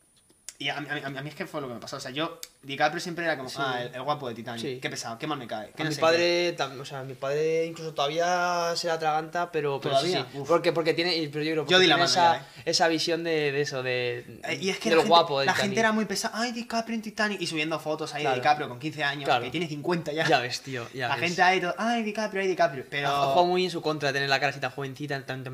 [0.58, 1.96] y a, mí- a mí- a mí es que fue lo que me pasó.
[1.96, 3.56] O sea, yo, DiCaprio siempre era como, Sí.
[3.60, 4.62] ah, el, el guapo de Titanic.
[4.62, 4.78] Sí.
[4.80, 5.70] Qué pesado, qué mal me cae.
[5.78, 10.26] no mi padre, o sea, mi padre incluso todavía se la atraganta, pero, ¿Todavía?
[10.32, 10.38] sí.
[10.46, 13.60] Porque, porque tiene, pero yo creo porque Yo tiene esa, ya, esa visión de, de
[13.60, 14.40] eso, de.
[14.44, 15.70] Eh, Y es que del gente, guapo del la Titanic.
[15.70, 16.38] gente era muy pesada.
[16.40, 17.40] Ay, DiCaprio en Titanic.
[17.40, 18.36] Y subiendo fotos ahí Claro.
[18.36, 19.44] de DiCaprio con 15 años, Claro.
[19.44, 20.26] que tiene 50 ya.
[20.26, 21.24] Ya ves, tío, ya la ves.
[21.26, 22.84] gente ahí, todo, ay, DiCaprio, ay, DiCaprio.
[22.90, 23.08] Pero.
[23.08, 25.44] Ha jugado muy en su contra tener la cara así tan jovencita, en plan,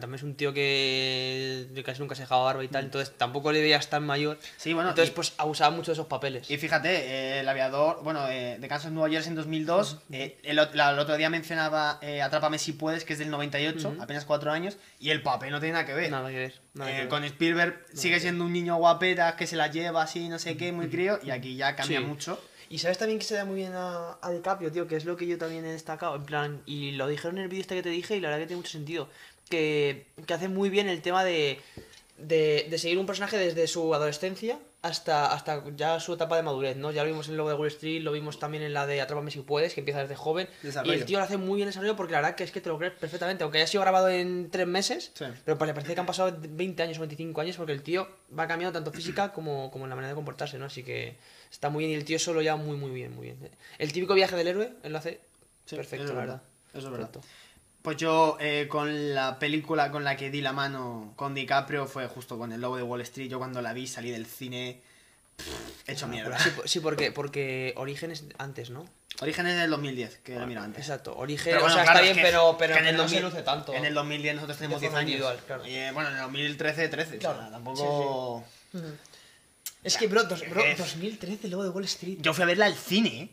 [0.00, 3.60] también es un tío que casi nunca se dejaba barba y tal, entonces tampoco le
[3.60, 4.38] veías tan mayor.
[4.56, 6.49] Sí, bueno, entonces y- pues abusaba mucho de esos papeles.
[6.52, 10.58] Y fíjate, eh, el aviador, bueno, eh, de Kansas Nueva York en 2002, eh, el,
[10.58, 14.24] ot- la- el otro día mencionaba eh, Atrápame si puedes, que es del 98, apenas
[14.24, 16.10] 4 años, y el papel no tiene nada que ver.
[16.10, 16.60] Nada que ver.
[16.74, 17.08] nada Eh, que ver.
[17.08, 20.72] con Spielberg sigue siendo un niño guapeta que se la lleva así, no sé qué,
[20.72, 22.04] muy crío, y aquí ya cambia Sí.
[22.04, 22.42] mucho.
[22.68, 25.16] Y sabes también que se da muy bien a, a DiCaprio, tío, que es lo
[25.16, 27.82] que yo también he destacado, en plan, y lo dijeron en el vídeo este que
[27.84, 29.08] te dije y la verdad que tiene mucho sentido,
[29.48, 31.60] que, que hace muy bien el tema de,
[32.18, 36.76] de, de seguir un personaje desde su adolescencia hasta, hasta ya su etapa de madurez,
[36.76, 36.90] ¿no?
[36.90, 39.00] Ya lo vimos en el logo de Wall Street, lo vimos también en la de
[39.00, 40.48] Atrápame si puedes, que empieza desde joven,
[40.84, 42.70] y el tío lo hace muy bien desarrollo porque la verdad que es que te
[42.70, 45.26] lo crees perfectamente, aunque haya sido grabado en tres meses, Sí.
[45.44, 48.08] pero parece que han pasado 20 años o 25 años porque el tío
[48.38, 50.64] va cambiando tanto física como, como en la manera de comportarse, ¿no?
[50.64, 51.16] Así que
[51.50, 53.50] está muy bien y el tío solo ya muy, muy bien, muy bien.
[53.78, 55.20] El típico viaje del héroe, él lo hace
[55.66, 56.42] Sí, perfecto, la verdad, verdad.
[56.70, 57.10] eso es verdad.
[57.10, 57.28] Perfecto.
[57.82, 62.06] Pues yo eh, con la película con la que di la mano con DiCaprio fue
[62.08, 63.28] justo con el logo de Wall Street.
[63.30, 64.82] Yo cuando la vi salí del cine
[65.36, 66.38] pff, hecho mierda.
[66.38, 68.86] Sí, sí, porque, porque Orígenes antes, ¿no?
[69.22, 70.82] Orígenes del 2010, que la miro antes.
[70.82, 72.86] Exacto, Origen, Pero bueno, o sea, claro, está es bien, que- pero, pero que en
[72.86, 73.74] el no se 2000 luce tanto.
[73.74, 75.10] En el 2010 nosotros tenemos De 10 forma años.
[75.10, 75.66] individual, claro.
[75.66, 77.18] Y eh, bueno, en el 2013, 13.
[77.18, 77.38] Claro.
[77.38, 78.44] O sea, tampoco.
[79.82, 82.18] Es que, bro, dos- bro, Eh, 2013, luego de Wall Street.
[82.20, 83.30] Yo fui a verla al cine, ¿eh?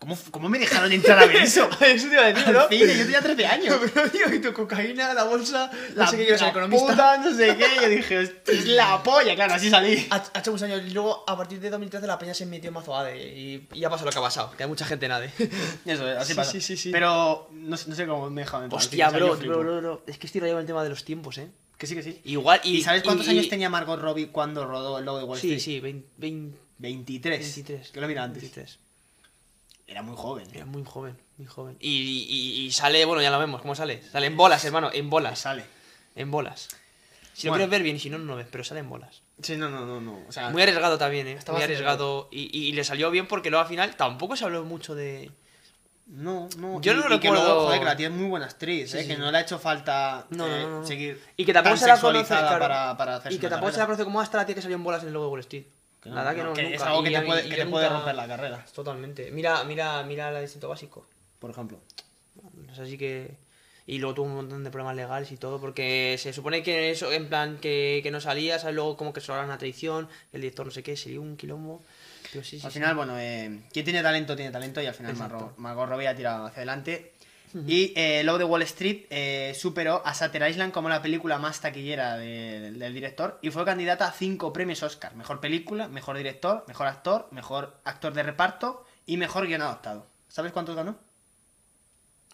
[0.00, 1.68] ¿Cómo, ¿Cómo me dejaron entrar a ver eso?
[1.82, 2.68] Eso te iba a decir, bro.
[2.70, 3.76] cine, yo tenía 13 años.
[3.94, 6.86] Pero, tío, y tu cocaína, la bolsa, La, no sé qué ser la economista.
[6.86, 7.66] puta, no sé qué.
[7.82, 10.06] Yo dije, "Hostia, es la polla, claro, así salí.
[10.10, 12.68] Ha, ha hecho muchos años y luego a partir de 2013 la peña se metió
[12.68, 15.04] en mazo ADE y, y ya pasó lo que ha pasado, que hay mucha gente
[15.04, 15.32] en ADE.
[15.84, 16.50] Eso, así Sí, pasa.
[16.52, 16.90] sí, sí, sí.
[16.92, 18.80] Pero no, sé- no sé cómo me dejaron entrar.
[18.82, 21.36] Hostia, bro, yo bro, bro, bro, es que estoy rayado el tema de los tiempos,
[21.36, 21.50] eh.
[21.76, 22.22] Que sí, que sí.
[22.24, 25.24] Igual, y, ¿Y, sabes cuántos y- años tenía Margot Robbie cuando rodó el logo de
[25.24, 25.76] Wall Sí, Street?
[25.76, 27.38] sí, 20, 20 23.
[27.38, 27.90] 23.
[27.90, 28.40] Que lo mira antes.
[28.42, 28.78] 23.
[29.90, 30.46] Era muy joven.
[30.54, 31.76] Era muy joven, muy joven.
[31.80, 34.02] Y, y- y sale, bueno, ya lo vemos, ¿cómo sale?
[34.10, 35.38] Sale en bolas, hermano, en bolas.
[35.40, 35.64] Sale.
[36.14, 36.68] En bolas.
[37.34, 39.22] Si lo quieres ver bien, y si no, no lo ves, pero sale en bolas.
[39.42, 40.20] Sí, no, no, no, no.
[40.28, 41.32] O sea, Muy arriesgado también, ¿eh?
[41.32, 42.28] Estaba Muy arriesgado.
[42.30, 45.30] Y, y le salió bien porque luego al final tampoco se habló mucho de...
[46.06, 46.80] no, no.
[46.82, 48.98] Yo y- no que recuerdo- luego, joder, que la tía es muy buena actriz, Sí,
[48.98, 50.86] eh, sí, que no le ha hecho falta No, eh, no, no.
[50.86, 52.58] seguir Y que tampoco tan se la conoce, claro.
[52.60, 54.84] para, para Y que tampoco se la conoce como hasta la tía que salió en
[54.84, 55.64] bolas en el logo de Wall Street.
[56.02, 56.76] Que no, Nada, que no, que nunca.
[56.76, 59.30] es algo que Y te puede, que romper la carrera, Totalmente.
[59.30, 61.06] Mira, mira, mira la de instinto básico.
[61.38, 61.78] por ejemplo.
[62.72, 63.36] Es así que.
[63.86, 67.10] Y luego tuvo un montón de problemas legales y todo, porque se supone que eso,
[67.12, 68.76] en plan, que, que no salía, ¿sabes?
[68.76, 71.82] Luego como que solo una traición, el director no sé qué, sería un quilombo.
[72.30, 72.78] Pero sí, sí, al sí.
[72.78, 75.16] final, bueno, eh, quien tiene talento, tiene talento y al final
[75.56, 77.09] Margot Robbie ha tirado hacia adelante.
[77.66, 81.60] Y eh, Lobo de Wall Street eh, superó a Shutter Island como la película más
[81.60, 85.14] taquillera de- del director y fue candidata a cinco premios Oscar.
[85.16, 90.06] Mejor película, mejor director, mejor actor, mejor actor de reparto y mejor guion adaptado.
[90.28, 90.96] ¿Sabes cuántos ganó?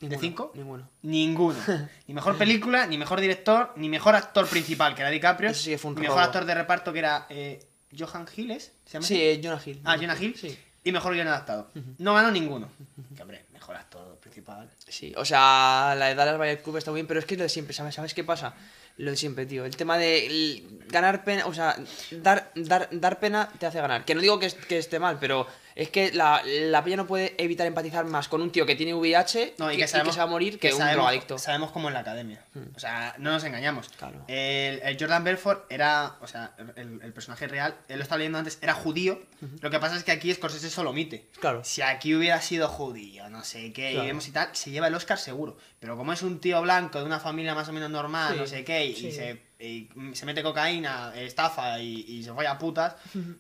[0.01, 0.53] Ninguno, cinco?
[0.55, 0.89] Ninguno.
[1.03, 1.59] Ninguno.
[2.07, 5.49] Ni mejor película, ni mejor director, ni mejor actor principal, que era DiCaprio.
[5.51, 7.67] Eso sí fue un ni mejor actor de reparto, que era eh,
[7.99, 8.73] Johan Hilles.
[8.85, 9.81] ¿Se llama Sí, eh, Jonah Hill.
[9.85, 10.37] Ah, Jonah Hill.
[10.37, 10.59] Sí.
[10.85, 11.71] Y mejor guion adaptado.
[11.99, 12.69] No ganó ninguno.
[13.17, 14.71] Que, hombre, mejor actor principal.
[14.89, 17.39] Sí, o sea, la de Dallas Buyers Club está muy bien, pero es que es
[17.39, 17.95] lo de siempre, ¿sabes?
[17.95, 18.55] ¿Sabes qué pasa?
[18.99, 19.65] Lo de siempre, tío.
[19.65, 21.77] El tema de ganar pena, o sea,
[22.13, 24.05] dar, dar, dar pena te hace ganar.
[24.05, 25.47] Que no digo que esté mal, pero
[25.77, 28.95] es que la, la peña no puede evitar empatizar más con un tío que tiene
[28.95, 31.39] VIH No, y que, y sabemos, se va a morir que, un sabemos, drogadicto.
[31.39, 32.43] Sabemos cómo en la academia.
[32.75, 33.91] O sea, no nos engañamos.
[33.91, 34.25] Claro.
[34.27, 38.39] El, el Jordan Belfort era, o sea, el, el personaje real, él lo estaba leyendo
[38.39, 39.21] antes, era judío.
[39.61, 41.27] Lo que pasa es que aquí Scorsese solo omite.
[41.41, 41.63] Claro.
[41.63, 44.05] Si aquí hubiera sido judío, no sé qué, Claro.
[44.05, 45.59] y vemos y tal, se lleva el Oscar seguro.
[45.79, 48.47] Pero como es un tío blanco de una familia más o menos normal, Sí, no
[48.47, 49.13] sé qué, y, sí.
[49.13, 52.95] se, y se mete cocaína, estafa y, y se vaya a putas,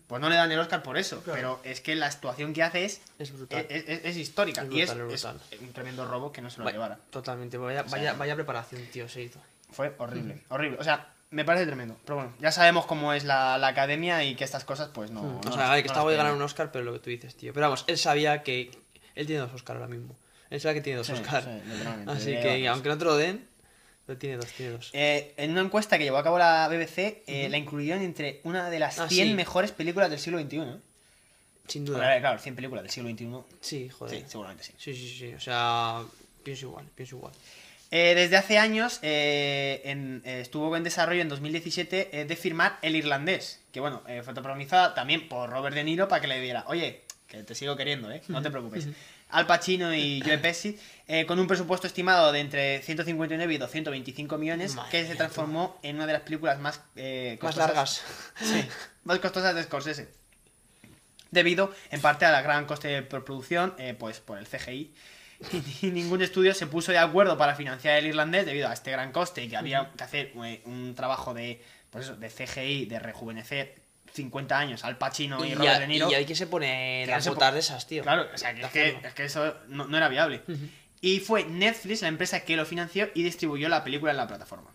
[0.06, 1.22] pues no le dan el Oscar por eso.
[1.24, 3.66] Pero es que la actuación que hace es, Es brutal.
[3.68, 4.62] es, es- es histórica.
[4.62, 4.90] Es y es,
[5.60, 6.98] un tremendo robo que no se lo Vaya- llevara.
[7.10, 9.40] Totalmente, vaya, sea- vaya, vaya preparación, tío, se hizo.
[9.70, 10.78] Fue horrible, horrible.
[10.80, 11.96] O sea, me parece tremendo.
[12.04, 15.22] Pero bueno, ya sabemos cómo es la, la academia y que estas cosas, pues no.
[15.22, 17.36] no o sea, no que estaba de ganar un Oscar, pero lo que tú dices,
[17.36, 17.52] tío.
[17.52, 18.70] Pero vamos, él sabía que.
[19.14, 20.16] Él tiene dos Oscar ahora mismo.
[20.48, 21.42] Él sabe que tiene dos Sí, Oscar.
[21.42, 21.50] sí,
[22.06, 23.46] Así debería que, aunque no te lo den,
[24.14, 24.90] tiene dos, tiene dos.
[24.92, 28.70] Eh, en una encuesta que llevó a cabo la BBC, eh, la incluyeron entre una
[28.70, 29.34] de las Ah, 100 sí.
[29.34, 30.58] mejores películas del siglo XXI.
[30.60, 30.76] ¿eh?
[31.66, 32.20] Sin duda.
[32.20, 33.56] claro, 100 películas del siglo XXI.
[33.60, 34.16] Sí, joder.
[34.20, 34.72] Sí, seguramente sí.
[34.78, 35.34] Sí, sí, sí.
[35.34, 36.02] O sea,
[36.44, 37.32] pienso igual, pienso igual.
[37.90, 42.78] Eh, desde hace años eh, en- eh, estuvo en desarrollo en 2017 eh, de firmar
[42.82, 46.64] El Irlandés, que bueno, fue protagonizada también por Robert De Niro para que le diera,
[46.68, 48.22] oye, que te sigo queriendo, ¿eh?
[48.28, 48.88] no te preocupes.
[49.30, 54.38] Al Pacino y Joe Pesci, eh, con un presupuesto estimado de entre 159 y 225
[54.38, 58.02] millones, Madre que se transformó en una de las películas más, eh, Más costosas- largas.
[58.40, 58.64] Sí,
[59.04, 60.08] más costosas de Scorsese.
[61.30, 64.94] Debido, en parte, a la gran coste de producción, eh, pues por el CGI.
[65.82, 69.12] Y ningún estudio se puso de acuerdo para financiar el irlandés debido a este gran
[69.12, 72.98] coste y que había que hacer eh, un trabajo de, pues eso, de CGI, de
[73.00, 73.74] rejuvenecer
[74.16, 76.10] 50 años al Pacino y, Y, Robert De Niro.
[76.10, 78.02] y hay que se pone Que las no se botas po- de esas, tío.
[78.02, 80.42] Claro, o sea, que es, que, es que eso no, no era viable.
[81.00, 84.70] Y fue Netflix la empresa que lo financió y distribuyó la película en la plataforma.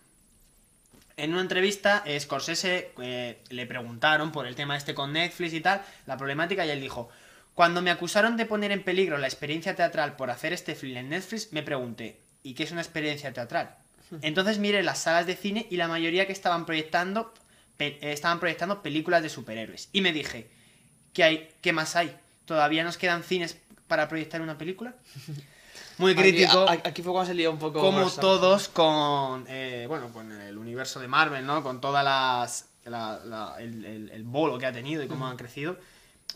[1.17, 5.61] En una entrevista, eh, Scorsese eh, le preguntaron por el tema este con Netflix y
[5.61, 7.09] tal, la problemática, y él dijo:
[7.53, 11.09] Cuando me acusaron de poner en peligro la experiencia teatral por hacer este film en
[11.09, 13.75] Netflix, me pregunté: ¿y qué es una experiencia teatral?
[14.21, 17.33] Entonces miré las salas de cine y la mayoría que estaban proyectando
[18.01, 19.89] estaban proyectando películas de superhéroes.
[19.93, 20.49] Y me dije:
[21.13, 21.49] ¿qué hay?
[21.61, 22.15] ¿Qué más hay?
[22.45, 23.57] ¿Todavía nos quedan cines
[23.87, 24.93] para proyectar una película?
[25.97, 27.79] Muy crítico aquí fue cuando se lió un poco.
[27.79, 32.65] como más- todos con eh, bueno con el universo de Marvel no con todas las
[32.85, 35.77] la- la- el, el- el bolo que ha tenido y cómo han crecido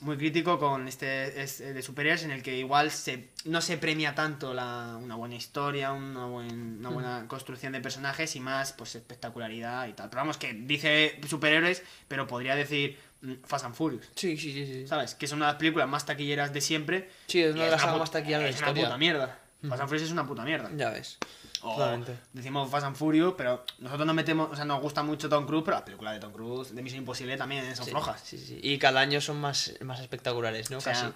[0.01, 4.13] muy crítico con este, este de superhéroes en el que igual se no se premia
[4.15, 8.95] tanto la, una buena historia una, buen- una buena construcción de personajes y más pues
[8.95, 14.05] espectacularidad y tal pero vamos que dice superhéroes pero podría decir mm, Fast and Furious
[14.15, 14.65] Sí, sí, sí.
[14.65, 14.87] sí.
[14.87, 15.15] ¿sabes?
[15.15, 17.09] Que son una de las películas más taquilleras de siempre.
[17.27, 19.39] Sí, es una de las más taquilleras de la es una puta mierda.
[19.67, 20.69] Fast and Furious es una puta mierda.
[20.75, 21.17] Ya ves.
[21.61, 22.17] O Totalmente.
[22.33, 25.63] decimos Fast and Furious, pero nosotros nos metemos, o sea, nos gusta mucho Tom Cruise,
[25.65, 28.21] pero las películas de Tom Cruise, de Misión Imposible también son Sí, flojas.
[28.23, 28.59] Sí, sí.
[28.61, 30.77] Y cada año son más, más espectaculares, ¿no?
[30.77, 31.07] O sea, Casi.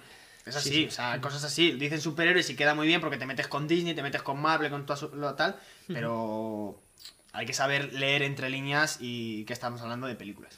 [0.46, 0.86] es así, Sí, sí.
[0.86, 1.72] o sea, cosas así.
[1.72, 4.70] Dicen superhéroes y queda muy bien porque te metes con Disney, te metes con Marvel,
[4.70, 5.56] con todo su- lo tal,
[5.88, 6.80] pero
[7.32, 10.56] hay que saber leer entre líneas y que estamos hablando de películas.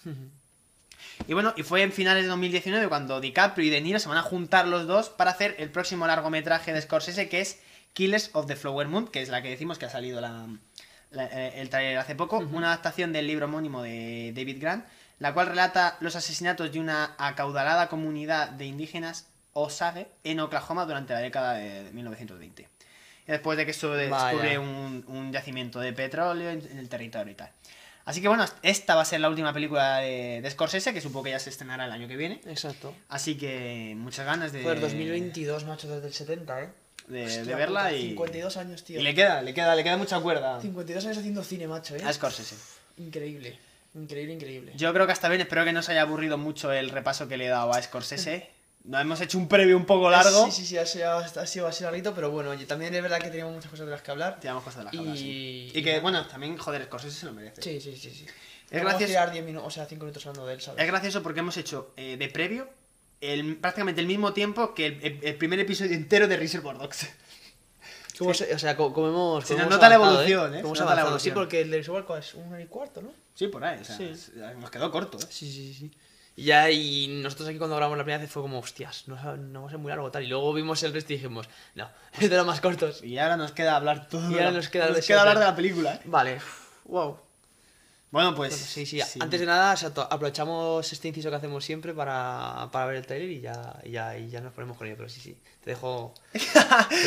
[1.28, 4.18] Y bueno, y fue en finales de 2019 cuando DiCaprio y De Niro se van
[4.18, 7.60] a juntar los dos para hacer el próximo largometraje de Scorsese que es
[7.93, 10.47] Killers of the Flower Moon, que es la que decimos que ha salido la,
[11.10, 14.85] la- eh, el trailer hace poco, una adaptación del libro homónimo de David Grant,
[15.19, 21.12] la cual relata los asesinatos de una acaudalada comunidad de indígenas Osage en Oklahoma durante
[21.12, 22.62] la década de 1920.
[22.62, 24.09] Y después de que esto Vaya.
[24.09, 27.51] descubre un, un yacimiento de petróleo en, en el territorio y tal.
[28.05, 31.24] Así que bueno, esta va a ser la última película de, de Scorsese, que supongo
[31.24, 32.40] que ya se estrenará el año que viene.
[32.47, 32.93] Exacto.
[33.09, 36.69] Así que muchas ganas de, Joder, 2022, macho, desde el 70, ¿eh?
[37.08, 39.00] De, Hostia de verla puta, y, 52 años, tío.
[39.00, 42.02] y le queda, le queda, le queda mucha cuerda 52 años haciendo cine, macho, ¿eh?
[42.04, 42.56] a Scorsese.
[42.98, 43.58] Increíble.
[43.94, 44.72] Increíble, increíble.
[44.76, 47.36] Yo creo que hasta bien, espero que no se haya aburrido mucho el repaso que
[47.36, 48.48] le he dado a Scorsese.
[48.84, 50.46] Nos hemos hecho un previo un poco largo.
[50.46, 53.20] Sí, sí, sí, ha sido, ha sido así larguito, pero bueno, oye, también es verdad
[53.20, 54.40] que teníamos muchas cosas de las que hablar.
[54.40, 55.70] Tiramos cosas de la Y- jabla, sí.
[55.72, 57.62] y que, bueno, también, joder, Scorsese se lo merece.
[57.62, 58.26] Sí, sí, sí, sí.
[58.70, 60.80] Es gracioso- tirar 10 minutos, o sea, 5 minutos hablando de él, ¿sabes?
[60.82, 62.68] Es gracioso porque hemos hecho eh, de previo
[63.23, 67.07] el, prácticamente el mismo tiempo que el, el- primer episodio entero de Reservoir Dogs.
[68.19, 69.44] Cómo se- o sea, co- como hemos.
[69.47, 70.62] Se como nos nota la avanzado, evolución, ¿eh?
[70.62, 71.19] Cómo Se nota la avanzado.
[71.19, 71.35] Sí, evolución.
[71.47, 73.11] porque el de Reservoir es una y cuarto, ¿no?
[73.35, 74.05] Sí, por ahí, o sea, Sí.
[74.05, 75.27] es- nos quedó corto, ¿eh?
[75.31, 75.90] Sí, sí, sí.
[76.35, 79.62] Y ya, y nosotros aquí cuando grabamos la primera vez fue como, hostias, no, no
[79.62, 80.23] va a ser muy largo tal.
[80.24, 81.90] Y luego vimos el resto y dijimos, no,
[82.20, 83.03] es de los más cortos.
[83.05, 84.31] Y ahora nos queda hablar todo.
[84.31, 86.01] Y ahora la- nos queda de queda hablar de la película, ¿eh?
[86.05, 86.39] Vale,
[86.85, 87.19] wow.
[88.12, 88.55] Bueno, pues.
[88.55, 92.68] Sí, sí, antes de nada, o sea, to- aprovechamos este inciso que hacemos siempre para,
[92.70, 94.97] para ver el trailer y ya, y ya, y ya nos ponemos con ello.
[94.98, 96.12] Pero sí, sí, te dejo.
[96.32, 96.39] te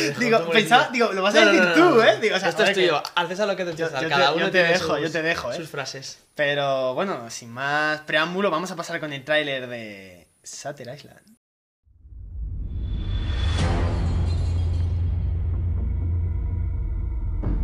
[0.02, 2.18] dejo Digo, pensaba, digo, lo vas a decir tú, ¿eh?
[2.20, 3.98] Digo, o sea, Esto es joder, que- tuyo, al César lo que te Yo- yo
[4.00, 5.56] te- cada yo uno te tiene dejo, sus- yo te dejo, ¿eh?
[5.56, 6.18] sus frases.
[6.34, 11.35] Pero bueno, sin más preámbulo, vamos a pasar con el tráiler de Sutter Island.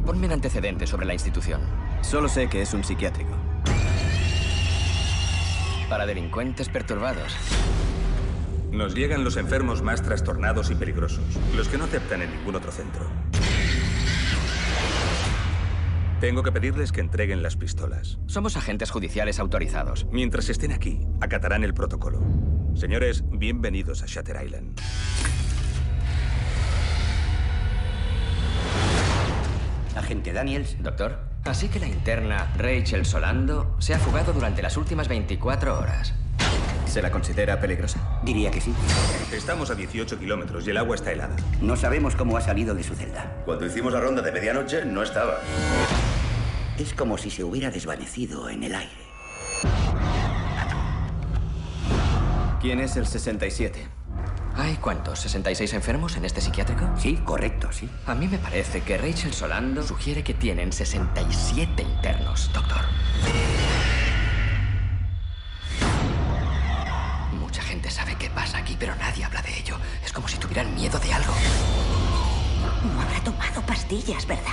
[0.05, 1.61] Ponme un antecedente sobre la institución.
[2.01, 3.31] Solo sé que es un psiquiátrico.
[5.89, 7.37] Para delincuentes perturbados.
[8.73, 11.25] Nos llegan los enfermos más trastornados y peligrosos,
[11.55, 13.07] los que no aceptan en ningún otro centro.
[16.21, 18.19] Tengo que pedirles que entreguen las pistolas.
[18.27, 20.07] Somos agentes judiciales autorizados.
[20.11, 22.21] Mientras estén aquí, acatarán el protocolo.
[22.75, 24.81] Señores, bienvenidos a Shatter Island.
[29.97, 30.77] Agente Daniels.
[30.83, 31.19] Doctor.
[31.45, 36.15] Así que la interna Rachel Solando se ha fugado durante las últimas 24 horas.
[36.87, 38.21] ¿Se la considera peligrosa?
[38.23, 38.73] Diría que sí.
[39.33, 41.37] Estamos a 18 kilómetros y el agua está helada.
[41.61, 43.43] No sabemos cómo ha salido de su celda.
[43.45, 45.41] Cuando hicimos la ronda de medianoche, no estaba.
[46.79, 49.03] Es como si se hubiera desvanecido en el aire.
[52.61, 53.89] ¿Quién es el 67?
[54.57, 55.25] ¿Hay cuántos?
[55.27, 56.89] ¿66 enfermos en este psiquiátrico?
[56.99, 57.89] Sí, correcto, sí.
[58.07, 62.83] A mí me parece que Rachel Solando sugiere que tienen 67 internos, doctor.
[67.41, 69.77] Mucha gente sabe qué pasa aquí, pero nadie habla de ello.
[70.05, 71.33] Es como si tuvieran miedo de algo.
[72.95, 74.53] No habrá tomado pastillas, ¿verdad?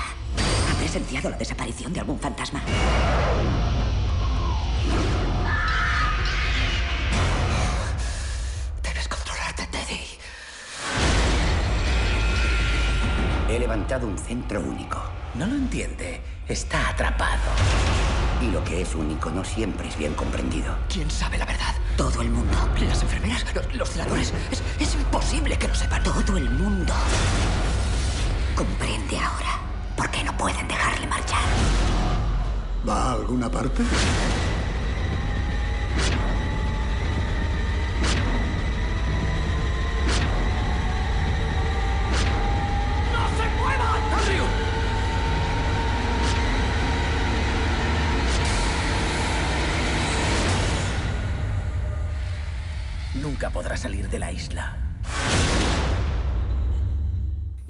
[0.71, 2.61] ¿Ha presenciado la desaparición de algún fantasma?
[13.49, 15.01] He levantado un centro único.
[15.33, 16.21] No lo entiende.
[16.47, 17.41] Está atrapado.
[18.43, 20.75] Y lo que es único no siempre es bien comprendido.
[20.87, 21.73] ¿Quién sabe la verdad?
[21.97, 22.55] Todo el mundo.
[22.79, 24.33] Las enfermeras, los, los celadores.
[24.51, 26.03] Es, es imposible que lo sepan.
[26.03, 26.93] Todo el mundo.
[28.55, 29.59] Comprende ahora
[29.97, 31.41] por qué no pueden dejarle marchar.
[32.87, 33.81] ¿Va a alguna parte?
[53.29, 54.75] Nunca podrá salir de la isla.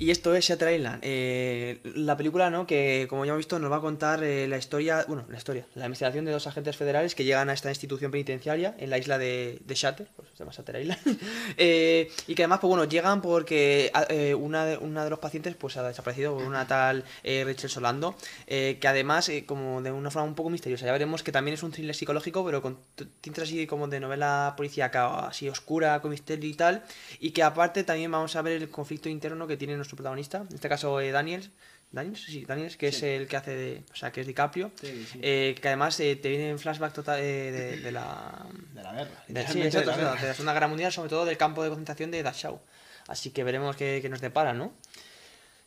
[0.02, 2.66] Y esto es Shutter Island, eh, la película, ¿no?
[2.66, 5.66] Que como ya hemos visto nos va a contar eh, la historia, bueno, la historia,
[5.76, 9.18] la investigación de dos agentes federales que llegan a esta institución penitenciaria en la isla
[9.18, 11.20] de, de Shutter, pues se llama Shutter Island,
[11.58, 15.20] eh, y que además, pues bueno, llegan porque a- eh, una, de, una de los
[15.20, 18.16] pacientes pues ha desaparecido, una tal Rachel Solando,
[18.48, 21.72] que además, como de una forma un poco misteriosa, ya veremos que también es un
[21.74, 26.50] thriller psicológico, pero con t- tintes así como de novela policíaca, así oscura, con misterio
[26.50, 26.84] y tal,
[27.20, 30.53] y que aparte también vamos a ver el conflicto interno que tiene nuestro protagonista, en
[30.56, 31.49] este caso eh, Daniels,
[31.91, 33.84] Daniels, sí, Daniels, que es el que hace de.
[33.91, 34.70] O sea, que es DiCaprio.
[34.80, 35.20] Sí, sí.
[35.24, 38.45] eh, que además eh, te viene en flashback total eh, de, de la.
[38.76, 39.24] De la guerra.
[39.28, 40.22] de- sí, literalmente exacto, de la exacto, guerra.
[40.22, 42.61] de la Segunda Guerra Mundial, sobre todo del campo de concentración de Dachau.
[43.07, 44.72] Así que veremos qué, qué nos depara, ¿no?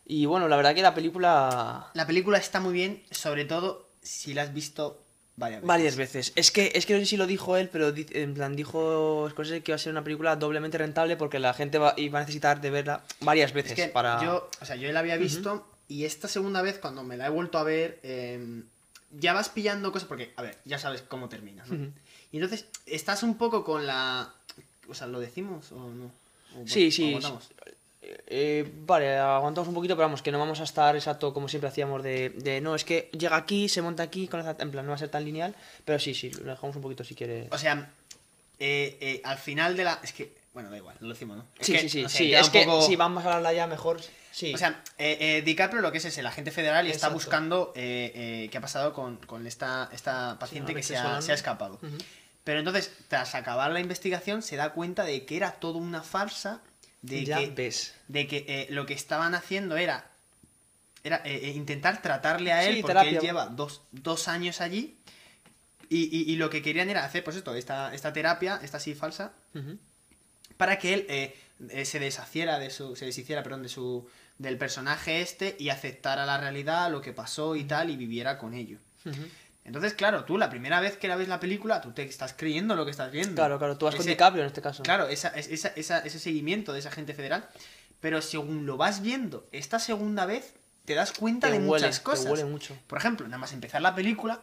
[0.06, 1.90] Y bueno, la verdad que la película.
[1.94, 5.02] La película está muy bien, sobre todo si la has visto
[5.36, 5.66] varias veces.
[5.68, 6.32] Varias veces.
[6.36, 9.28] Es que, es que no sé si lo dijo él, pero di- en plan dijo
[9.30, 12.22] Scorsese que iba a ser una película doblemente rentable porque la gente va, iba a
[12.22, 14.22] necesitar de verla varias veces Es que para.
[14.22, 17.30] yo, o sea, yo la había visto y esta segunda vez cuando me la he
[17.30, 18.62] vuelto a ver, eh,
[19.18, 21.64] ya vas pillando cosas porque, a ver, ya sabes cómo termina.
[22.30, 24.32] Y entonces estás un poco con la...
[24.88, 26.06] O sea, ¿lo decimos o no?
[26.58, 27.14] O, Sí, sí.
[28.04, 31.68] Eh, vale, aguantamos un poquito, pero vamos, que no vamos a estar exacto como siempre
[31.68, 34.84] hacíamos de, de no, es que llega aquí, se monta aquí, con esa- en plan,
[34.84, 35.54] no va a ser tan lineal,
[35.84, 37.46] pero sí, sí, lo dejamos un poquito si quieres.
[37.52, 37.90] O sea,
[38.58, 40.00] eh, eh, al final de la...
[40.02, 41.44] Es que, bueno, da igual, lo decimos, ¿no?
[41.58, 44.00] Es sí, que, sí, sí, sí, es que poco- si vamos a hablarla ya mejor,
[44.32, 44.52] sí.
[44.52, 48.50] O sea, eh, DiCaprio lo que es es el agente federal y está buscando qué
[48.52, 51.78] ha pasado con, con esta, esta paciente que se ha, Solano- se ha escapado.
[52.44, 56.60] Pero entonces, tras acabar la investigación, se da cuenta de que era toda una farsa,
[57.02, 57.94] de Ya que, ves.
[58.08, 60.06] de que eh, lo que estaban haciendo era,
[61.04, 63.18] era eh, eh, intentar tratarle a él, Sí, porque terapia.
[63.18, 64.96] él lleva dos, dos años allí,
[65.88, 68.94] y, y- y lo que querían era hacer, pues esto, esta, esta terapia, esta sí
[68.94, 69.32] falsa,
[70.56, 74.08] para que él eh, se deshaciera de su se deshiciera perdón de su
[74.38, 78.54] del personaje este y aceptara la realidad lo que pasó y tal y viviera con
[78.54, 78.78] ello.
[79.64, 82.74] Entonces claro tú la primera vez que la ves la película tú te estás creyendo
[82.74, 84.82] lo que estás viendo Claro, claro, tú vas con Ese- DiCaprio en este caso.
[84.82, 87.48] claro esa, es- esa, esa- ese seguimiento de esa gente federal
[88.00, 91.98] pero según lo vas viendo esta segunda vez te das cuenta Te de huele, muchas
[91.98, 92.76] te cosas huele mucho.
[92.88, 94.40] por ejemplo nada más empezar la película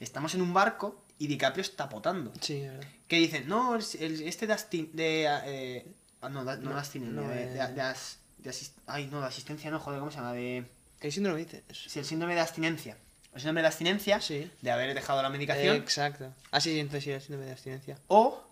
[0.00, 2.84] estamos en un barco y DiCaprio está potando Sí, verdad.
[3.06, 5.86] que dicen, no, este de, asti- de eh,
[6.22, 7.46] no, da- no, No, de abstinencia, no, de, eh.
[7.48, 10.32] de- de as- de asis- ay, no, de asistencia, no, joder, ¿cómo se llama?
[10.32, 10.64] De,
[10.98, 11.62] ¿Qué síndrome dices?
[11.70, 12.96] sí, el síndrome de abstinencia.
[13.34, 14.50] El síndrome de abstinencia, Sí.
[14.60, 16.32] de haber dejado la medicación, Exacto.
[16.50, 17.98] Ah, sí, entonces sí, el síndrome de abstinencia.
[18.08, 18.42] o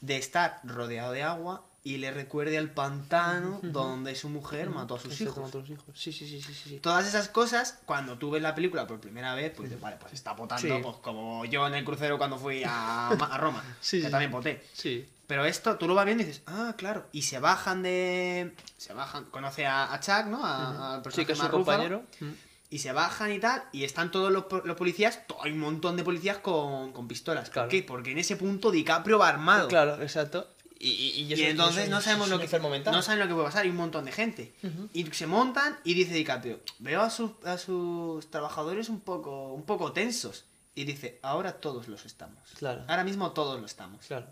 [0.00, 5.00] de estar rodeado de agua y le recuerde al pantano donde su mujer mató a
[5.00, 5.36] sus hijos.
[5.38, 5.84] mató a sus hijos.
[5.94, 6.78] Sí, sí, sí, sí, sí.
[6.80, 10.12] Todas esas cosas, cuando tú ves la película por primera vez, pues dices, vale, pues
[10.12, 10.82] está potando, Sí.
[10.82, 14.64] pues como yo en el crucero cuando fui a, a Roma, Sí, que también poté.
[14.72, 15.08] Sí.
[15.26, 17.06] Pero esto, tú lo vas viendo y dices, ah, claro.
[17.12, 18.54] Y se bajan de.
[18.76, 19.24] Se bajan.
[19.26, 20.44] Conoce a, a Chuck, ¿no?
[20.44, 22.02] A- al Sí, que es su personaje compañero.
[22.20, 22.36] rúfalo,
[22.72, 23.62] Y se bajan y tal.
[23.72, 25.20] Y están todos los, po- los policías.
[25.42, 27.50] Hay un montón de policías con, con pistolas.
[27.50, 27.68] Claro.
[27.68, 27.82] ¿Por qué?
[27.82, 29.68] Porque en ese punto DiCaprio va armado.
[29.68, 30.48] Claro, exacto.
[30.78, 32.92] Y, y, y Y, eso- entonces eso- no sabemos lo que mental.
[32.94, 33.64] no saben lo que puede pasar.
[33.64, 34.54] Hay un montón de gente.
[34.94, 39.64] Y se montan y dice DiCaprio, veo a sus, a sus trabajadores un poco, un
[39.64, 40.46] poco tensos.
[40.74, 42.40] Y dice, ahora todos los estamos.
[42.58, 42.82] Claro.
[42.88, 44.06] Ahora mismo todos lo estamos.
[44.06, 44.26] Claro.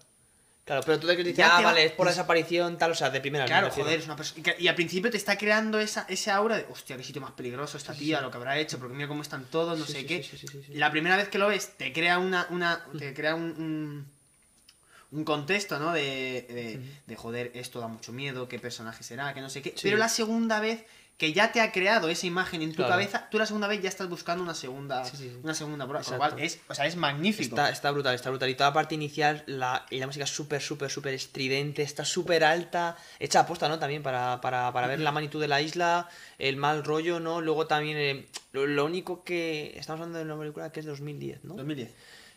[0.70, 3.20] Claro, pero tú te Ya ah, vale, es por la desaparición, tal, o sea, de
[3.20, 3.44] primera.
[3.44, 4.40] Claro, joder, es una persona.
[4.56, 7.76] y al principio te está creando esa, esa aura de, hostia, qué sitio más peligroso
[7.76, 8.22] esta Sí, tía, sí.
[8.22, 10.22] lo que habrá hecho, porque mira cómo están todos, no Sí, sé sí, qué.
[10.22, 10.74] sí, sí, sí, sí.
[10.74, 12.47] La primera vez que lo ves, te crea una.
[12.51, 13.42] una te crea un.
[13.42, 14.06] un,
[15.10, 15.92] un contexto, ¿no?
[15.92, 19.70] De, de, de, joder, esto da mucho miedo, qué personaje será, que no sé qué.
[19.70, 19.80] Sí.
[19.82, 20.84] Pero la segunda vez
[21.20, 22.92] que ya te ha creado esa imagen en tu Claro.
[22.92, 25.36] cabeza, tú la segunda vez ya estás buscando una segunda, Sí, sí, sí.
[25.42, 26.02] una segunda prueba.
[26.10, 27.55] Lo cual es, o sea, es magnífico.
[27.55, 28.48] Está, está brutal, está brutal.
[28.48, 32.06] Y toda la parte inicial, la, y la música es súper, súper, súper estridente, está
[32.06, 33.78] súper alta, hecha aposta, ¿no?
[33.78, 37.42] También para, para, para ver la magnitud de la isla, el mal rollo, ¿no?
[37.42, 39.74] Luego también, eh, lo, lo único que...
[39.78, 41.55] Estamos hablando de una película que es 2010, ¿no?
[41.56, 41.90] 2010.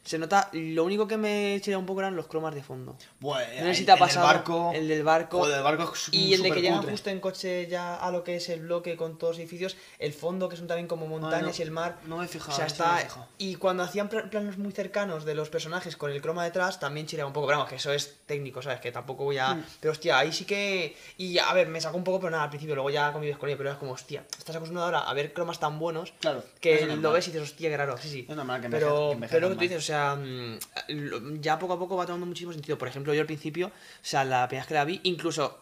[0.03, 2.97] Se nota, lo único que me chira un poco eran los cromas de fondo.
[3.21, 5.37] Bueno, No sé si el- te ha el del pasado barco- el del barco.
[5.39, 8.21] Joder, el barco es y el de que llegan justo en coche ya a lo
[8.21, 11.57] que es el bloque con todos los edificios, el fondo que son también como montañas
[11.57, 11.97] no, y el mar.
[12.05, 13.27] no me he fijado, O sea, está fijado.
[13.37, 17.07] y cuando hacían pla- planos muy cercanos de los personajes con el croma detrás también
[17.07, 18.81] chiraba un poco, pero vamos, que eso es técnico, ¿sabes?
[18.81, 19.63] Que tampoco voy a Mm.
[19.79, 22.49] pero hostia, ahí sí que y a ver, me sacó un poco pero nada al
[22.49, 25.31] principio, luego ya convives con ello, pero es como, hostia, estás acostumbrado ahora a ver
[25.31, 27.13] cromas tan buenos Claro, que lo normal.
[27.13, 28.25] ves y dices, hostia, qué raro, sí, sí.
[28.29, 30.57] Es normal que envejezca- pero, que pero lo que tú dices, o sea, mm,
[30.89, 32.77] lo- ya poco a poco va tomando muchísimo sentido.
[32.77, 33.71] Por ejemplo, yo al principio, o
[34.01, 35.59] sea, la primera vez que la vi, incluso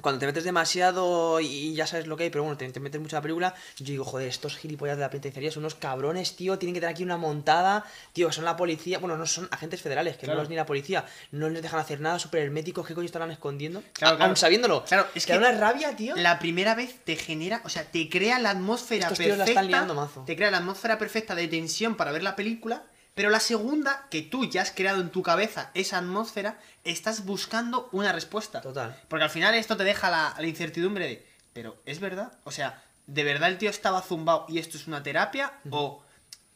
[0.00, 2.98] cuando te metes demasiado y ya sabes lo que hay, pero bueno, te, te metes
[2.98, 6.34] mucho en la película, yo digo, joder, estos gilipollas de la penitenciaría son unos cabrones,
[6.34, 7.84] tío, tienen que tener aquí una montada,
[8.14, 10.38] tío, son la policía, bueno, no son agentes federales, que Claro.
[10.38, 13.32] no es ni la policía, no les dejan hacer nada, súper herméticos, ¿qué coño estarán
[13.32, 13.82] escondiendo?
[13.92, 14.30] Claro, claro.
[14.30, 14.82] Aun sabiéndolo.
[14.86, 16.16] Claro, es que que da una rabia, tío.
[16.16, 19.60] La primera vez te genera, o sea, te crea la atmósfera Estos tíos la perfecta.
[19.60, 20.22] están liando mazo.
[20.24, 22.84] Te crea la atmósfera perfecta de tensión para ver la película.
[23.14, 27.88] Pero la segunda, que tú ya has creado en tu cabeza esa atmósfera, estás buscando
[27.92, 28.60] una respuesta.
[28.60, 28.98] Total.
[29.08, 32.32] Porque al final esto te deja la, la incertidumbre de, pero ¿es verdad?
[32.44, 35.52] O sea, ¿de verdad el tío estaba zumbado y esto es una terapia?
[35.70, 36.02] ¿O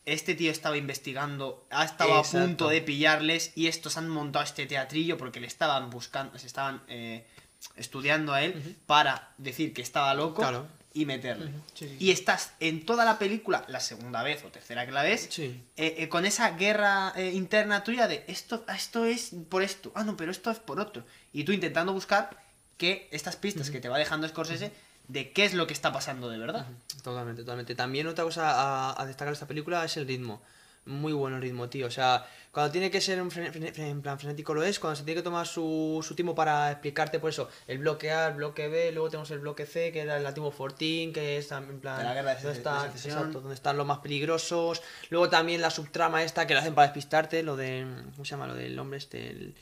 [0.07, 2.39] este tío estaba investigando, ha estado Exacto.
[2.39, 6.47] a punto de pillarles y estos han montado este teatrillo porque le estaban buscando, se
[6.47, 7.27] estaban eh,
[7.75, 10.41] estudiando a él para decir que estaba loco?
[10.41, 10.69] Claro.
[10.97, 11.53] Y meterle.
[11.99, 15.61] Y estás en toda la película, la segunda vez o tercera que la ves, eh,
[15.77, 20.05] eh, con esa guerra eh, interna tuya de esto, ah, esto es por esto, ah,
[20.05, 21.05] no, pero esto es por otro.
[21.35, 22.43] Y tú intentando buscar
[22.79, 24.73] que estas pistas que te va dejando Scorsese
[25.07, 26.67] de qué es lo que está pasando de verdad.
[27.05, 27.75] Totalmente, totalmente.
[27.75, 30.41] También otra cosa a, a destacar de esta película es el ritmo
[30.87, 31.87] muy bueno el ritmo, tío.
[31.87, 35.25] O sea, cuando tiene que ser en plan frenético lo es, cuando se tiene que
[35.25, 39.11] tomar su, su tiempo para explicarte, por eso, el bloque A, el bloque B, luego
[39.11, 42.03] tenemos el bloque C, que era el antiguo 14, que es en plan...
[42.03, 44.83] La guerra de donde, están, exacto, donde están los más peligrosos.
[45.11, 47.87] Luego también la subtrama esta que lo hacen para despistarte, lo de...
[48.13, 48.47] ¿Cómo se llama?
[48.47, 49.55] Lo del hombre este, el...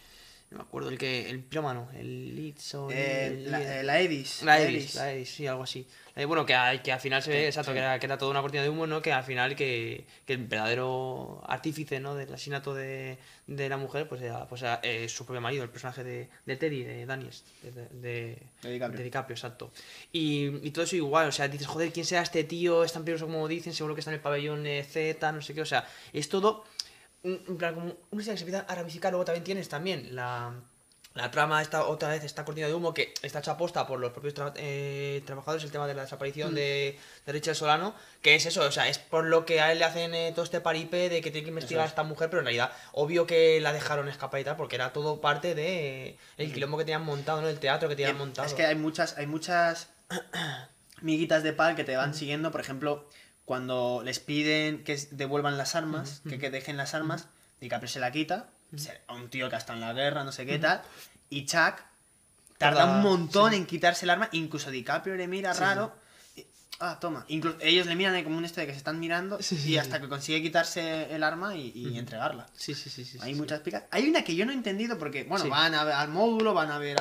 [0.55, 1.29] No me acuerdo, el que...
[1.29, 2.89] El pirómano, el Leeds o...
[2.93, 4.43] Eh, la, eh, la Edis.
[4.45, 5.85] La Edis, la Edis, sí, algo así.
[6.15, 6.55] Eh, bueno, que,
[6.85, 8.87] que al final se ve, exacto, que, era, que era toda una cortina de humo,
[8.87, 9.03] ¿no?
[9.03, 12.15] Que al final que, que el verdadero artífice, ¿no?
[12.15, 13.19] Del asesinato de,
[13.49, 16.57] de la mujer, pues era, pues era eh, su propio marido, el personaje de, de
[16.57, 19.35] Teddy, de Daniels, de, de, DiCaprio.
[19.35, 19.73] exacto.
[20.13, 22.85] Y, y, todo eso igual, o sea, dices, joder, ¿quién será este tío?
[22.85, 25.53] Es tan peligroso como dicen, seguro que está en el pabellón eh, Z, no sé
[25.53, 26.65] qué, o sea, es todo,
[27.25, 30.55] en plan, como una serie que se empieza a ramificar, luego también tienes también la
[31.15, 34.11] la trama está otra vez esta cortina de humo que está hecha aposta por los
[34.11, 36.55] propios eh, trabajadores, el tema de la desaparición mm.
[36.57, 39.79] de, de, Richard Solano, que es eso, o sea, es por lo que a él
[39.79, 42.41] le hacen eh, todo este paripé de que tiene que investigar a esta mujer, pero
[42.41, 46.53] en realidad, obvio que la dejaron escapar y tal, porque era todo parte de el
[46.53, 47.49] quilombo que tenían montado, ¿no?
[47.49, 48.49] El teatro que tenían montado.
[48.49, 49.91] Es que hay muchas, hay muchas
[51.01, 53.09] miguitas de pal que te van siguiendo, por ejemplo,
[53.45, 57.29] cuando les piden que devuelvan las armas, que, que dejen las armas,
[57.61, 58.49] DiCaprio se la quita
[59.11, 60.83] un tío que ha estado en la guerra, no sé qué tal.
[61.31, 61.81] Y Chuck
[62.59, 65.95] tarda un montón en quitarse el arma, incluso DiCaprio le mira raro.
[66.81, 67.25] ah, toma.
[67.29, 70.09] Incluso ellos le miran como un este de que se están mirando y hasta que
[70.09, 72.47] consigue quitarse el arma y, entregarla.
[72.55, 73.05] Sí, sí, sí.
[73.05, 73.85] sí Hay muchas picas.
[73.91, 76.71] Hay una que yo no he entendido porque, bueno, van a ver al módulo, van
[76.71, 76.97] a ver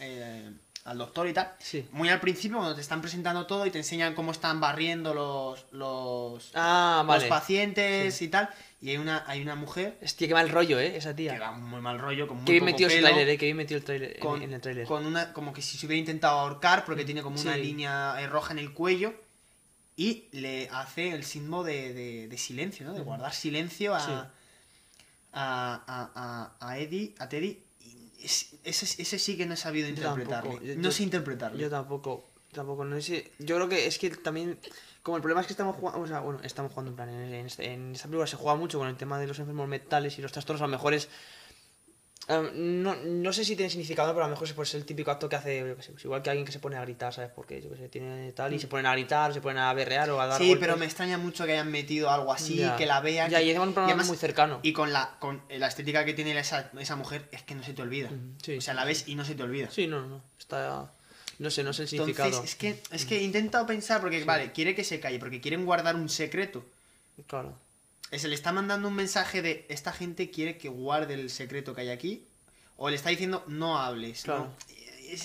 [0.00, 0.52] eh,
[0.84, 1.54] al doctor y tal.
[1.92, 5.64] Muy al principio, cuando te están presentando todo y te enseñan cómo están barriendo los,
[5.72, 8.50] los, ah, los pacientes y tal.
[8.82, 9.96] Y hay una, hay una mujer.
[10.02, 10.94] Hostia, qué mal rollo, ¿eh?
[10.96, 11.32] Esa tía.
[11.32, 13.38] Que va muy mal rollo, con muy Qué bien metido el trailer, ¿eh?
[13.38, 14.86] Qué bien metido el trailer con, en el trailer.
[14.86, 18.26] Con una, como que si se hubiera intentado ahorcar, porque tiene como una línea eh,
[18.26, 19.14] roja en el cuello.
[19.96, 22.94] Y le hace el símbolo de, de, silencio, ¿no?
[22.94, 24.32] De guardar silencio a,
[25.32, 27.62] a, a, a, Eddie, a Teddy.
[28.24, 30.58] Ese, ese, sí que no he sabido interpretarlo.
[30.76, 31.58] no sé interpretarlo.
[31.58, 32.30] Yo tampoco.
[32.52, 33.32] Tampoco, no sé.
[33.40, 34.58] Yo creo que es que también
[35.04, 37.46] como el problema es que estamos jugando, o sea, bueno, estamos jugando en plan, en,
[37.46, 40.22] este, en, esta película se juega mucho con el tema de los enfermos mentales y
[40.22, 41.10] los trastornos, a lo mejor es...
[42.26, 45.28] Em, no, no, sé si tiene significado, pero a lo mejor es el típico acto
[45.28, 47.30] que hace, pues igual que alguien que se pone a gritar, ¿sabes?
[47.34, 49.72] Porque yo que sé, tiene tal y se ponen a gritar, o se ponen a
[49.74, 52.86] berrear o a dar Sí, pero me extraña mucho que hayan metido algo así, que
[52.86, 53.30] la vean.
[53.30, 54.60] Ya, y es un problema muy cercano.
[54.62, 57.74] Y con la, con la estética que tiene esa, esa mujer, es que no se
[57.74, 58.10] te olvida.
[58.56, 59.70] O sea, la ves y no se te olvida.
[59.70, 60.90] Sí, no, no, está...
[61.38, 62.28] No sé, no sé el significado.
[62.28, 65.40] Entonces, es que, es que he intentado pensar, porque, vale, quiere que se calle, porque
[65.40, 66.64] quieren guardar un secreto.
[67.26, 67.54] Claro.
[68.12, 71.82] Se le está mandando un mensaje de esta gente quiere que guarde el secreto que
[71.82, 72.26] hay aquí.
[72.76, 74.22] O le está diciendo no hables.
[74.22, 74.50] Claro.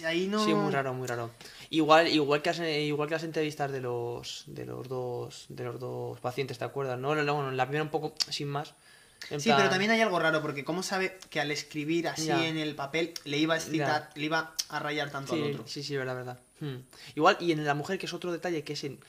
[0.05, 0.43] ahí no...
[0.43, 1.31] Sí, muy raro, muy raro.
[1.69, 5.79] Igual, igual que las, igual que las entrevistas de los de los dos de los
[5.79, 6.99] dos pacientes, ¿te acuerdas?
[6.99, 8.73] No, no, no, la primera un poco sin más
[9.37, 12.75] sí, pero también hay algo raro, porque ¿cómo sabe que al escribir así en el
[12.75, 15.67] papel le iba a citar, le iba a rayar tanto al otro?
[15.67, 16.39] Sí, sí, verdad, verdad.
[16.59, 16.77] Hmm.
[17.15, 18.99] Igual, y en la mujer, que es otro detalle que es en,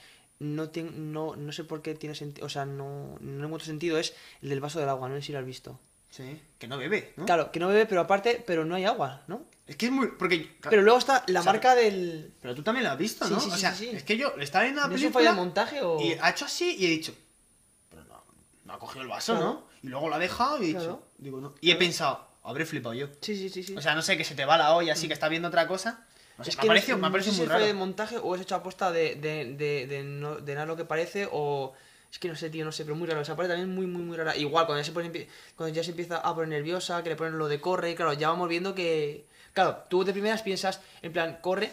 [0.40, 4.14] no, no, no sé por qué tiene sentido, o sea, no, no encuentro sentido, es
[4.42, 5.78] el del vaso del agua, no sé si lo has visto.
[6.10, 7.24] Sí, que no bebe, ¿no?
[7.24, 9.44] Claro, que no bebe, pero aparte, pero no hay agua, ¿no?
[9.68, 10.08] Es que es muy.
[10.08, 12.32] Porque, pero luego está la marca del.
[12.42, 13.38] Pero tú también lo has visto, ¿no?
[13.38, 15.24] Sí, sí, o sea, es que yo estaba viendo la ¿No película.
[15.24, 16.00] ¿Es un montaje o.?
[16.00, 17.14] Y ha hecho así y he dicho.
[17.88, 18.24] Pero no,
[18.64, 19.66] no ha cogido el vaso, ¿no?
[19.84, 21.54] Y luego lo ha dejado y he dicho, digo, no.
[21.60, 23.06] Y he pensado, habré flipado yo.
[23.20, 23.76] Sí, sí, sí, sí.
[23.76, 25.68] O sea, no sé, que se te va la olla así, que estás viendo otra
[25.68, 26.04] cosa.
[26.40, 27.50] No sé, es me que ha parecido, no, me ha parecido no sé muy si
[27.52, 27.60] raro.
[27.60, 30.76] fue de montaje o es hecho aposta de, de, de, de, no, de nada lo
[30.76, 31.72] que parece o...
[32.10, 33.20] Es que no sé, tío, no sé, pero muy raro.
[33.20, 34.34] O parece también muy, muy, muy rara.
[34.36, 37.38] Igual, cuando ya, se pone, cuando ya se empieza a poner nerviosa, que le ponen
[37.38, 39.26] lo de corre, y claro, ya vamos viendo que...
[39.52, 41.70] Claro, tú de primeras piensas, en plan, corre,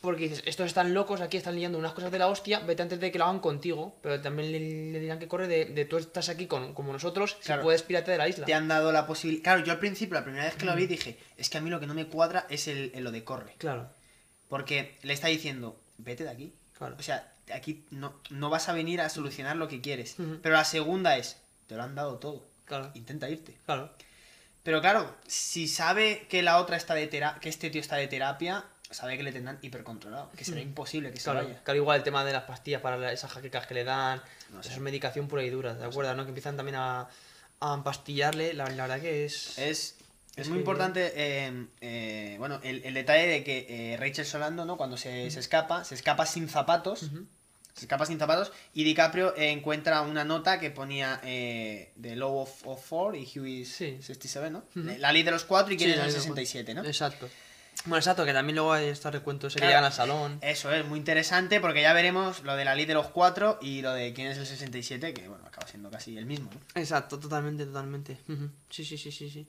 [0.00, 3.00] porque dices, estos están locos, aquí están liando unas cosas de la hostia, vete antes
[3.00, 6.28] de que lo hagan contigo, pero también le, dirán que corre de, de, tú estás
[6.28, 7.62] aquí con, como nosotros, Claro.
[7.62, 8.44] si puedes pirate de la isla.
[8.46, 9.42] Te han dado la posibilidad.
[9.44, 11.70] Claro, yo al principio, la primera vez que lo vi, dije, es que a mí
[11.70, 13.54] lo que no me cuadra es el, el lo de corre.
[13.58, 13.88] Claro.
[14.48, 16.52] Porque le está diciendo, vete de aquí.
[16.78, 16.96] Claro.
[16.98, 20.16] O sea, aquí no, no vas a venir a solucionar lo que quieres.
[20.42, 22.44] Pero la segunda es, te lo han dado todo.
[22.64, 22.90] Claro.
[22.94, 23.56] Intenta irte.
[23.66, 23.92] Claro.
[24.62, 28.08] Pero claro, si sabe que la otra está de terapia, que este tío está de
[28.08, 30.30] terapia, sabe que le tendrán hipercontrolado.
[30.36, 30.62] Que será Mm.
[30.64, 31.62] imposible que se Claro, vaya.
[31.62, 34.20] claro, igual el tema de las pastillas para esas jaquecas que le dan,
[34.60, 36.14] eso es medicación pura y dura, ¿de acuerdo?
[36.14, 36.24] ¿no?
[36.24, 37.08] Que empiezan también a,
[37.60, 39.56] a empastillarle, la, la verdad que es...
[39.58, 39.96] Es,
[40.36, 44.76] Es muy importante, eh, eh, bueno, el, el detalle de que eh, Rachel Solando, ¿no?
[44.76, 47.10] Cuando se, se escapa, se escapa sin zapatos.
[47.74, 52.82] Se escapa sin zapatos y DiCaprio encuentra una nota que ponía The Low of, of
[52.86, 54.64] Four y Huey 67, ¿no?
[54.74, 56.84] La ley de los cuatro y quién Sí, es el ley de los 67, ¿no?
[56.84, 57.28] Exacto.
[57.84, 59.70] Bueno, exacto, que también luego hay este recuento ese que Claro.
[59.72, 60.38] llegan al salón.
[60.40, 63.82] Eso es muy interesante porque ya veremos lo de la ley de los cuatro y
[63.82, 66.80] lo de quién es el 67, que bueno, acaba siendo casi el mismo, ¿no?
[66.80, 68.16] Exacto, totalmente, totalmente.
[68.70, 69.46] Sí, sí, sí, sí, sí.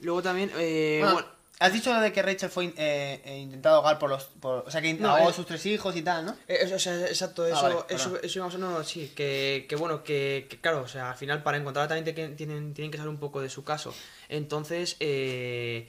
[0.00, 1.28] Luego también, eh, Bueno, bueno,
[1.60, 4.24] has dicho lo de que Rachel fue eh, eh, intentado ahogar por los.
[4.24, 6.36] por- o sea, que No, ahogó eh, sus tres hijos y tal, ¿no?
[6.46, 9.76] Eh, o sea, exacto, Ah, eso, vale, eso, eso íbamos a no, sí, que, que
[9.76, 13.10] bueno, que, que claro, o sea, al final para encontrar también tienen, tienen que saber
[13.10, 13.92] un poco de su caso.
[14.28, 15.88] Entonces, eh,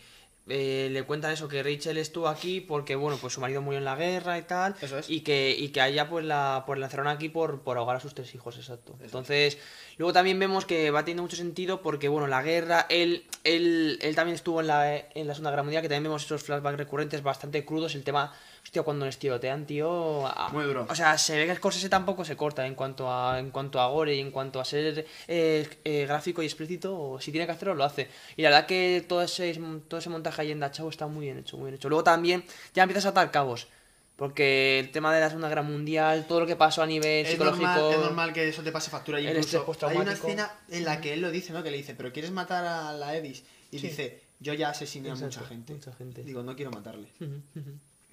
[0.49, 3.85] eh, le cuentan eso, que Rachel estuvo aquí porque, bueno, pues su marido murió en
[3.85, 4.75] la guerra y tal,
[5.07, 7.95] y que, y que a ella pues la, pues la encerraron aquí por, por ahogar
[7.95, 8.95] a sus tres hijos, exacto.
[9.01, 9.57] Entonces,
[9.97, 14.15] luego también vemos que va teniendo mucho sentido porque, bueno, la guerra, él, él, él
[14.15, 17.23] también estuvo en la, en la Segunda Guerra Mundial, que también vemos esos flashbacks recurrentes
[17.23, 18.33] bastante crudos, el tema,
[18.69, 20.27] hostia, cuando les tirotean, tío...
[20.27, 20.85] a- Muy duro.
[20.87, 23.87] O sea, se ve que Scorsese tampoco se corta en cuanto a, en cuanto a
[23.87, 27.53] gore y en cuanto a ser eh, eh, gráfico y explícito, o si tiene que
[27.53, 28.07] hacerlo, lo hace.
[28.37, 31.39] Y la verdad que todo ese, todo ese montaje ahí en Dachau está muy bien
[31.39, 31.89] hecho, muy bien hecho.
[31.89, 32.43] Luego también
[32.75, 33.67] ya empiezas a atar cabos.
[34.15, 37.31] Porque el tema de la Segunda Guerra Mundial, todo lo que pasó a nivel Es
[37.31, 37.65] psicológico.
[37.65, 39.19] normal, es normal que eso te pase factura.
[39.19, 41.63] Y incluso hay una escena en la que él lo dice, ¿no?
[41.63, 43.43] Que le dice, pero ¿quieres matar a la Edis?
[43.71, 43.87] Y Sí.
[43.87, 45.73] dice, yo ya asesiné a Exacto, mucha gente.
[45.73, 46.23] mucha gente.
[46.23, 47.07] Digo, no quiero matarle.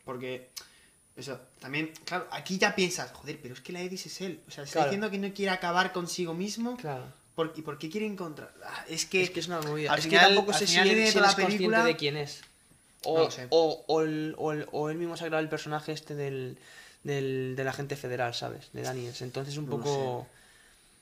[0.06, 0.48] Porque,
[1.16, 4.40] eso, también, claro, aquí ya piensas, joder, pero es que la Edis es él.
[4.48, 4.88] O sea, está Claro.
[4.88, 6.78] diciendo que no quiere acabar consigo mismo.
[6.78, 7.04] Claro.
[7.34, 8.54] ¿Por, ¿Y por qué quiere encontrar?
[8.64, 9.22] Ah, Es que.
[9.22, 9.92] Es que es una movida.
[9.92, 12.16] Al es final- que tampoco al sé si final si él la película- de quién
[12.16, 12.40] es.
[13.04, 13.46] O, No lo sé.
[13.50, 16.56] o, o el, o, el, o él mismo se ha creado el personaje este del,
[17.04, 18.70] del, del agente federal, ¿sabes?
[18.72, 19.20] De Daniels.
[19.20, 20.26] Entonces un No poco...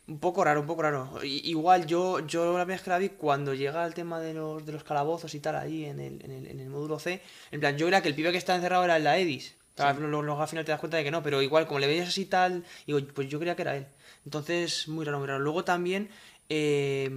[0.06, 1.18] Un poco raro, un poco raro.
[1.22, 4.64] Igual yo, yo la primera vez que la vi, cuando llega el tema de los,
[4.66, 7.60] de los calabozos y tal, ahí en el, en, el, en el módulo C, en
[7.60, 9.54] plan, yo era que el pibe que está encerrado era el la Edis.
[9.76, 11.86] Claro, Luego, luego al final te das cuenta de que no, pero igual, como le
[11.86, 13.86] veías así tal, digo, pues yo creía que era él.
[14.26, 15.40] Entonces, muy raro, muy raro.
[15.40, 16.10] Luego también
[16.50, 17.10] eh,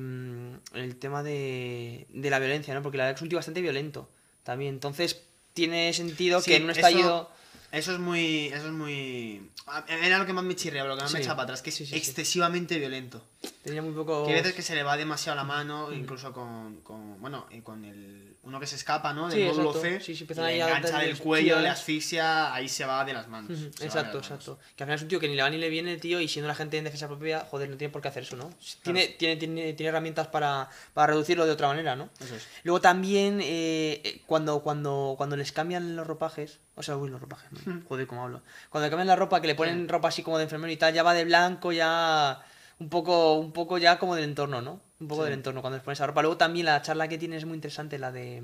[0.73, 2.81] el tema de, de la violencia, ¿no?
[2.81, 4.09] Porque la verdad es un tío bastante violento
[4.43, 4.73] también.
[4.75, 5.21] Entonces,
[5.53, 7.29] tiene sentido Sí, que en un estallido...
[7.29, 7.36] Eso
[7.71, 8.47] es muy.
[8.47, 9.49] Eso es muy.
[9.87, 11.23] Era lo que más me chirreaba, lo que más me Sí.
[11.23, 11.97] echaba para atrás, que es Sí, sí, sí.
[11.97, 13.21] excesivamente violento.
[13.63, 14.25] Tenía muy poco...
[14.25, 17.59] Que hay veces que se le va demasiado la mano, incluso con, con bueno, y
[17.59, 19.27] con el uno que se escapa, ¿no?
[19.27, 19.81] Del Sí, módulo exacto.
[19.89, 23.03] C, Sí, sí, empiezan le ahí a engancha del cuello, le asfixia, ahí se va
[23.03, 23.49] de las manos.
[23.49, 24.25] De Exacto, manos.
[24.31, 24.59] exacto.
[24.75, 26.27] Que al final es un tío que ni le va ni le viene, tío, y
[26.27, 28.49] siendo la gente en defensa propia, joder, no tiene por qué hacer eso, ¿no?
[28.83, 32.09] Tiene, tiene, tiene, tiene herramientas para, para reducirlo de otra manera, ¿no?
[32.21, 32.47] Eso es.
[32.63, 37.19] Luego también, eh, eh, cuando, cuando, cuando les cambian los ropajes, o sea, uy, los
[37.19, 37.49] ropajes,
[37.89, 38.41] joder, cómo hablo.
[38.69, 40.93] Cuando le cambian la ropa, que le ponen ropa así como de enfermero y tal,
[40.93, 42.41] ya va de blanco, ya
[42.79, 44.79] un poco, un poco ya como del entorno, ¿no?
[44.99, 45.25] Un poco Sí.
[45.29, 46.21] del entorno cuando les pones esa ropa.
[46.21, 48.43] Luego también la charla que tiene es muy interesante, la de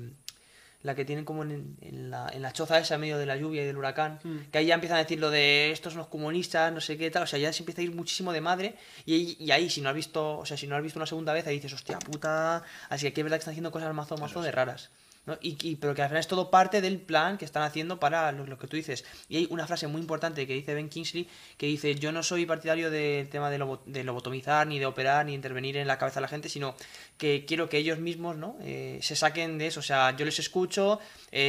[0.82, 3.36] la que tienen como en, en la, en la choza esa en medio de la
[3.36, 4.38] lluvia y del huracán, Mm.
[4.52, 7.10] que ahí ya empiezan a decir lo de estos son los comunistas, no sé qué
[7.10, 8.74] tal, o sea, ya se empieza a ir muchísimo de madre
[9.06, 11.06] y, ahí- y ahí si no has visto, o sea, si no has visto una
[11.06, 13.94] segunda vez, ahí dices, hostia puta, así que aquí es verdad que están haciendo cosas
[13.94, 14.90] mazo, mazo de raras.
[15.26, 15.38] ¿No?
[15.40, 18.58] Y, pero que al final es todo parte del plan que están haciendo para lo,
[18.58, 19.04] que tú dices.
[19.28, 22.46] Y hay una frase muy importante que dice Ben Kingsley, que dice, yo no soy
[22.46, 26.16] partidario del tema de, lobo- de lobotomizar, ni de operar, ni intervenir en la cabeza
[26.16, 26.74] de la gente, sino
[27.18, 28.56] que quiero que ellos mismos ¿no?
[28.62, 29.80] Eh, se saquen de eso.
[29.80, 31.00] O sea, yo les escucho,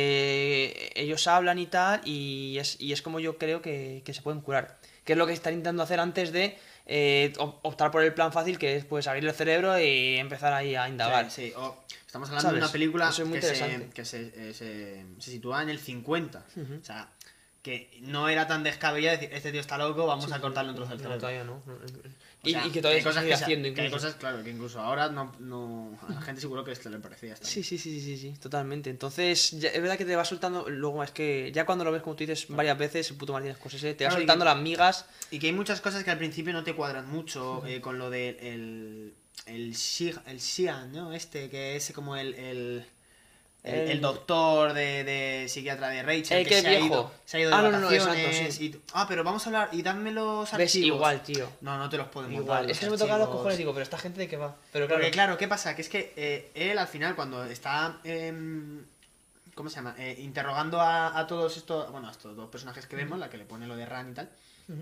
[0.09, 4.41] eh, ellos hablan y tal, y es, y es como yo creo que, se pueden
[4.41, 4.77] curar.
[5.03, 6.57] Que es lo que están intentando hacer antes de
[6.87, 10.53] eh, op- optar por el plan fácil, que es pues abrir el cerebro y empezar
[10.53, 11.29] ahí a indagar.
[11.31, 11.53] Sí, sí.
[11.55, 11.75] O
[12.15, 12.59] estamos hablando ¿Sabes?
[12.61, 16.45] de una película es que, se, que se, eh, se, se sitúa en el 50.
[16.55, 16.73] Ujú.
[16.81, 17.09] O sea,
[17.61, 20.75] que no era tan descabellado decir, este tío está loco, vamos Sí, a cortarle un
[20.75, 21.19] trozo no, del cerebro.
[21.19, 21.61] todavía no.
[21.65, 21.73] no.
[21.73, 24.05] O Y, sea, y que todavía hay cosas que haciendo que hay incluso.
[24.05, 27.33] cosas, claro, que incluso ahora no, no a la gente seguro que esto le parecía
[27.33, 28.91] hasta Sí, sí, sí, sí, sí, totalmente.
[28.91, 32.03] Entonces, ya- es verdad que te va soltando, luego es que ya cuando lo ves,
[32.03, 34.49] como tú dices, varias veces, el puto Martínez Scorsese, te va Claro, y soltando que-
[34.53, 35.05] las migas.
[35.31, 38.11] Y que hay muchas cosas que al principio no te cuadran mucho eh, con lo
[38.11, 39.13] del el,
[39.45, 41.13] el, Shi- el ¿no?
[41.13, 42.85] Este, que es como el, el,
[43.63, 46.85] el, doctor de, de psiquiatra de Rachel, El que, que se, ha viejo.
[46.85, 48.25] ido, se ha ido de Ah, no, no, no, vacaciones.
[48.27, 48.65] exacto, sí.
[48.65, 50.97] y tú, ah, pero vamos a hablar y dame los Ves archivos.
[50.97, 51.49] igual, tío.
[51.61, 52.63] No, no te los podemos Igual.
[52.63, 52.71] dar.
[52.71, 54.55] Es que me toca los cojones, digo, pero esta gente de qué va.
[54.71, 55.75] Pero claro, Porque claro, ¿qué pasa?
[55.75, 57.99] Que es que eh, él al final cuando está...
[58.03, 58.83] em,
[59.55, 59.95] ¿Cómo se llama?
[59.97, 61.89] Eh, interrogando a, a todos estos...
[61.91, 64.13] Bueno, a estos dos personajes que vemos, la que le pone lo de Ran y
[64.13, 64.29] tal.
[64.67, 64.81] Ujú.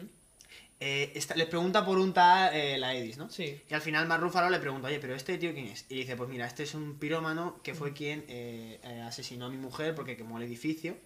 [0.86, 3.30] Eh, les pregunta por un tal eh, la Edis, ¿no?
[3.30, 3.62] Sí.
[3.70, 5.86] Y al final Mark Ruffalo le pregunta, oye, pero este tío quién es?
[5.88, 9.50] Y dice, pues mira, este es un pirómano que fue quien eh, eh, asesinó a
[9.50, 10.98] mi mujer porque quemó el edificio.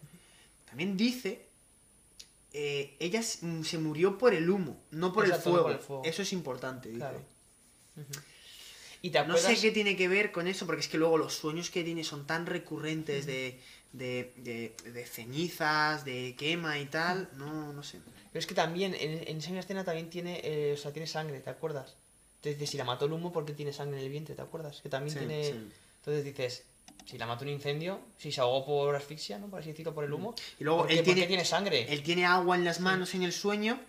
[0.66, 1.45] También dice,
[2.54, 5.62] eh, ella mm, se murió por el humo, no por, el, fuego.
[5.62, 6.04] por el fuego.
[6.06, 6.99] Eso es importante, dice.
[6.99, 7.22] Claro.
[9.04, 11.36] ¿Y te no sé qué tiene que ver con eso, porque es que luego los
[11.36, 13.60] sueños que tiene son tan recurrentes de,
[13.94, 17.30] de, de, de cenizas, de quema y tal.
[17.36, 17.99] No, no sé.
[18.38, 21.39] Pero es que también, en, en esa escena también tiene, eh, o sea, tiene sangre,
[21.39, 21.95] ¿te acuerdas?
[22.35, 24.35] Entonces dices, si la mató el humo, ¿por qué tiene sangre en el vientre?
[24.35, 24.80] ¿Te acuerdas?
[24.80, 25.43] Que también Sí, tiene...
[25.43, 25.69] sí.
[26.01, 26.64] Entonces dices,
[27.07, 29.47] si la mató un incendio, si se ahogó por asfixia, ¿no?
[29.47, 30.35] Por así decirlo, por el humo.
[30.59, 31.91] Y luego ¿por él qué, por qué tiene, tiene sangre?
[31.91, 33.80] Él tiene agua en las manos en el sueño,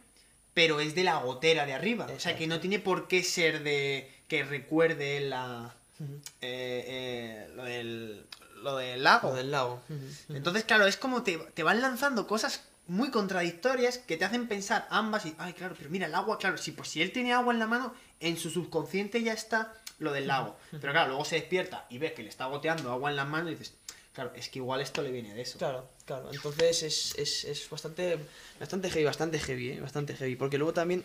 [0.54, 2.06] pero es de la gotera de arriba.
[2.16, 6.06] O sea que no tiene por qué ser de que recuerde la eh,
[6.40, 8.24] eh, lo del
[8.62, 9.28] lo del lago.
[9.28, 9.82] Lo del lago.
[10.30, 14.88] Entonces, claro, es como te, te van lanzando cosas muy contradictorias que te hacen pensar
[14.90, 17.52] ambas y, ay, claro, pero mira, el agua, claro, si, pues, si él tiene agua
[17.52, 20.56] en la mano, en su subconsciente ya está lo del lago.
[20.70, 23.52] Pero claro, luego se despierta y ves que le está goteando agua en las manos
[23.52, 23.74] y dices,
[24.12, 25.58] claro, es que igual esto le viene de eso.
[25.58, 26.32] Claro, claro.
[26.32, 28.18] Entonces es, es, es bastante,
[28.58, 29.80] bastante heavy, bastante heavy, ¿eh?
[29.80, 30.36] Bastante heavy.
[30.36, 31.04] Porque luego también...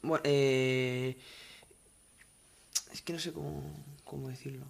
[0.00, 1.16] Bueno, eh...
[2.92, 3.62] Es que no sé cómo,
[4.04, 4.64] cómo decirlo.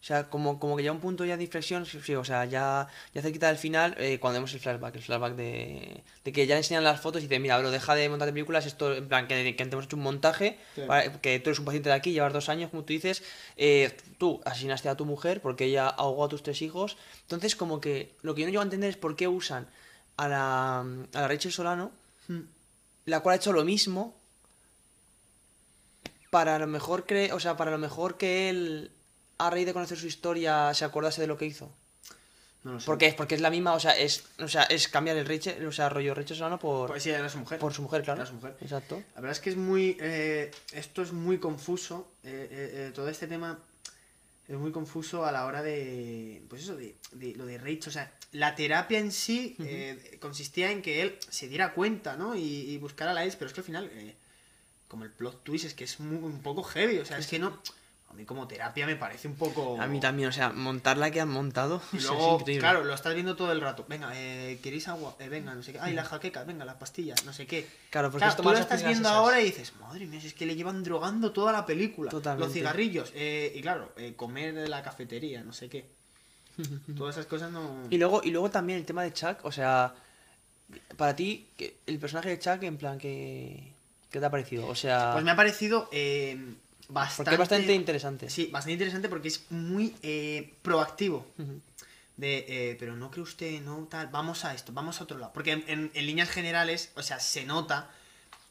[0.00, 2.88] O sea, como, como que ya un punto ya de inflexión, sí, o sea, ya,
[3.14, 6.54] ya cerquita del final, eh, cuando vemos el flashback, el flashback de, de que ya
[6.54, 9.28] le enseñan las fotos y dicen, mira, bro, deja de montar películas, esto, en plan,
[9.28, 10.80] que, que te hemos hecho un montaje, Sí.
[10.86, 13.22] para- que tú eres un paciente de aquí, llevas dos años, como tú dices,
[13.58, 17.78] eh, tú asesinaste a tu mujer porque ella ahogó a tus tres hijos, entonces como
[17.82, 19.68] que lo que yo no llego a entender es por qué usan
[20.16, 21.92] a la, a la Rachel Solano,
[22.26, 22.40] Hmm.
[23.04, 24.14] la cual ha hecho lo mismo,
[26.30, 28.92] para lo mejor cre o sea, para lo mejor que él
[29.46, 31.70] a raíz de conocer su historia se acordase de lo que hizo.
[32.62, 32.86] No lo sé.
[32.86, 35.64] Porque es porque es la misma, o sea, es o sea, es cambiar el Rachel,
[35.66, 37.58] o sea, rollo Rachel Solano por Pues sí, era su mujer.
[37.58, 38.20] por su mujer, claro.
[38.20, 38.54] Era su mujer.
[38.60, 39.02] Exacto.
[39.14, 39.96] La verdad es que es muy.
[40.00, 42.06] eh, esto es muy confuso.
[42.22, 43.58] eh, eh, todo este tema
[44.46, 46.42] es muy confuso a la hora de.
[46.50, 47.88] Pues eso, de, de lo de Rachel.
[47.88, 49.56] O sea, la terapia en sí
[50.20, 52.36] consistía en que él se diera cuenta, ¿no?
[52.36, 53.90] Y, y buscara la ex, pero es que al final.
[54.88, 56.98] como el plot twist es que es muy- un poco heavy.
[56.98, 57.58] O sea, es que no.
[58.10, 59.80] A mí como terapia me parece un poco.
[59.80, 61.80] A mí también, o sea, montar la que han montado.
[61.92, 62.60] Y luego, es increíble.
[62.60, 63.86] claro, lo estás viendo todo el rato.
[63.88, 65.14] Venga, eh, ¿queréis agua?
[65.20, 65.78] Eh, venga, no sé qué.
[65.80, 67.68] Ay, las jaquecas, venga, las pastillas, no sé qué.
[67.88, 69.16] Claro, porque Claro, tú lo estás viendo esas.
[69.16, 72.10] ahora y dices, madre mía, si es que le llevan drogando toda la película.
[72.10, 72.46] Totalmente.
[72.46, 73.12] Los cigarrillos.
[73.14, 75.86] eh, y claro, eh, comer de la cafetería, no sé qué.
[76.96, 77.86] Todas esas cosas no...
[77.90, 79.94] Y luego, y luego también el tema de Chuck, o sea,
[80.96, 81.46] para ti,
[81.86, 83.72] el personaje de Chuck, en plan, que
[84.10, 84.66] ¿qué te ha parecido?
[84.66, 85.88] O sea, Pues me ha parecido
[86.92, 87.16] bastante...
[87.16, 88.30] porque es bastante interesante.
[88.30, 91.26] Sí, bastante interesante porque es muy eh, proactivo.
[91.38, 91.60] Ujú.
[92.16, 95.32] De, eh, pero no cree usted, no tal, vamos a esto, vamos a otro lado.
[95.32, 97.90] Porque en, en- en líneas generales, o sea, se nota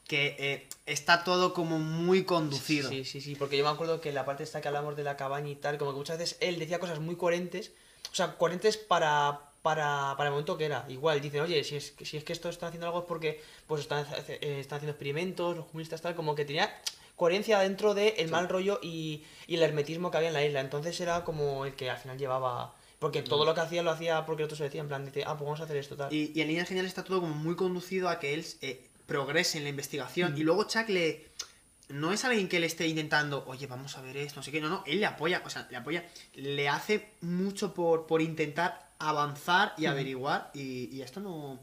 [0.08, 2.90] que eh, está todo como muy conducido.
[2.90, 5.16] Sí, sí, sí, porque yo me acuerdo que la parte esta que hablamos de la
[5.18, 7.72] cabaña y tal, como que muchas veces él decía cosas muy coherentes,
[8.12, 10.86] o sea, coherentes para, para, para el momento que era.
[10.90, 13.40] Igual, dicen, oye, si es, que- si es que esto está haciendo algo es porque
[13.68, 16.74] pues están, eh, están haciendo experimentos, los comunistas tal, como que tenía
[17.20, 20.62] coherencia dentro del el mal rollo y, y el hermetismo que había en la isla.
[20.62, 22.74] Entonces era como el que al final llevaba...
[22.98, 25.24] Porque todo lo que hacía lo hacía porque el otro se decía, en plan, dice,
[25.26, 26.14] ah, pues vamos a hacer esto, tal.
[26.14, 29.58] Y, y en líneas generales está todo como muy conducido a que él eh, progrese
[29.58, 30.38] en la investigación.
[30.38, 31.28] Y luego Chuck le.
[31.90, 34.62] No es alguien que le esté intentando, oye, vamos a ver esto, no sé qué.
[34.62, 36.06] No, no, él le apoya, o sea, le apoya.
[36.36, 39.92] Le hace mucho por, por intentar avanzar y Ujú.
[39.92, 40.52] averiguar.
[40.54, 41.60] Y, y esto no.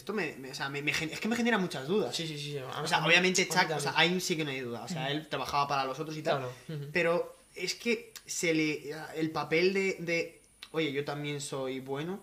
[0.00, 2.14] Esto me, me- o sea, me- me gen- es que me genera muchas dudas.
[2.16, 2.58] Sí, sí, sí.
[2.58, 4.82] a- O sea, a obviamente Chuck, o sea, ahí sí que no hay duda.
[4.82, 6.38] O sea, él trabajaba para los otros y tal.
[6.38, 6.86] Claro.
[6.92, 8.90] Pero es que se le.
[9.14, 9.96] El papel de.
[10.00, 10.40] de,
[10.72, 12.20] Oye, yo también soy bueno.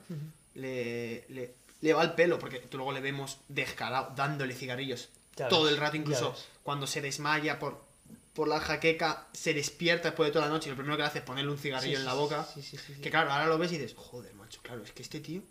[0.55, 2.39] Le, le, le va al pelo.
[2.39, 5.09] Porque tú luego le vemos descarado, dándole cigarrillos.
[5.35, 7.83] Ya todo ves, el rato, incluso cuando se desmaya por,
[8.33, 10.67] por la jaqueca, se despierta después de toda la noche.
[10.69, 12.43] Y lo primero que hace es ponerle un cigarrillo Sí, en la boca.
[12.51, 12.93] sí, sí, sí.
[13.01, 15.41] Que claro, ahora lo ves y dices, joder, macho, claro, es que este tío.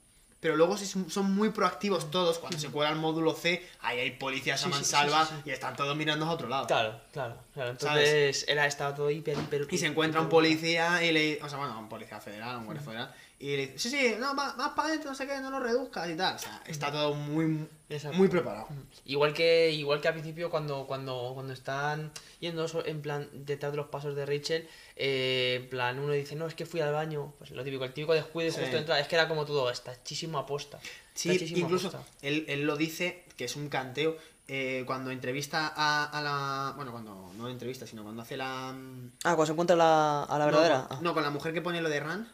[0.40, 2.38] Pero luego son muy proactivos todos.
[2.38, 5.34] Cuando se cuela el módulo C, ahí hay policías a Sí, sí, sí, mansalva sí,
[5.46, 6.66] y están todos mirando a otro lado.
[6.66, 7.74] Claro, claro, claro.
[7.78, 8.10] ¿Sabes?
[8.10, 9.66] Entonces, él ha estado todo hiper, hiper.
[9.70, 11.42] Y se encuentra un policía y le.
[11.42, 13.14] O sea, bueno, un policía federal, un guardia federal.
[13.38, 15.60] Y le dice, sí, sí, no, más, más para adentro, no sé qué, no lo
[15.60, 16.36] reduzcas y tal.
[16.36, 18.16] O sea, está todo muy, Exacto.
[18.16, 18.66] muy preparado.
[19.04, 23.76] Igual que, igual que al principio cuando, cuando, cuando están yendo en plan detrás de
[23.76, 27.34] los pasos de Rachel, eh, en plan uno dice, no, es que fui al baño,
[27.36, 28.60] pues lo típico, el típico descuido Sí.
[28.62, 30.78] justo entrar, es que era como todo, está hechísimo aposta.
[31.14, 32.10] Sí, incluso aposta.
[32.22, 34.16] él, él lo dice, que es un canteo,
[34.48, 36.72] eh, cuando entrevista a, a la...
[36.76, 38.72] Bueno, cuando no entrevista, sino cuando hace la...
[38.72, 40.86] mm, Ah, cuando se encuentra la, a la no, verdadera.
[40.88, 41.00] con- Ah.
[41.02, 42.32] No, con la mujer que pone lo de Ran.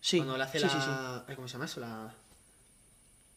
[0.00, 0.70] Sí, Cuando le hace sí, la...
[0.70, 0.78] sí,
[1.28, 1.34] sí.
[1.34, 1.80] ¿Cómo se llama eso?
[1.80, 2.12] La...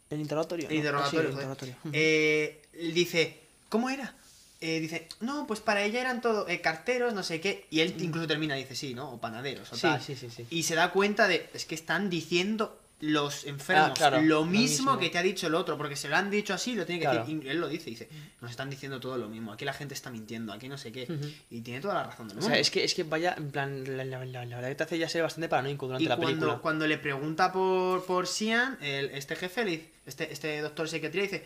[0.09, 0.69] El interrogatorio.
[0.69, 0.75] El ¿no?
[0.75, 1.19] Ah, interrogatorio.
[1.29, 1.47] el joder.
[1.47, 1.75] interrogatorio.
[1.83, 1.89] Ujú.
[1.93, 4.13] Eh, él dice, ¿cómo era?
[4.61, 7.65] Eh, dice, no, pues para ella eran todo eh, carteros, no sé qué.
[7.69, 9.11] Y él incluso termina, dice, sí, ¿no?
[9.11, 10.01] O panaderos, o tal.
[10.01, 10.47] sí, sí, sí.
[10.49, 14.45] Y se da cuenta de, es que están diciendo los enfermos Ah, claro, lo, lo
[14.45, 14.61] mismo
[14.93, 14.97] mismo.
[14.97, 17.05] que te ha dicho el otro, porque se lo han dicho así, lo tiene que
[17.07, 17.25] Claro.
[17.25, 17.47] decir.
[17.47, 18.07] Él lo dice, dice,
[18.39, 21.03] nos están diciendo todo lo mismo, aquí la gente está mintiendo, aquí no sé qué.
[21.09, 21.27] Ujú.
[21.49, 22.53] Y tiene toda la razón del O mundo.
[22.53, 24.83] sea, es que, es que vaya, en plan, la, la- la- la verdad que te
[24.83, 26.59] hace ya ser bastante paranoico durante y la cuando, película.
[26.61, 31.23] cuando le pregunta por, por Sian, el, este jefe, le dice- este, este doctor psiquiatría
[31.23, 31.45] dice,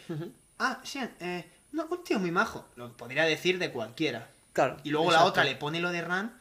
[0.59, 2.67] ah, Sian, eh, no, un tío muy majo.
[2.75, 4.29] Lo podría decir de cualquiera.
[4.53, 4.77] Claro.
[4.83, 5.29] Y luego la exacto.
[5.29, 6.36] otra le pone lo de Ran.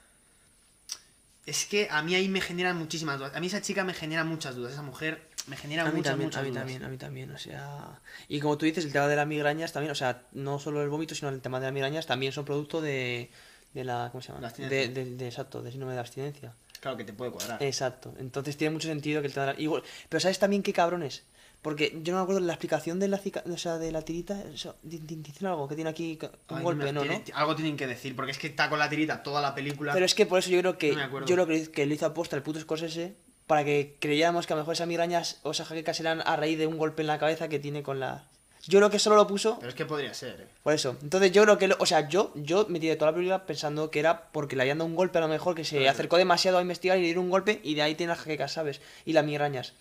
[1.47, 3.33] Es que a mí ahí me generan muchísimas dudas.
[3.35, 4.73] A mí esa chica me genera muchas dudas.
[4.73, 6.61] Esa mujer me genera A mí muchas, también, muchas a mí dudas.
[6.63, 8.01] también, a mí también, o sea...
[8.29, 10.89] Y como tú dices, el tema de las migrañas también, o sea, no solo el
[10.89, 13.31] vómito, sino el tema de las migrañas también son producto de,
[13.75, 14.09] de la...
[14.11, 14.41] ¿Cómo se llama?
[14.41, 15.05] La De, abstinencia.
[15.05, 16.53] de- de- exacto, de síndrome de abstinencia.
[16.81, 17.63] Claro que te puede cuadrar.
[17.63, 20.73] Exacto, entonces tiene mucho sentido que el tema de la- igual- Pero ¿sabes también qué
[20.73, 21.23] cabrones?
[21.63, 24.03] Porque yo no me acuerdo de la explicación de la, cica- o sea, de la
[24.03, 26.17] tirita, eso, di- di- dicen algo que tiene aquí
[26.51, 27.01] un Ay, golpe, ¿no?
[27.03, 27.37] tiene- ¿no?
[27.37, 29.93] Algo tienen que decir, porque es que está con la tirita toda la película.
[29.93, 32.07] Pero es que por eso yo creo que No yo creo que, que le hizo
[32.07, 33.15] aposta el puto Scorsese
[33.49, 36.57] para que creyéramos que a lo mejor esas migrañas o esas jaquecas eran a raíz
[36.59, 38.25] de un golpe en la cabeza que tiene con la...
[38.69, 40.47] Yo creo que solo lo puso Pero es que podría ser, eh.
[40.65, 40.97] por eso.
[41.01, 43.91] Entonces yo creo que, lo- o sea, yo yo me tiré toda la película pensando
[43.93, 46.59] que era porque le habían dado un golpe a lo mejor, que se acercó demasiado
[46.59, 48.81] a investigar y le dieron un golpe y de ahí tiene las jaquecas, ¿sabes?
[49.05, 49.73] Y las migrañas.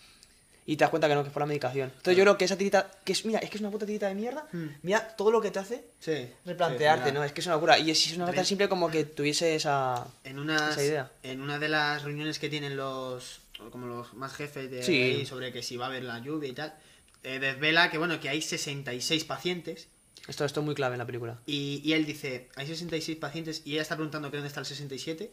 [0.68, 1.90] Y te das cuenta que no, que es por la medicación.
[1.96, 4.08] Entonces yo creo que esa tirita, que es, mira, es que es una puta tirita
[4.08, 4.48] de mierda.
[4.82, 6.28] Mira todo lo que te hace Sí.
[6.46, 7.24] replantearte, sí, ¿no?
[7.24, 7.78] Es que es una locura.
[7.78, 11.12] Y es, es una cosa tan simple como que tuviese esa, En unas, esa idea.
[11.22, 15.02] en una de las reuniones que tienen los como los más jefes de Sí.
[15.02, 16.74] ahí sobre que si va a haber la lluvia y tal,
[17.24, 19.88] eh, desvela que bueno, que hay 66 pacientes
[20.28, 21.38] Esto, esto es muy clave en la película.
[21.46, 24.66] y, y él dice, hay 66 pacientes y ella está preguntando que dónde está el
[24.66, 25.32] 67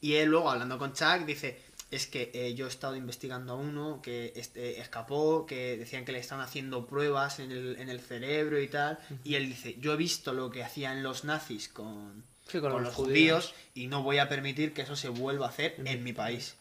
[0.00, 1.58] y él luego hablando con Chuck dice,
[1.90, 6.12] es que eh, yo he estado investigando a uno que este, escapó, que decían que
[6.12, 9.92] le están haciendo pruebas en el, en el cerebro y tal, y él dice, yo
[9.92, 13.46] he visto lo que hacían los nazis con, Sí, con con los los judíos.
[13.46, 16.56] judíos y no voy a permitir que eso se vuelva a hacer en mi país.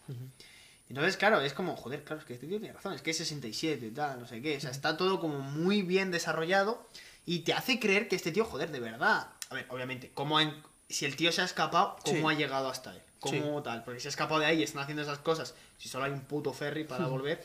[0.90, 3.18] Entonces, claro, es como, joder, claro, es que este tío tiene razón, es que es
[3.18, 4.58] 67 y tal, no sé qué.
[4.58, 6.88] O sea, está todo como muy bien desarrollado
[7.26, 9.30] y te hace creer que este tío, joder, de verdad.
[9.50, 10.54] A ver, obviamente, ¿cómo en-
[10.88, 12.36] si el tío se ha escapado, ¿cómo Sí.
[12.36, 13.02] ha llegado hasta él?
[13.42, 13.84] ¿Cómo tal?
[13.84, 16.22] Porque si ha escapado de ahí y están haciendo esas cosas, si solo hay un
[16.22, 17.42] puto ferry para volver,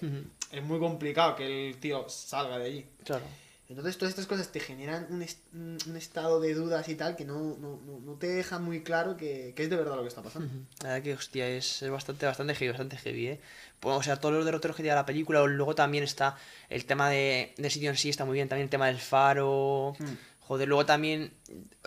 [0.53, 2.87] es muy complicado que el tío salga de allí.
[3.05, 3.25] Claro.
[3.69, 7.25] Entonces todas estas cosas te generan un, est- un estado de dudas y tal que
[7.25, 10.09] no, no, no, no te deja muy claro que, que es de verdad lo que
[10.09, 10.49] está pasando.
[10.83, 13.41] La verdad que, hostia, es, es bastante, bastante heavy, bastante heavy, ¿eh?
[13.79, 16.37] Pues, o sea, todos los derroteros que tiene la película, luego también está
[16.69, 19.97] el tema de, del sitio en sí, está muy bien, también el tema del faro,
[20.51, 21.33] joder, luego también,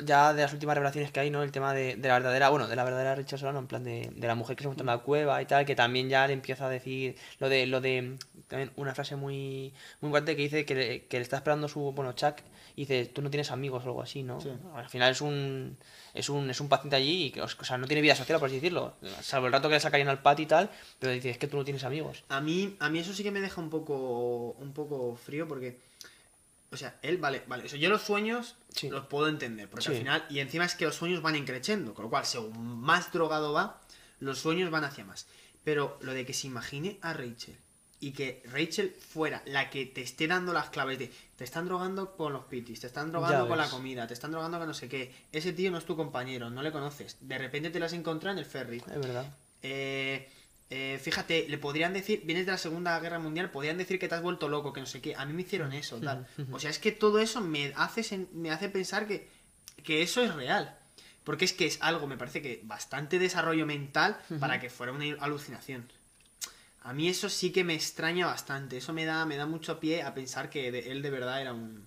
[0.06, 1.44] ya de las últimas revelaciones que hay, ¿no?
[1.44, 4.10] El tema de, de la verdadera, bueno, de la verdadera Richard Solano, en plan de,
[4.16, 6.32] de la mujer que se encuentra en la cueva y tal, que también ya le
[6.32, 8.16] empieza a decir lo de, lo de,
[8.48, 11.92] también una frase muy, muy fuerte que dice que le, que le está esperando su,
[11.92, 12.38] bueno, Chuck,
[12.78, 14.40] y dice, tú no tienes amigos o algo así, ¿no?
[14.40, 14.50] Sí.
[14.74, 15.76] Al final es un,
[16.14, 18.48] es un, es un paciente allí y que, o sea, no tiene vida social, por
[18.48, 18.94] así decirlo.
[19.22, 20.70] Salvo el rato que le sacarían al patio y tal,
[21.00, 22.24] pero dice, es que tú no tienes amigos.
[22.30, 25.80] A mí, a mí eso sí que me deja un poco, un poco frío porque,
[26.74, 28.56] o sea, él, vale, vale, yo los sueños
[28.90, 32.06] los puedo entender, porque al final, y encima es que los sueños van increciendo, con
[32.06, 33.80] lo cual, según más drogado va,
[34.20, 35.28] los sueños van hacia más.
[35.64, 37.58] Pero lo de que se imagine a Rachel
[38.00, 42.18] y que Rachel fuera la que te esté dando las claves de te están drogando
[42.18, 44.90] con los pitis, te están drogando con la comida, te están drogando con no sé
[44.90, 48.34] qué, ese tío no es tu compañero, no le conoces, de repente te las encontrado
[48.34, 48.78] en el ferry.
[48.78, 49.26] Es verdad.
[49.62, 50.30] Eh,
[50.76, 54.16] eh, fíjate, le podrían decir, vienes de la Segunda Guerra Mundial, podrían decir que te
[54.16, 55.16] has vuelto loco, que no sé qué.
[55.16, 56.28] A mí me hicieron eso, tal.
[56.52, 59.30] O sea, es que todo eso me hace, me hace pensar que,
[59.84, 60.76] que eso es real.
[61.24, 65.06] Porque es que es algo, me parece que bastante desarrollo mental para que fuera una
[65.24, 65.88] alucinación.
[66.82, 68.76] A mí eso sí que me extraña bastante.
[68.78, 71.54] Eso me da, me da mucho pie a pensar que de- él de verdad era
[71.54, 71.86] un.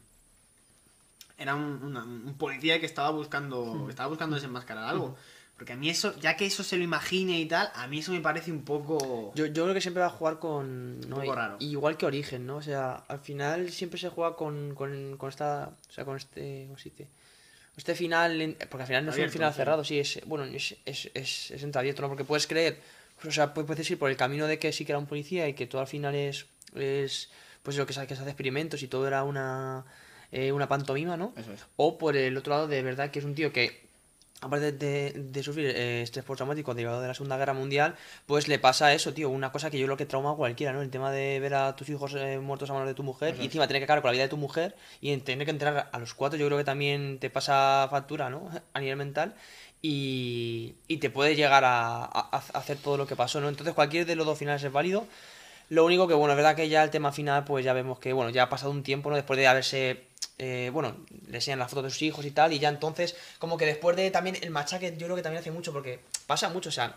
[1.38, 3.86] Era un, una- un policía que estaba buscando.
[3.90, 5.16] estaba buscando desenmascarar algo.
[5.57, 8.12] Porque a mí eso, ya que eso se lo imagine y tal, a mí eso
[8.12, 9.33] me parece un poco.
[9.35, 11.01] Yo, yo creo que siempre va a jugar con...
[11.01, 11.16] ¿no?
[11.16, 11.57] Un poco I- raro.
[11.61, 12.57] Igual que Origen, ¿no?
[12.57, 15.70] O sea, al final siempre se juega con, con, con esta...
[15.89, 16.65] O sea, con este...
[16.66, 17.09] ¿Cómo se dice?
[17.74, 18.39] Este final...
[18.41, 19.57] en- Porque al final no es un Abierto, final sí.
[19.57, 20.20] cerrado, sí, es...
[20.27, 22.09] Bueno, es, es, es, es entreabierto, ¿no?
[22.09, 22.78] Porque puedes creer...
[23.27, 25.49] O sea, pu- puedes ir por el camino de que sí que era un policía
[25.49, 26.45] y que todo al final es...
[26.74, 27.31] es
[27.62, 29.87] pues lo que se, que se hace experimentos y todo era una...
[30.33, 31.33] eh, una pantomima, ¿no?
[31.35, 31.65] Eso es.
[31.77, 33.85] O por el otro lado, de verdad, que es un tío que
[34.42, 37.94] aparte de, de sufrir eh, estrés postraumático derivado de la Segunda Guerra Mundial,
[38.26, 40.82] pues le pasa eso, tío, una cosa que yo creo que trauma a cualquiera, ¿no?
[40.82, 43.44] El tema de ver a tus hijos eh, muertos a manos de tu mujer y
[43.46, 45.88] encima tener que cargar con la vida de tu mujer y en tener que entrar
[45.90, 48.50] a los cuatro, yo creo que también te pasa factura, ¿no?
[48.74, 49.34] A nivel mental.
[49.82, 53.48] Y, y te puede llegar a, a- a hacer todo lo que pasó, ¿no?
[53.48, 55.06] Entonces cualquier de los dos finales es válido.
[55.68, 58.12] Lo único que, bueno, es verdad que ya el tema final, pues ya vemos que,
[58.12, 59.16] bueno, ya ha pasado un tiempo, ¿no?
[59.16, 60.04] Después de haberse,
[60.38, 60.96] eh, bueno,
[61.28, 63.96] le enseñan las fotos de sus hijos y tal, y ya entonces, como que después
[63.96, 66.96] de también el machaque, yo creo que también hace mucho, porque pasa mucho, o sea,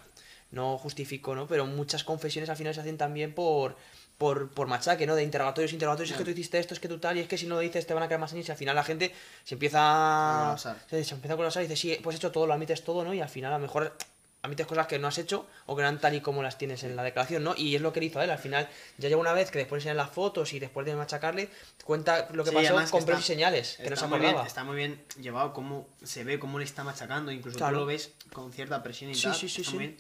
[0.52, 1.48] no justifico, ¿no?
[1.48, 3.78] Pero muchas confesiones al final se hacen también por,
[4.18, 5.16] por, por machaque, ¿no?
[5.16, 7.38] De interrogatorios, interrogatorios, es que tú hiciste esto, es que tú tal, y es que
[7.38, 9.14] si no lo dices te van a caer más años y al final la gente
[9.44, 12.46] se empieza A se, se empieza a colapsar y dice, sí, pues he hecho todo,
[12.46, 13.14] lo admites todo, ¿no?
[13.14, 13.96] Y al final a lo mejor
[14.42, 16.84] admites cosas que no has hecho o que no eran tal y como las tienes
[16.84, 17.54] en la declaración, ¿no?
[17.58, 19.60] Y es lo que le hizo a él, al final ya llega una vez que
[19.60, 21.50] después enseñan las fotos y después de machacarle,
[21.84, 24.48] cuenta lo que Sí, pasó con pruebas y señales, que no se muy bien- acordaba.
[24.48, 27.74] está muy bien llevado, cómo se ve, cómo le está machacando, incluso Claro.
[27.76, 29.36] tú lo ves con cierta presión y Sí, tal.
[29.36, 29.78] sí, sí, está sí.
[29.78, 29.98] muy bien.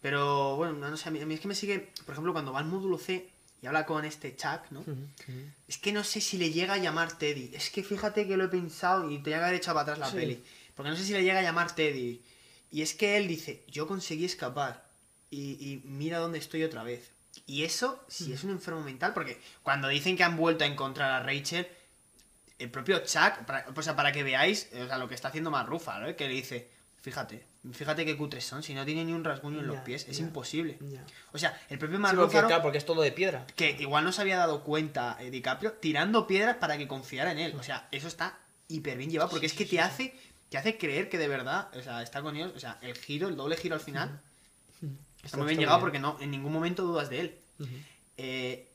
[0.00, 2.52] Pero bueno, no sé, a mí, a mí es que me sigue, por ejemplo, cuando
[2.52, 3.28] va al módulo C
[3.62, 4.84] y habla con este Chuck, ¿no?
[5.68, 7.50] Es que no sé si le llega a llamar Teddy.
[7.54, 9.98] Es que fíjate que lo he pensado y te voy a haber echado para atrás
[9.98, 10.16] la Sí.
[10.16, 10.42] peli.
[10.74, 12.20] Porque no sé si le llega a llamar Teddy.
[12.72, 14.84] Y es que él dice, yo conseguí escapar.
[15.30, 17.10] Y, y mira dónde estoy otra vez.
[17.46, 21.10] Y eso, si es un enfermo mental, porque cuando dicen que han vuelto a encontrar
[21.12, 21.66] a Rachel,
[22.58, 25.50] el propio Chuck, para, o sea, para que veáis o sea, lo que está haciendo
[25.50, 26.16] más ¿no?
[26.16, 26.68] Que le dice,
[27.00, 30.18] fíjate, fíjate qué cutres son, si no tiene ni un rasguño en los pies, es
[30.18, 30.78] imposible.
[31.32, 33.46] O sea, el propio Sí, Mark porque, Ruffalo- claro, porque es todo de piedra.
[33.56, 37.38] que igual no se había dado cuenta eh, DiCaprio tirando piedras para que confiara en
[37.38, 37.54] él.
[37.58, 38.38] O sea, eso está
[38.68, 40.14] hiper bien llevado porque es que te hace
[40.52, 43.26] te hace creer que de verdad, o sea, está con ellos, o sea, el giro,
[43.28, 44.20] el doble giro al final
[44.80, 45.84] está Está- muy bien llegado bien.
[45.84, 47.38] porque no en ningún momento dudas de él.
[48.16, 48.68] Eh,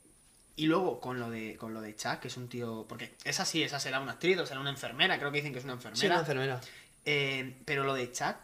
[0.55, 3.45] y luego con lo de con lo de Chuck, que es un tío, porque esa
[3.45, 5.73] sí, esa será una actriz o será una enfermera, creo que dicen que es una
[5.73, 5.99] enfermera.
[6.01, 6.61] Sí, una enfermera.
[7.05, 8.35] Eh, pero lo de Chuck,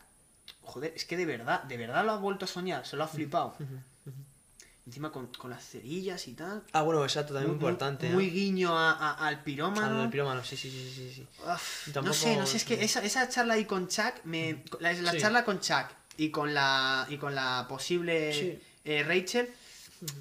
[0.61, 3.07] joder, es que de verdad, de verdad lo ha vuelto a soñar, se lo ha
[3.07, 3.55] flipado.
[4.85, 6.61] Encima con, con las cerillas y tal.
[6.73, 8.09] Ah, bueno, exacto, también Muy- importante.
[8.09, 8.33] Muy ¿no?
[8.33, 10.03] guiño a- a- al pirómano.
[10.03, 11.27] El pirómano, sí, sí, sí, sí, sí.
[11.41, 14.91] Uf, No sé, no sé, es que esa, esa charla ahí con Chuck, me, la,
[14.93, 15.19] la Sí.
[15.19, 15.87] charla con Chuck
[16.17, 18.59] y con la, y con la posible Sí.
[18.83, 19.49] eh, Rachel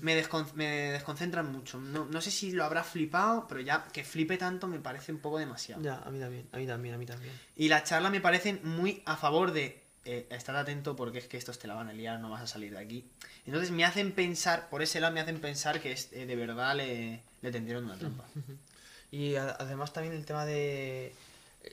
[0.01, 1.79] me, descon- me desconcentran mucho.
[1.81, 5.19] No, no sé si lo habrá flipado, pero ya que flipe tanto me parece un
[5.19, 5.83] poco demasiado.
[5.83, 7.33] Ya, a mí también, a mí también, a mí también.
[7.57, 11.37] Y la charla me parecen muy a favor de eh, estar atento porque es que
[11.37, 13.05] estos te la van a liar, no vas a salir de aquí.
[13.47, 16.75] Entonces me hacen pensar, por ese lado me hacen pensar que es- eh, de verdad
[16.77, 18.25] le, le tendieron una trampa.
[19.11, 21.13] Y a- además también el tema de...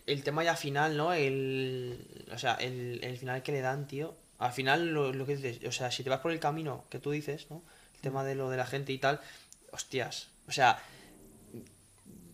[0.06, 1.14] El tema ya final, ¿no?
[1.14, 2.26] El...
[2.34, 4.14] O sea, el, el final que le dan, tío.
[4.39, 6.99] Al final, lo, lo que dices, o sea, si te vas por el camino que
[6.99, 7.64] tú dices, ¿no?
[7.95, 9.22] El tema de lo de la gente y tal,
[9.72, 10.27] hostias.
[10.47, 10.80] O sea,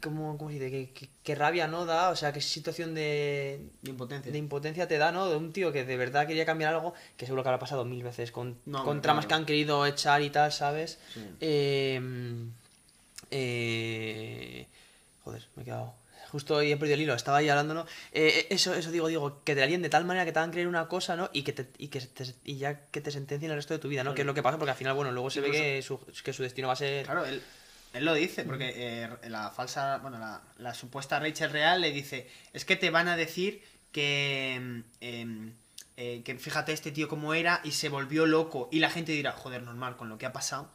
[0.05, 0.71] ¿cómo, cómo se dice?
[0.71, 1.85] ¿Qué, qué, qué rabia, ¿no?
[1.85, 4.31] Da, o sea, qué situación de, De impotencia.
[4.31, 5.27] de impotencia te da, ¿no?
[5.29, 8.03] De un tío que de verdad quería cambiar algo, que seguro que habrá pasado mil
[8.03, 9.27] veces, con, No, con hombre, tramas claro.
[9.27, 10.97] que han querido echar y tal, ¿sabes?
[11.13, 11.19] Sí.
[11.41, 11.99] Eh,
[13.31, 14.67] eh,
[15.23, 15.93] joder, me he quedado.
[16.31, 17.85] Justo hoy he perdido el hilo, estaba ahí hablando, ¿no?
[18.11, 20.51] Eh, eso, eso digo, digo, que te la líen de tal manera que te hagan
[20.51, 21.29] creer una cosa, ¿no?
[21.31, 23.87] Y que, te, y que te- y ya que te sentencien el resto de tu
[23.87, 24.13] vida, ¿no?
[24.15, 26.33] Que es lo que pasa, porque al final, bueno, luego se ve que su, que
[26.33, 27.05] su destino va a ser.
[27.05, 27.41] Claro, él,
[27.97, 32.29] él lo dice, porque eh, la falsa, bueno, la, la supuesta Rachel real le dice,
[32.53, 33.61] es que te van a decir
[33.91, 35.53] que, mm, em,
[35.97, 38.67] eh, que fíjate este tío cómo era y se volvió loco.
[38.69, 40.69] Y la gente dirá, joder, normal, con lo que ha pasado.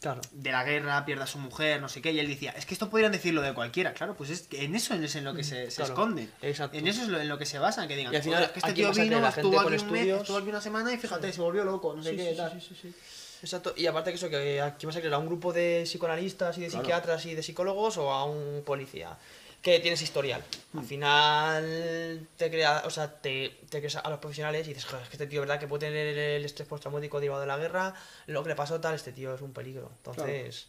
[0.00, 0.20] Claro.
[0.30, 2.12] De la guerra, pierde a su mujer, no sé qué.
[2.12, 3.92] Y él decía, es que esto podrían decirlo de cualquiera.
[3.94, 6.30] Claro, pues es que en eso es en lo que se, se Claro, esconden.
[6.40, 6.78] exacto.
[6.78, 8.56] En eso es lo- en lo que se basan, que digan, Y al final, "Joder,
[8.56, 10.60] es que ¿a este tío vino, ¿La gente estuvo aquí, un mes, estuvo aquí una
[10.60, 12.94] semana y fíjate, se volvió loco, no sé Sí, qué, sí, sí, tal.
[13.42, 16.58] Exacto, y aparte que eso, que aquí vas a creer a un grupo de psicoanalistas
[16.58, 16.84] y de Claro.
[16.84, 19.16] psiquiatras y de psicólogos o a un policía
[19.62, 20.42] que tienes historial.
[20.72, 20.78] Hmm.
[20.78, 25.02] Al final te crea, o sea, te, te crees a los profesionales y dices, joder,
[25.02, 25.58] es que este tío, ¿verdad?
[25.60, 27.94] Que puede tener el estrés postraumático derivado de la guerra,
[28.26, 29.90] lo que le pasó tal, este tío es un peligro.
[29.98, 30.66] Entonces,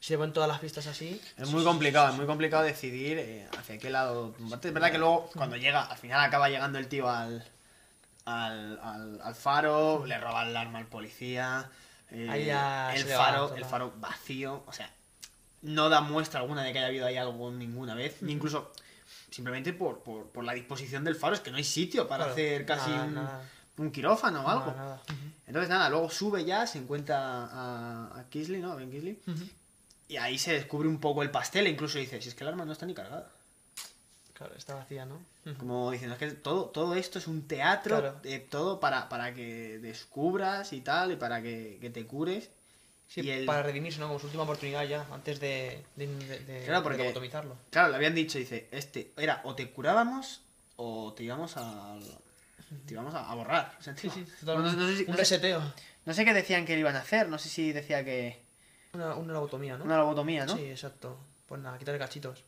[0.00, 1.20] si le ponen todas las pistas así...
[1.38, 4.34] Es muy complicado, es muy complicado decidir eh, hacia qué lado.
[4.62, 7.44] Es verdad que luego, cuando llega, al final acaba llegando el tío al,
[8.24, 11.70] al, al, al faro, le roba el arma al policía.
[12.12, 14.90] Eh, Ahí ya el va faro, el faro vacío, o sea,
[15.62, 18.72] no da muestra alguna de que haya habido ahí algo ninguna vez, ni incluso
[19.30, 22.32] simplemente por, por, por la disposición del faro, es que no hay sitio para Claro,
[22.32, 23.42] hacer casi nada, un, nada.
[23.78, 25.02] un quirófano o Nada, algo.
[25.46, 28.72] Entonces nada, luego sube ya, se encuentra a, a Kisley, ¿no?
[28.72, 29.18] A Ben Kisley.
[30.08, 32.48] Y ahí se descubre un poco el pastel e incluso dice, si es que el
[32.48, 33.30] arma no está ni cargada.
[34.42, 35.24] Claro, está vacía, ¿no?
[35.56, 38.20] Como diciendo, es que todo, todo esto es un teatro, Claro.
[38.24, 42.50] eh, todo para, para que descubras y tal, y para que, que te cures.
[43.08, 44.08] Sí, y el- para redimirse, ¿no?
[44.08, 47.56] Como su última oportunidad ya, antes de, de, Claro, de porque- lobotomizarlo.
[47.70, 50.40] Claro, le habían dicho, dice, este, era o te curábamos
[50.76, 51.96] o te íbamos a...
[52.86, 53.76] Te íbamos a, a borrar.
[53.78, 55.62] O sea, Sí, sí, no- no- no sé si- un sé- reseteo.
[56.04, 58.42] No sé qué decían que le iban a hacer, no sé si decía que...
[58.94, 59.84] Una, una lobotomía, ¿no?
[59.84, 60.56] Una lobotomía, ¿no?
[60.56, 61.16] Sí, exacto.
[61.46, 62.42] Pues nada, quitarle cachitos.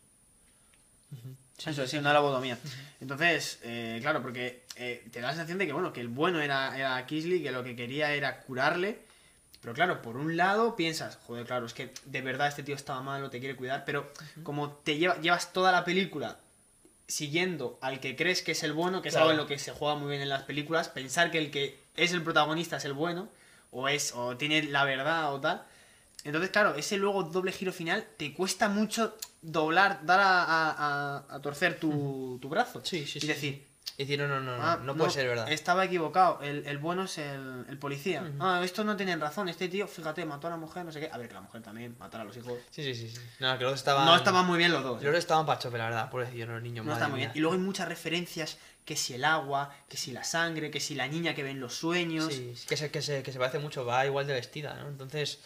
[1.64, 2.58] Eso, sí, una lobotomía.
[3.00, 6.40] Entonces, eh, claro, porque eh, te da la sensación de que, bueno, que el bueno
[6.40, 8.98] era, era Kisley, que lo que quería era curarle.
[9.60, 13.00] Pero claro, por un lado piensas, joder, claro, es que de verdad este tío estaba
[13.00, 14.12] malo, te quiere cuidar, pero
[14.42, 16.38] como te lleva, llevas toda la película
[17.06, 19.30] siguiendo al que crees que es el bueno, que es Claro.
[19.30, 21.78] algo en lo que se juega muy bien en las películas, pensar que el que
[21.96, 23.28] es el protagonista es el bueno,
[23.70, 25.62] o es, o tiene la verdad o tal.
[26.24, 30.74] Entonces, claro, ese luego doble giro final te cuesta mucho doblar, dar a, a-
[31.28, 32.80] a- a torcer tu, tu brazo.
[32.84, 35.28] Sí, sí, y sí, decir, Y decir, no, no, no, no, ah, no puede ser
[35.28, 35.50] verdad.
[35.52, 38.22] Estaba equivocado, el, el bueno es el, el policía.
[38.22, 38.38] Ujú.
[38.40, 41.10] Ah, estos no tienen razón, este tío, fíjate, mató a la mujer, no sé qué.
[41.12, 42.54] A ver, que la mujer también, matar a los hijos.
[42.70, 43.08] Sí, sí, sí.
[43.10, 43.20] sí.
[43.38, 44.04] No, que los estaban...
[44.06, 45.02] No estaban muy bien los dos.
[45.02, 46.84] Los dos estaban pa' chope, la verdad, pobrecillos los niños.
[46.84, 47.30] No madre está muy bien.
[47.34, 50.94] Y luego hay muchas referencias, que si el agua, que si la sangre, que si
[50.94, 52.32] la niña que ve en los sueños.
[52.32, 54.88] Sí, que se, que, se, que se parece mucho, va igual de vestida, ¿no?
[54.88, 55.38] Entonces,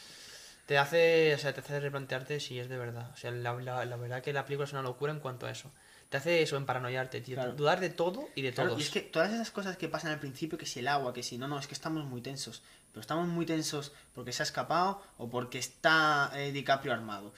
[0.69, 3.11] te hace, o sea, te hace replantearte si es de verdad.
[3.15, 5.51] O sea, la, la, la verdad que la película es una locura en cuanto a
[5.51, 5.73] eso.
[6.11, 7.37] Te hace eso, emparanoiarte, tío.
[7.37, 7.53] Claro.
[7.55, 8.83] Dudar de todo y de Claro, todos.
[8.83, 11.23] y es que todas esas cosas que pasan al principio, que si el agua, que
[11.23, 12.63] si no, no, es que estamos muy tensos.
[12.93, 17.33] Pero estamos muy tensos porque se ha escapado o porque está eh, DiCaprio armado.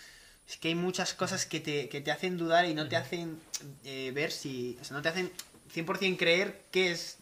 [0.48, 3.40] Es que hay muchas cosas que te, que te hacen dudar y no te hacen
[3.84, 4.76] eh, ver si.
[4.80, 5.30] O sea, no te hacen
[5.72, 7.18] 100% creer qué es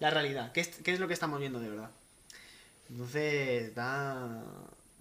[0.00, 1.90] la realidad, qué es, qué es lo que estamos viendo de verdad.
[2.88, 4.42] Entonces, da.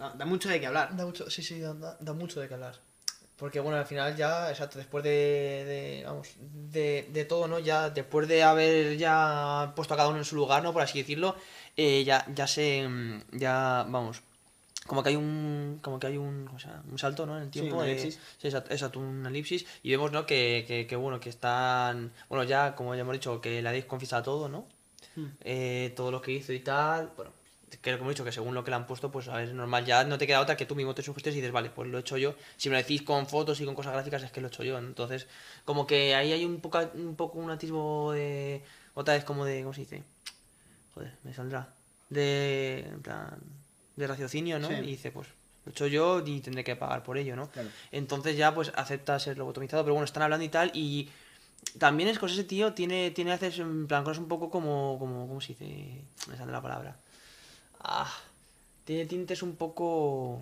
[0.02, 0.96] Da, da mucho de qué hablar.
[0.98, 2.76] Da mucho, sí, sí, da, da- da mucho de qué hablar.
[3.38, 6.30] Porque bueno, al final ya, exacto, después de, de vamos,
[6.78, 7.60] de, de todo, ¿no?
[7.60, 10.74] Ya después de haber ya puesto a cada uno en su lugar, ¿no?
[10.74, 11.36] Por así decirlo,
[11.78, 14.22] eh, ya, ya se, mm, ya, vamos,
[14.88, 17.36] como que hay un, como que hay un, o sea, un salto, ¿no?
[17.38, 17.78] En el Sí, tiempo.
[17.78, 18.20] una de- elipsis.
[18.40, 19.66] sí, exacto, exacto, una elipsis.
[19.84, 20.26] Y vemos, ¿no?
[20.28, 23.88] Que, que, que, bueno, que están, bueno, ya, como ya hemos dicho, que la Dave
[23.88, 24.68] confiesa todo, ¿no?
[25.16, 25.28] Hmm.
[25.42, 27.32] eh, todo lo que hizo y tal, bueno,
[27.78, 29.50] que lo que hemos dicho, que según lo que le han puesto, pues a ver,
[29.50, 31.70] es normal, ya no te queda otra que tú mismo te sugestes y dices, vale,
[31.70, 32.36] pues lo he hecho yo.
[32.58, 34.64] Si me lo decís con fotos y con cosas gráficas, es que lo he hecho
[34.64, 34.78] yo.
[34.78, 35.28] Entonces,
[35.66, 38.62] como que ahí hay un poco, un poco un atisbo de.
[38.94, 39.62] Otra vez como de.
[39.62, 40.04] ¿Cómo se dice?
[40.94, 41.70] Joder, me saldrá.
[42.10, 42.86] De.
[42.92, 43.38] En plan.
[43.96, 44.68] De raciocinio, ¿no?
[44.68, 44.74] Sí.
[44.76, 45.28] Y dice, pues.
[45.64, 47.50] Lo he hecho yo y tendré que pagar por ello, ¿no?
[47.52, 47.70] Claro.
[47.92, 51.08] Entonces ya pues acepta ser lobotomizado, pero bueno, están hablando y tal y
[51.78, 54.98] también es cosa ese tío tiene tiene a veces en plan cosas un poco como
[54.98, 56.98] como cómo se dice, me sale la palabra.
[57.84, 58.12] Ah,
[58.86, 60.42] tiene tintes un poco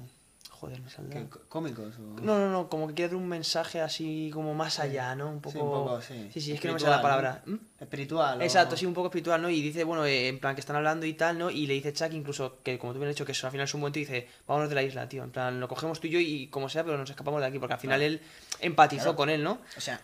[0.52, 1.22] joder, me saldrá.
[1.22, 1.96] ¿Qué, ¿Cómicos?
[1.98, 2.20] O...
[2.22, 4.82] No, no, no, como que quiere dar un mensaje así como más Sí.
[4.82, 5.30] allá, ¿no?
[5.30, 6.30] Un poco Sí, un poco, sí.
[6.34, 7.42] Sí, sí, es que no me sale la palabra.
[7.46, 7.56] ¿no?
[7.56, 7.60] ¿Mm?
[7.80, 8.40] Espiritual.
[8.40, 9.50] o- Exacto, sí, un poco espiritual, ¿no?
[9.50, 11.50] Y dice, bueno, eh, en plan que están hablando y tal, ¿no?
[11.50, 13.64] Y le dice Chuck incluso que, como tú bien has dicho, que eso al final
[13.68, 15.24] es un momento y dice, vámonos de la isla, tío.
[15.24, 17.58] En plan, lo cogemos tú y yo y como sea, pero nos escapamos de aquí,
[17.58, 18.14] porque al final Claro.
[18.16, 18.22] él
[18.60, 19.16] empatizó Claro.
[19.16, 19.60] con él, ¿no?
[19.78, 20.02] O sea,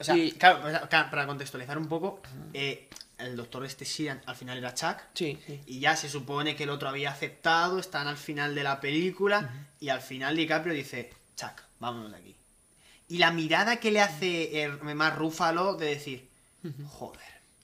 [0.00, 0.58] o sea, Y- claro,
[0.90, 2.20] para contextualizar un poco,
[2.54, 2.88] eh,
[3.22, 4.96] el doctor este Sheeran al final era Chuck.
[5.14, 5.60] Sí, sí.
[5.66, 9.68] Y ya se supone que el otro había aceptado, están al final de la película,
[9.80, 12.36] y al final DiCaprio dice, Chuck, vámonos de aquí.
[13.08, 16.28] Y la mirada que le hace el más Rúfalo de decir,
[16.88, 17.20] joder.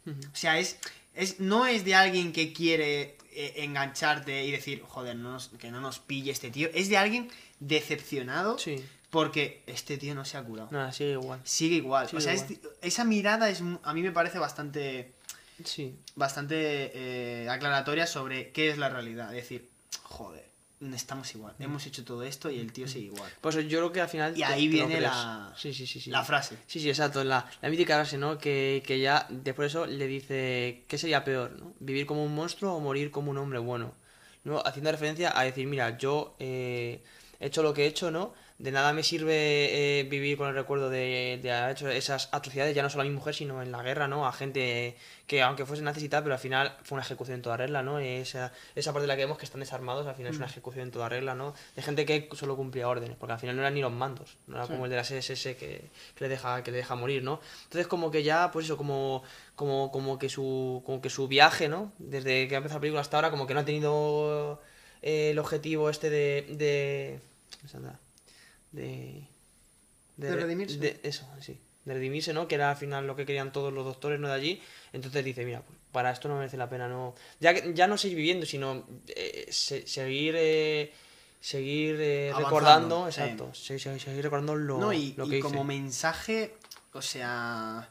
[0.07, 0.79] O sea, es,
[1.15, 5.71] es no es de alguien que quiere eh, engancharte y decir, joder, no nos- que
[5.71, 6.69] no nos pille este tío.
[6.75, 7.31] Es de alguien
[7.61, 8.85] decepcionado Sí.
[9.11, 10.69] porque este tío no se ha curado.
[10.73, 11.41] Nada, sigue igual.
[11.45, 12.07] Sigue igual.
[12.09, 12.53] Sigue o sea, igual.
[12.53, 15.13] es- esa mirada es a mí me parece bastante
[15.65, 15.95] Sí.
[16.17, 19.29] bastante eh, aclaratoria sobre qué es la realidad.
[19.35, 19.69] Es decir,
[20.03, 20.47] joder,
[20.95, 21.55] estamos igual.
[21.59, 23.31] Hemos hecho todo esto y el tío sigue igual.
[23.41, 24.37] Pues yo creo que al final.
[24.39, 26.11] Y ahí viene la- Sí, sí, sí, sí.
[26.11, 26.57] la frase.
[26.67, 27.25] Sí, sí, exacto.
[27.25, 28.39] La, la mítica frase, ¿no?
[28.39, 31.73] Que, que ya después de eso le dice: ¿Qué sería peor, ¿no?
[31.81, 33.93] ¿Vivir como un monstruo o morir como un hombre bueno?
[34.45, 34.63] ¿No?
[34.65, 37.03] Haciendo referencia a decir: Mira, yo eh,
[37.41, 38.33] he hecho lo que he hecho, ¿no?
[38.59, 42.75] De nada me sirve eh, vivir con el recuerdo de, de haber hecho esas atrocidades,
[42.75, 44.27] ya no solo a mi mujer, sino en la guerra, ¿no?
[44.27, 44.97] A gente
[45.29, 48.01] que, aunque fuese tal, pero al final fue una ejecución en toda regla, ¿no?
[48.01, 50.51] Esa, esa parte de la que vemos que están desarmados, al final es una Mm.
[50.51, 51.55] ejecución en toda regla, ¿no?
[51.77, 54.57] De gente que solo cumplía órdenes, porque al final no eran ni los mandos, no
[54.57, 54.73] era Sí.
[54.73, 55.85] como el de las SS que,
[56.17, 57.41] que le deja que le deja morir, ¿no?
[57.63, 59.23] Entonces como que ya, pues eso, como,
[59.55, 61.93] como, como que su como que su viaje, ¿no?
[61.99, 64.61] Desde que ha empezado la película hasta ahora, como que no ha tenido
[65.01, 66.47] eh, el objetivo este de.
[66.59, 67.21] de.
[68.73, 69.27] De.
[70.17, 70.79] De redimirse.
[70.79, 71.59] de- eso, sí.
[71.85, 72.49] De redimirse, ¿no?
[72.49, 74.29] Que era al final lo que querían todos los doctores, ¿no?
[74.29, 74.63] De allí.
[74.93, 77.15] Entonces dice, mira, pues para esto no merece la pena, no.
[77.41, 80.35] Ya, ya no seguir viviendo, sino eh, se- seguir.
[80.37, 80.93] eh,
[81.41, 83.55] seguir eh, recordando, exacto.
[83.55, 86.57] se- se- Seguir recordando lo, no, y, lo y que como mensaje,
[86.93, 87.89] o sea,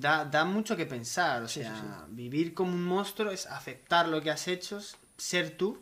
[0.00, 1.42] da, da mucho que pensar.
[1.42, 4.80] O Sí, sea, sí, vivir como un monstruo es aceptar lo que has hecho,
[5.18, 5.78] ser tú.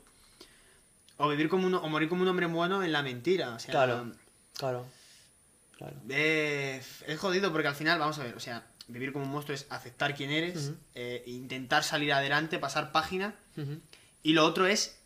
[1.17, 3.55] O vivir como un, o morir como un hombre bueno en la mentira.
[3.55, 4.13] O sea, Claro,
[4.55, 4.87] claro.
[5.77, 5.95] claro.
[6.09, 9.55] Eh, es jodido porque al final, vamos a ver, o sea, vivir como un monstruo
[9.55, 13.35] es aceptar quién eres, eh, intentar salir adelante, pasar página.
[14.23, 14.99] Y lo otro es,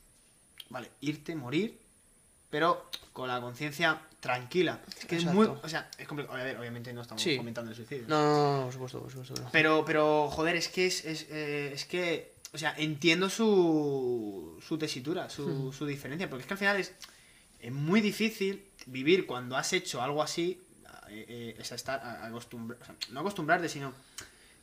[0.70, 1.78] vale, irte, morir,
[2.50, 4.80] pero con la conciencia tranquila.
[4.98, 5.46] Es que es muy.
[5.46, 6.38] O sea, es complicado.
[6.38, 7.36] A ver, obviamente no estamos Sí.
[7.36, 8.04] fomentando el suicidio.
[8.08, 9.34] No, no, no, por supuesto, por supuesto.
[9.42, 9.50] no.
[9.52, 14.78] Pero, pero, joder, es que es, es, eh, es que, o sea, entiendo su, su
[14.78, 15.72] tesitura, su, Ujú.
[15.72, 16.92] su diferencia, porque es que al final es,
[17.60, 20.60] es muy difícil vivir cuando has hecho algo así,
[21.08, 22.00] eh, eh, es estar
[22.32, 23.92] o sea, no acostumbrarte, sino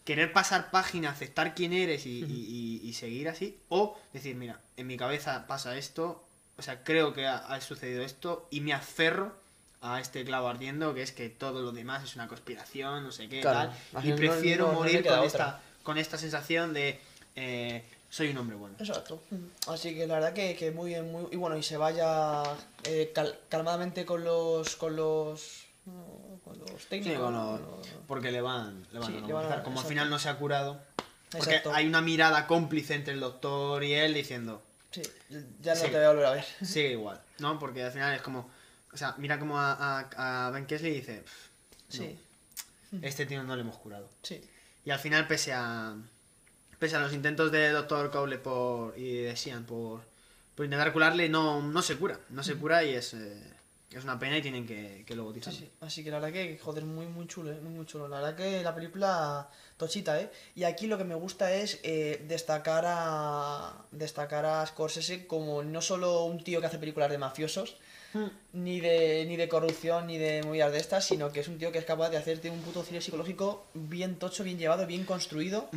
[0.04, 4.60] querer pasar página, aceptar quién eres y, y- y- y seguir así, o decir, mira,
[4.78, 6.24] en mi cabeza pasa esto,
[6.58, 9.36] o sea, creo que ha, ha sucedido esto y me aferro
[9.82, 13.28] a este clavo ardiendo, que es que todo lo demás es una conspiración, no sé
[13.30, 17.00] qué, Claro, tal, y prefiero no- no le morir con, esta, con esta sensación de
[17.36, 18.76] eh, soy un hombre bueno.
[18.80, 19.22] Exacto.
[19.68, 22.44] Así que la verdad que, que muy bien, muy y bueno, y se vaya
[22.84, 27.22] eh, cal- calmadamente con los con los no, con los Sí, técnicos.
[27.22, 27.58] con ¿no?
[27.58, 29.64] los- porque le van, le van Sí, a le van a- normalizar.
[29.64, 30.82] Como al final no se ha curado.
[31.32, 31.74] Porque Exacto.
[31.74, 34.62] hay una mirada cómplice entre el doctor y él diciendo.
[34.92, 35.02] Sí,
[35.62, 35.88] ya no Sí.
[35.88, 36.46] te voy a volver a ver.
[36.64, 37.60] Sigue igual, ¿no?
[37.60, 38.50] Porque al final es como.
[38.94, 39.74] O sea, mira como a,
[40.08, 41.18] a, a Ben Kesley y dice.
[41.24, 42.20] "Pff, no, Sí.
[43.02, 44.10] Este tío no le hemos curado.
[44.24, 44.42] Sí.
[44.86, 45.96] Y al final, pese a.
[46.80, 48.12] Pese a los intentos de Dr.
[48.12, 50.02] Cowley por, y de Sian por,
[50.56, 52.20] por intentar curarle, no, no se cura.
[52.30, 53.14] No se cura y es.
[53.14, 53.52] eh,
[53.92, 55.60] es una pena y tienen que, que luego Sí, tirarlo.
[55.60, 55.70] sí.
[55.80, 57.60] Así que la verdad que, joder, muy, muy chulo, ¿eh?
[57.62, 58.10] muy, muy chulo.
[58.10, 59.48] La verdad que la película
[59.78, 60.30] tochita, ¿eh?
[60.54, 65.82] Y aquí lo que me gusta es eh, destacar a destacar a Scorsese como no
[65.82, 67.78] solo un tío que hace películas de mafiosos,
[68.14, 68.30] Hmm.
[68.54, 71.74] ni de ni de corrupción, ni de movidas de estas, sino que es un tío
[71.74, 75.70] que es capaz de hacerte un puto cine psicológico bien tocho, bien llevado, bien construido.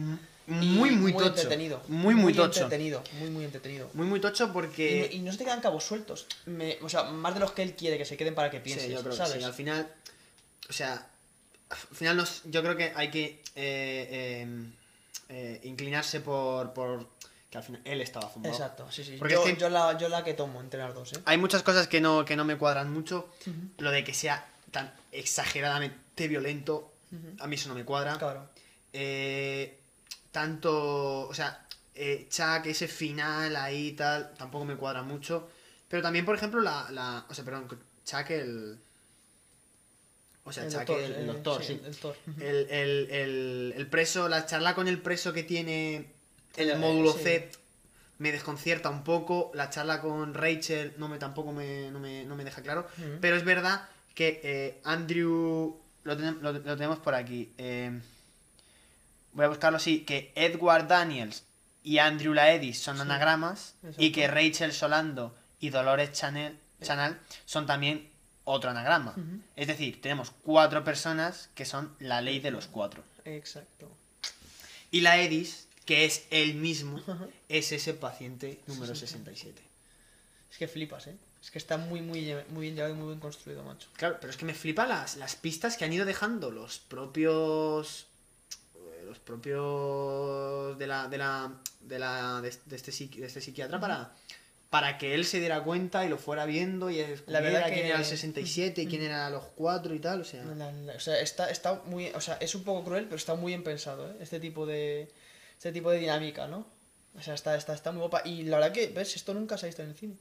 [0.49, 1.27] Muy, muy tocho.
[1.27, 1.83] entretenido.
[1.89, 2.63] Muy, muy tocho.
[2.63, 3.03] entretenido.
[3.21, 3.91] Muy, muy entretenido.
[3.95, 5.11] Muy, muy tocho porque.
[5.13, 6.27] y no se te quedan cabos sueltos.
[6.47, 8.87] Me- o sea, más de los que él quiere que se queden para que pienses,
[8.87, 9.35] Sí, yo creo ¿sabes?
[9.35, 9.45] que sí.
[9.45, 9.93] Al final,
[10.69, 11.07] o sea,
[11.71, 14.47] al final nos- yo creo que hay que eh, eh,
[15.29, 17.07] eh, inclinarse por, por
[17.51, 18.55] que al final él estaba zumbado.
[18.55, 19.17] Exacto, sí, sí.
[19.19, 21.17] Porque yo, es que yo la, yo la que tomo entre las dos, ¿eh?
[21.27, 23.29] hay muchas cosas que no, que no me cuadran mucho.
[23.79, 26.91] Lo de que sea tan exageradamente violento,
[27.39, 28.17] a mí eso no me cuadra.
[28.19, 28.49] Claro.
[28.93, 29.78] Eh,
[30.33, 35.49] tanto, o sea, eh, Chuck, ese final ahí y tal, tampoco me cuadra mucho.
[35.89, 37.69] Pero también, por ejemplo, la, la o sea, perdón,
[38.05, 38.79] Chuck el...
[40.45, 42.09] O sea, El Chuck doctor, el, el doctor, sí, sí.
[42.39, 42.43] el.
[42.43, 46.07] El, el- el- el preso, la charla con el preso que tiene
[46.57, 47.19] el Eh, módulo sí.
[47.23, 47.59] Z
[48.19, 49.51] me desconcierta un poco.
[49.55, 52.87] La charla con Rachel no me tampoco me, no, me, no me deja claro.
[53.21, 55.77] Pero es verdad que eh, Andrew.
[56.05, 57.53] Lo- lo tenemos por aquí.
[57.59, 58.01] eh,
[59.39, 61.45] voy a buscarlo así: que Edward Daniels
[61.83, 63.75] y Andrew Laedis son Sí, anagramas.
[63.97, 67.17] Y que Rachel Solando y Dolores Chanel, Chanel
[67.47, 68.11] son también
[68.45, 69.15] otro anagrama.
[69.57, 73.03] Es decir, tenemos cuatro personas que son la ley de los cuatro.
[73.25, 73.91] Exacto.
[74.91, 77.03] Y la Edis, que es él mismo,
[77.49, 79.63] es ese paciente número 67.
[80.51, 81.17] Es que flipas, ¿eh?
[81.43, 83.89] Es que está muy, muy, muy bien llevado y muy bien construido, macho.
[83.97, 88.07] Claro, pero es que me flipa las, las pistas que han ido dejando los propios.
[89.09, 90.79] Los propios.
[90.79, 91.09] de la.
[91.09, 91.53] de la.
[91.81, 92.91] de, la, de, de este,
[93.21, 94.13] de este psiquiatra para.
[94.71, 97.11] Para que él se diera cuenta y lo fuera viendo y La verdad
[97.61, 100.45] descubriera quién que- era el 67 y quién era los cuatro y tal, o sea.
[100.45, 102.09] La- la- o sea, está, está muy.
[102.15, 104.17] O sea, es un poco cruel, pero está muy bien pensado, ¿eh?
[104.21, 105.09] Este tipo de.
[105.57, 106.67] Este tipo de dinámica, ¿no?
[107.19, 108.21] O sea, está, está, está muy guapa.
[108.27, 109.17] Y la verdad que, ¿ves?
[109.17, 110.17] Esto nunca se ha visto en el cine.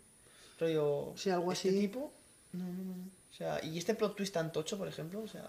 [0.60, 1.14] Rollo.
[1.18, 1.80] Sí, algo este así.
[1.82, 2.14] tipo.
[2.54, 2.94] No, no, no.
[3.30, 5.48] O sea, y este plot twist tan tocho, por ejemplo, o sea.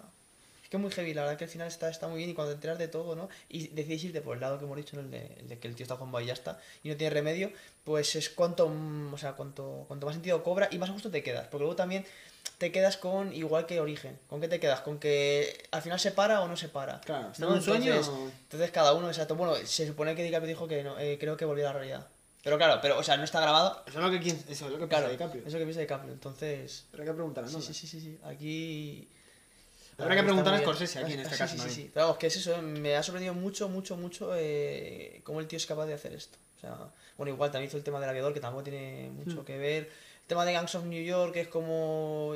[0.69, 2.51] Es que muy heavy, la verdad que al final está, está muy bien y cuando
[2.51, 3.27] te enteras de todo, ¿no?
[3.49, 5.01] Y decides irte por el lado que hemos dicho, ¿no?
[5.01, 7.11] el, de, el de que el tío está con y ya está, y no tiene
[7.11, 7.51] remedio,
[7.83, 11.23] pues es cuanto, mm, o sea, cuanto, cuanto más sentido cobra y más gusto te
[11.23, 11.47] quedas.
[11.47, 12.05] Porque luego también
[12.59, 14.81] te quedas con, igual que Origen, ¿con qué te quedas?
[14.81, 17.01] ¿Con que al final se para o no se para?
[17.01, 17.51] Claro, ¿está ¿no?
[17.53, 19.35] en un sueño Entonces, cada uno, exacto.
[19.35, 22.07] Bueno, se supone que DiCaprio dijo que no, eh, creo que volvió a la realidad.
[22.43, 23.83] Pero claro, pero, o sea, no está grabado.
[23.87, 25.41] Eso es lo que, eso es lo que piensa Claro, DiCaprio.
[25.41, 26.13] eso es lo que piensa DiCaprio.
[26.13, 26.85] Entonces.
[26.91, 28.19] Pero hay que preguntar a Sí, sí, sí, sí, sí.
[28.23, 29.09] Aquí.
[29.99, 30.59] Habrá que preguntar a.
[30.59, 31.91] Scorsese aquí en este Sí, caso Sí, sí, sí.
[31.93, 35.57] Pero vamos, que es eso, me ha sorprendido mucho, mucho, mucho eh, cómo el tío
[35.57, 36.37] es capaz de hacer esto.
[36.57, 36.77] O sea,
[37.17, 39.45] bueno, igual también hizo el tema del aviador, que tampoco tiene mucho Mm.
[39.45, 39.83] que ver.
[39.83, 42.33] El tema de Gangs of New York que es como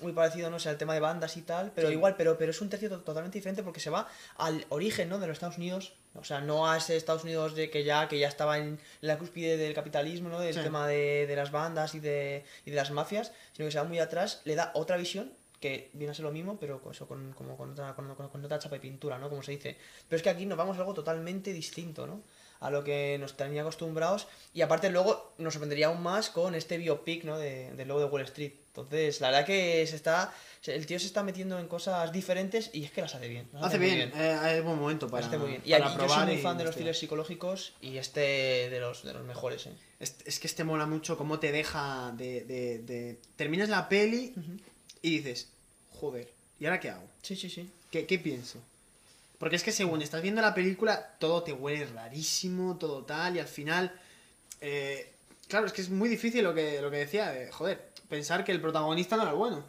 [0.00, 1.94] muy parecido, no sé, al tema de bandas y tal, pero Sí.
[1.94, 4.06] igual, pero, pero es un tercio to- totalmente diferente porque se va
[4.36, 5.18] al origen, ¿no?
[5.18, 8.18] De los Estados Unidos, o sea, no a ese Estados Unidos de que ya, que
[8.18, 10.38] ya estaba en la cúspide del capitalismo, ¿no?
[10.38, 10.60] Del Sí.
[10.60, 13.84] tema de, de las bandas y de, y de las mafias, sino que se va
[13.84, 17.06] muy atrás, le da otra visión que viene a ser lo mismo, pero con, eso,
[17.08, 19.28] con, como con, otra, con, con- con otra chapa de pintura, ¿no?
[19.28, 19.76] Como se dice.
[20.08, 22.22] Pero es que aquí nos vamos a algo totalmente distinto, ¿no?
[22.60, 24.26] A lo que nos tenía acostumbrados.
[24.54, 27.38] Y aparte luego nos sorprendería aún más con este biopic, ¿no?
[27.38, 28.52] De, del logo de Wall Street.
[28.68, 30.32] Entonces, la verdad que se está...
[30.66, 33.48] El tío se está metiendo en cosas diferentes y es que las hace bien.
[33.52, 35.62] las Hace muy bien, eh, es buen momento para, muy bien.
[35.64, 38.20] Y para aquí yo soy probar muy fan de los thrillers psicológicos y este
[38.68, 39.72] de los, de los mejores, ¿eh?
[40.00, 44.34] Es, es que este mola mucho cómo te deja de, de, de- Terminas la peli
[45.02, 45.48] y dices,
[46.00, 46.30] joder,
[46.60, 47.06] ¿y ahora qué hago?
[47.22, 47.70] Sí, sí, sí.
[47.90, 48.58] ¿Qué, qué pienso?
[49.38, 53.38] Porque es que según estás viendo la película, todo te huele rarísimo, todo tal, y
[53.38, 53.92] al final...
[54.60, 55.12] eh,
[55.48, 58.52] claro, es que es muy difícil lo que, lo que decía, de, joder, pensar que
[58.52, 59.64] el protagonista no era bueno.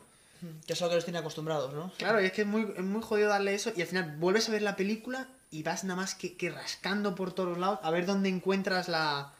[0.65, 1.91] Que es lo que los tiene acostumbrados, ¿no?
[1.97, 4.47] Claro, y es que es muy, es muy jodido darle eso y al final vuelves
[4.47, 7.91] a ver la película y vas nada más que, que rascando por todos lados a
[7.91, 9.33] ver dónde encuentras la.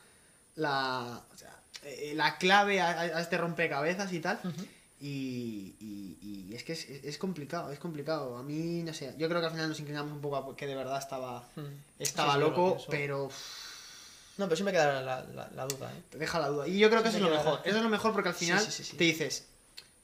[0.55, 1.21] la.
[1.33, 4.41] o sea, eh, la clave a, a este rompecabezas y tal.
[5.01, 8.37] Y, y, y es que es, es complicado, es complicado.
[8.37, 10.67] A mí, no sé, yo creo que al final nos inclinamos un poco a que
[10.67, 11.47] de verdad estaba,
[11.97, 13.29] estaba Sí, yo lo loco, pero
[14.37, 16.01] No, pero siempre queda la, la, la duda, ¿eh?
[16.09, 16.67] te deja la duda.
[16.67, 17.61] Y yo creo que eso es lo mejor.
[17.63, 18.97] Eso es lo mejor porque al final sí, sí, sí.
[18.97, 19.47] te dices,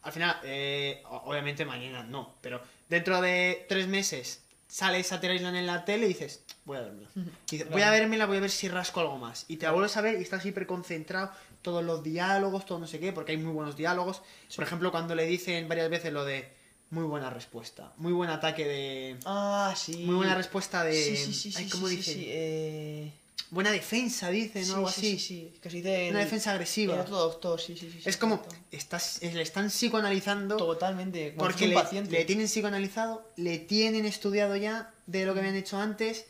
[0.03, 5.67] al final, eh, obviamente mañana no, pero dentro de tres meses sale Shutter Island en
[5.67, 7.09] la tele y dices, voy a vermela.
[7.15, 9.45] Y dices, voy a vermela, voy a ver si rasco algo más.
[9.47, 11.31] Y te la vuelves a ver y estás hiper concentrado,
[11.65, 14.21] todos los diálogos, todo no sé qué, porque hay muy buenos diálogos.
[14.55, 16.47] Por ejemplo, cuando le dicen varias veces lo de
[16.91, 19.17] muy buena respuesta, muy buen ataque de...
[19.25, 19.97] Ah, sí.
[20.05, 20.93] Muy buena respuesta de...
[20.93, 22.13] Sí, sí, sí, Ay, ¿cómo sí, dicen?
[22.13, 23.11] sí, eh...
[23.51, 25.19] Buena defensa, dicen, o algo sí, así.
[25.19, 26.93] sí, sí, que se dice Una el- defensa agresiva.
[26.95, 27.99] el otro doctor, sí, sí, sí.
[28.05, 30.57] Es como, estás, le están psicoanalizando.
[30.57, 31.75] Totalmente, Porque le,
[32.09, 36.25] le tienen psicoanalizado, le tienen estudiado ya de lo que habían hecho antes.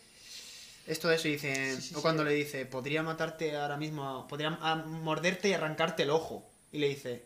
[0.87, 1.77] Esto de eso dice.
[1.95, 6.47] o cuando le dice, podría matarte ahora mismo, podría ah, morderte y arrancarte el ojo.
[6.71, 7.23] Y le dice,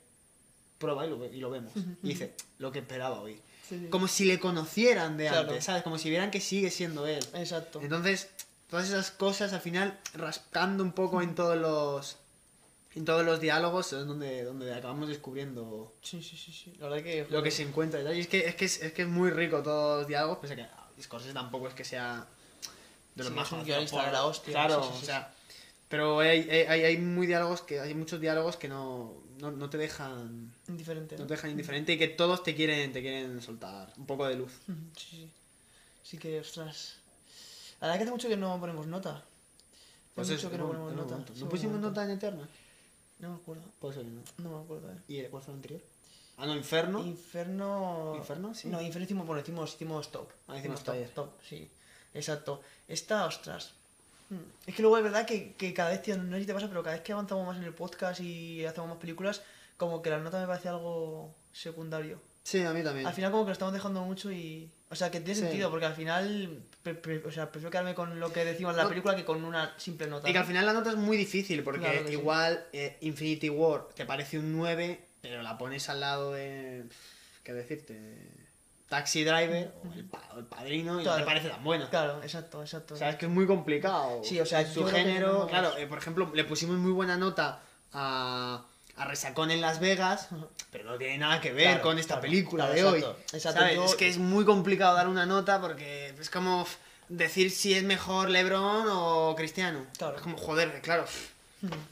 [0.78, 1.74] prueba y lo, ve- y lo vemos.
[2.04, 3.40] Y dice, lo que esperaba hoy.
[3.92, 5.50] Como si le conocieran de Claro.
[5.50, 5.84] antes, ¿sabes?
[5.84, 7.24] Como si vieran que sigue siendo él.
[7.36, 7.82] Exacto.
[7.84, 8.30] Entonces,
[8.70, 12.18] todas esas cosas al final, rascando un poco en todos los.
[12.96, 16.74] En todos los diálogos es donde, donde acabamos descubriendo Sí, sí, sí, sí.
[16.80, 17.28] La verdad que...
[17.30, 19.62] lo que se encuentra y es que es, que es, es que es muy rico
[19.62, 22.28] todos los diálogos, pese a que ah, Scorsese tampoco es que sea
[23.20, 25.34] de los Sí, más es un guionista de la hostia, Claro, sí, o sea.
[25.88, 29.78] Pero hay, hay, hay- muy diálogos que hay muchos diálogos que no, no, no te
[29.78, 31.18] dejan Indiferente.
[31.18, 34.36] no te dejan indiferente y que todos te quieren te quieren soltar un poco de
[34.36, 34.52] luz.
[34.96, 35.32] Sí, sí.
[36.04, 36.96] Sí que, ostras...
[37.82, 39.12] La verdad que hace mucho que no ponemos nota.
[39.12, 39.24] Hace
[40.16, 41.18] Pues mucho que no ponemos nota.
[41.38, 42.48] ¿No pusimos nota en Eterna?
[43.20, 43.64] No me acuerdo.
[43.80, 44.22] Puede ser que no.
[44.38, 44.98] No me acuerdo, eh.
[45.08, 45.82] ¿Y cuál fue el anterior?
[46.38, 47.06] Ah, no, Inferno.
[47.06, 48.14] Inferno.
[48.16, 48.54] ¿Inferno?
[48.54, 48.68] Sí.
[48.70, 50.30] No, Inferno hicimos, bueno, hicimos, hicimos top.
[50.48, 50.96] Ah, hicimos top.
[50.96, 51.14] top.
[51.14, 51.70] top, sí.
[52.14, 52.62] Exacto.
[52.88, 53.72] Esta, ostras.
[54.30, 54.38] Hmm.
[54.68, 56.68] Es que luego es verdad que, que cada vez, tío, no sé si te pasa,
[56.68, 59.42] pero cada vez que avanzamos más en el podcast y hacemos más películas,
[59.78, 62.20] como que la nota me parece algo secundario.
[62.44, 63.06] Sí, a mí también.
[63.06, 64.70] Al final como que lo estamos dejando mucho y...
[64.92, 65.42] O sea, que tiene Sí.
[65.42, 66.64] sentido, porque al final...
[66.82, 68.90] pre- pre- o sea, prefiero quedarme con lo que decimos en la No.
[68.90, 70.28] película que con una simple nota.
[70.28, 72.14] Y que al final la nota es muy difícil, porque Claro que sí.
[72.14, 76.86] igual eh, Infinity War te parece un 9, pero la pones al lado de.
[77.44, 78.00] ¿Qué decirte?
[78.90, 81.20] Taxi Driver o el, pa- el padrino y no Claro.
[81.20, 81.90] te parece tan buena.
[81.90, 82.96] Claro, exacto, exacto.
[82.96, 84.22] O sea, es que es muy complicado.
[84.24, 85.34] Sí, o sea, su que género.
[85.40, 87.62] no- Claro, eh, por ejemplo, le pusimos muy buena nota
[87.94, 88.64] a,
[88.98, 90.30] a Resacón en Las Vegas,
[90.72, 93.06] pero no tiene nada que ver Claro, con esta claro, película de hoy.
[93.34, 93.76] exacto, ¿sabes?
[93.76, 96.66] yo- Es que es muy complicado dar una nota porque es como
[97.10, 99.86] decir si es mejor LeBron o Cristiano.
[99.98, 100.16] Claro.
[100.18, 101.06] Es como, joder, claro.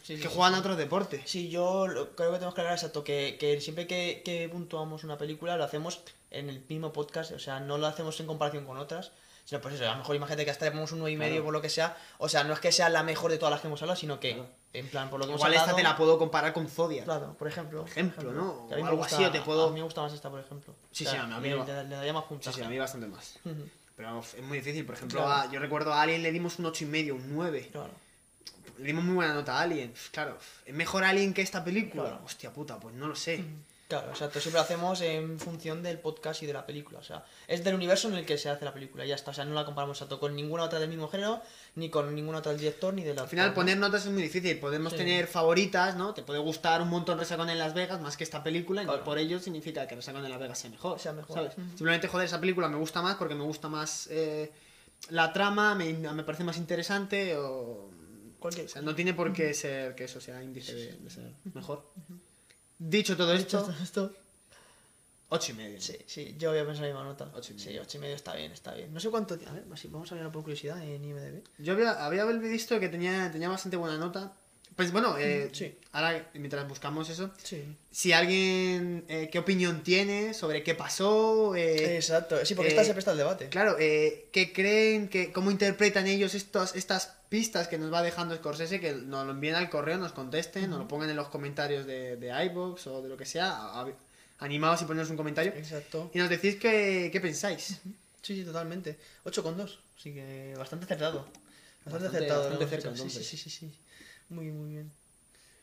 [0.01, 0.57] Sí, que sí, juegan sí.
[0.57, 1.21] a otros deportes.
[1.25, 5.17] Sí, yo creo que tenemos que aclarar exacto que, que siempre que, que puntuamos una
[5.17, 5.99] película lo hacemos
[6.31, 9.11] en el mismo podcast, o sea, no lo hacemos en comparación con otras,
[9.45, 11.31] sino pues eso, a lo mejor imagínate que hasta le ponemos un 9 y medio
[11.35, 11.43] Claro.
[11.45, 13.61] por lo que sea, o sea, no es que sea la mejor de todas las
[13.61, 14.43] que hemos hablado, sino que,
[14.73, 15.77] en plan, por lo que Igual hemos esta hablado...
[15.77, 17.05] te la puedo comparar con Zodiac.
[17.05, 17.81] Claro, por ejemplo.
[17.81, 18.67] por ejemplo, ¿no?
[18.71, 20.29] A mí me algo gusta, así, o te puedo- a mí me gusta más esta,
[20.29, 20.75] por ejemplo.
[20.91, 22.57] Sí, O sea, sí, a mí le, me- le- le daría más Sí, puntaje.
[22.57, 23.39] sí, a mí bastante más.
[23.95, 24.85] Pero es muy difícil.
[24.85, 25.47] Por ejemplo, Claro.
[25.49, 27.69] a- yo recuerdo a Alien le dimos un 8 y medio, un 9.
[27.71, 27.89] Claro.
[28.77, 29.91] Le dimos muy buena nota a Alien.
[30.11, 32.03] Claro, ¿es mejor Alien que esta película?
[32.03, 32.21] Claro.
[32.25, 33.43] Hostia puta, pues no lo sé.
[33.87, 34.41] Claro, exacto.
[34.41, 36.99] Siempre lo hacemos en función del podcast y de la película.
[36.99, 39.05] O sea, es del universo en el que se hace la película.
[39.05, 39.31] y Ya está.
[39.31, 41.41] O sea, no la comparamos exacto con ninguna otra del mismo género,
[41.75, 44.21] ni con ninguna otra del director, ni de la Al final, poner notas es muy
[44.23, 44.59] difícil.
[44.59, 44.97] Podemos Sí.
[44.97, 46.13] tener favoritas, ¿no?
[46.13, 48.91] Te puede gustar un montón Resacón en Las Vegas más que esta película, y no
[48.91, 49.05] Claro.
[49.05, 50.99] por ello significa que Resacón en Las Vegas sea mejor.
[50.99, 51.49] Sea mejor.
[51.53, 54.51] Simplemente, joder, esa película me gusta más porque me gusta más eh,
[55.11, 57.89] la trama, me, me parece más interesante o.
[58.39, 61.33] Cualquier O sea, no tiene por qué ser que eso sea índice de, de ser
[61.53, 61.89] mejor.
[62.79, 64.13] Dicho todo esto, Dicho esto.
[65.29, 65.81] 8 y medio.
[65.81, 67.29] Sí, sí, yo voy a pensar la misma nota.
[67.35, 67.81] Ocho y Sí, medio.
[67.81, 68.93] 8 y medio está bien, está bien.
[68.93, 69.33] No sé cuánto.
[69.33, 71.43] A ver, vamos a ver por curiosidad en IMDb.
[71.57, 74.31] Yo había, había visto que tenía, tenía bastante buena nota.
[74.77, 75.75] Pues bueno, eh, Sí.
[75.91, 77.63] ahora mientras buscamos eso, Sí.
[77.89, 82.45] si alguien, eh, qué opinión tiene sobre qué pasó, eh, Exacto.
[82.45, 83.49] Sí, porque eh, esta se presta al debate.
[83.49, 88.35] claro, eh, qué creen, que, cómo interpretan ellos estos, estas pistas que nos va dejando
[88.35, 91.85] Scorsese, que nos lo envíen al correo, nos contesten, nos lo pongan en los comentarios
[91.85, 93.93] de, de iVoox o de lo que sea, a- a-
[94.39, 96.11] animados y ponernos un comentario, Exacto.
[96.13, 97.79] y nos decís qué, qué pensáis.
[98.21, 98.97] Sí, sí, totalmente.
[99.23, 99.79] 8 con 2.
[99.97, 101.19] Así que bastante acertado.
[101.85, 102.39] Bastante, Bastante- acertado.
[102.49, 102.89] bastante cerca.
[102.89, 103.27] Sí, entonces.
[103.27, 103.79] sí, sí, sí, sí.
[104.29, 104.91] Muy, muy bien.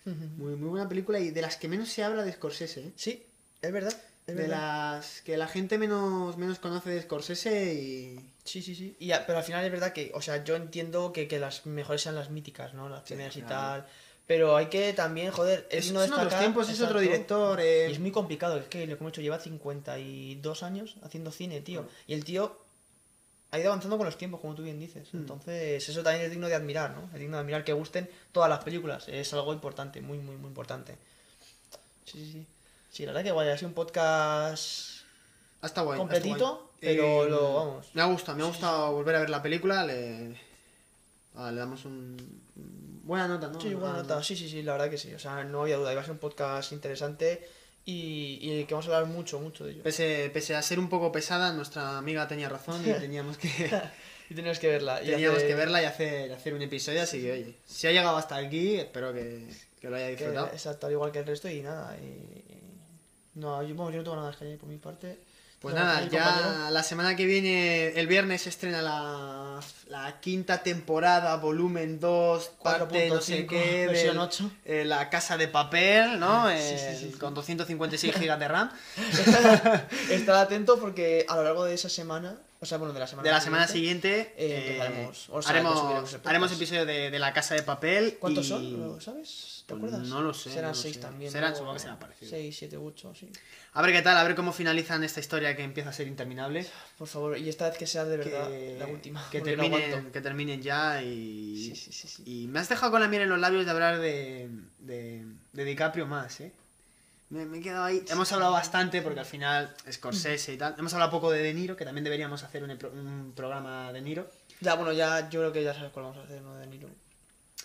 [0.38, 2.92] Muy, muy buena película y de las que menos se habla de Scorsese, ¿eh?
[2.96, 3.24] Sí,
[3.62, 3.94] es verdad.
[4.26, 4.96] Es de verdad.
[4.98, 8.30] las que la gente menos, menos conoce de Scorsese y...
[8.44, 8.94] Sí, sí, sí.
[8.98, 12.02] Y pero al final es verdad que, o sea, yo entiendo que, que las mejores
[12.02, 12.88] sean las míticas, ¿no?
[12.88, 13.82] Las primeras y claro.
[13.82, 13.86] tal.
[14.26, 17.58] Pero hay que también, joder, es, Es- no son otros destacar- tiempos, es otro director,
[17.60, 17.90] Y eh.
[17.90, 21.86] es muy complicado, es que lo que hemos hecho lleva 52 años haciendo cine, tío.
[22.06, 22.58] Y el tío
[23.50, 25.08] ha ido avanzando con los tiempos, como tú bien dices.
[25.12, 27.08] Entonces, eso también es digno de admirar, ¿no?
[27.14, 29.08] Es digno de admirar que gusten todas las películas.
[29.08, 30.96] Es algo importante, muy, muy, muy importante.
[32.04, 32.46] Sí, sí, sí.
[32.90, 35.02] Sí, la verdad que guay, ha sido un podcast
[35.62, 35.98] Ha estado guay.
[35.98, 36.73] completito, guay.
[36.84, 37.90] Pero Eh, lo, vamos.
[37.94, 39.84] Me ha gustado, me ha gustado volver a ver la película.
[39.84, 40.36] Le,
[41.36, 42.16] ah, le damos un.
[43.04, 43.60] Buena nota, ¿no?
[43.60, 45.12] Sí, buena Ah, nota, sí, sí, sí, la verdad que sí.
[45.14, 47.46] O sea, no había duda, iba a ser un podcast interesante
[47.84, 49.82] y, y que vamos a hablar mucho, mucho de ello.
[49.82, 53.48] Pese, pese a ser un poco pesada, nuestra amiga tenía razón y teníamos que.
[54.30, 55.02] y teníamos que verla.
[55.02, 57.92] y teníamos hacer- que verla y hacer, hacer un episodio, así que oye, si ha
[57.92, 59.46] llegado hasta aquí, espero que,
[59.80, 60.46] que lo haya que- disfrutado.
[60.46, 61.94] exacto, al igual que el resto y nada.
[61.98, 65.18] Y, no, yo, vamos, yo no tengo nada que añadir por mi parte.
[65.64, 66.70] Pues nada, ¿mi ya compañero?
[66.70, 73.08] la semana que viene, el viernes, se estrena la, la quinta temporada, volumen 2, parte
[73.08, 74.50] no sé 4.5, qué, versión del- 8.
[74.64, 76.48] eh, la casa de papel, ¿no?
[76.48, 77.18] Sí, Eh, sí, sí.
[77.18, 78.70] Con 256 GB de RAM.
[80.10, 83.26] Estar atento porque a lo largo de esa semana, o sea, bueno, de la semana
[83.28, 85.10] De la semana siguiente eh, eh.
[85.30, 86.26] O sea, haremos, podcast.
[86.26, 88.16] haremos episodio de, de la casa de papel.
[88.20, 88.80] ¿Cuántos y- son?
[88.94, 89.53] ¿Lo sabes?
[89.66, 90.06] ¿Te acuerdas?
[90.08, 91.00] no lo sé, Serán no seis sé.
[91.00, 91.32] también.
[91.32, 91.56] Serán, ¿no?
[91.56, 92.30] supongo que serán parecidos.
[92.30, 93.30] Seis, siete, ocho, sí.
[93.72, 96.66] A ver qué tal, a ver cómo finalizan esta historia que empieza a ser interminable.
[96.98, 99.26] Por favor, y esta vez que sea de verdad que, la última.
[99.30, 100.12] que no terminen, aguanto.
[100.12, 101.72] que terminen ya y,
[102.26, 104.50] y me has dejado con la miel en los labios de hablar de,
[104.80, 105.24] de,
[105.54, 106.52] de DiCaprio más, ¿eh?
[107.30, 108.04] Me, me he quedado ahí.
[108.10, 110.74] Hemos hablado bastante porque al final Scorsese y tal.
[110.78, 114.30] Hemos hablado poco de De Niro, que también deberíamos hacer un, un programa de Niro.
[114.60, 116.54] Ya, bueno, ya yo creo que ya sabes cuál vamos a hacer, ¿no?
[116.56, 116.88] De Niro.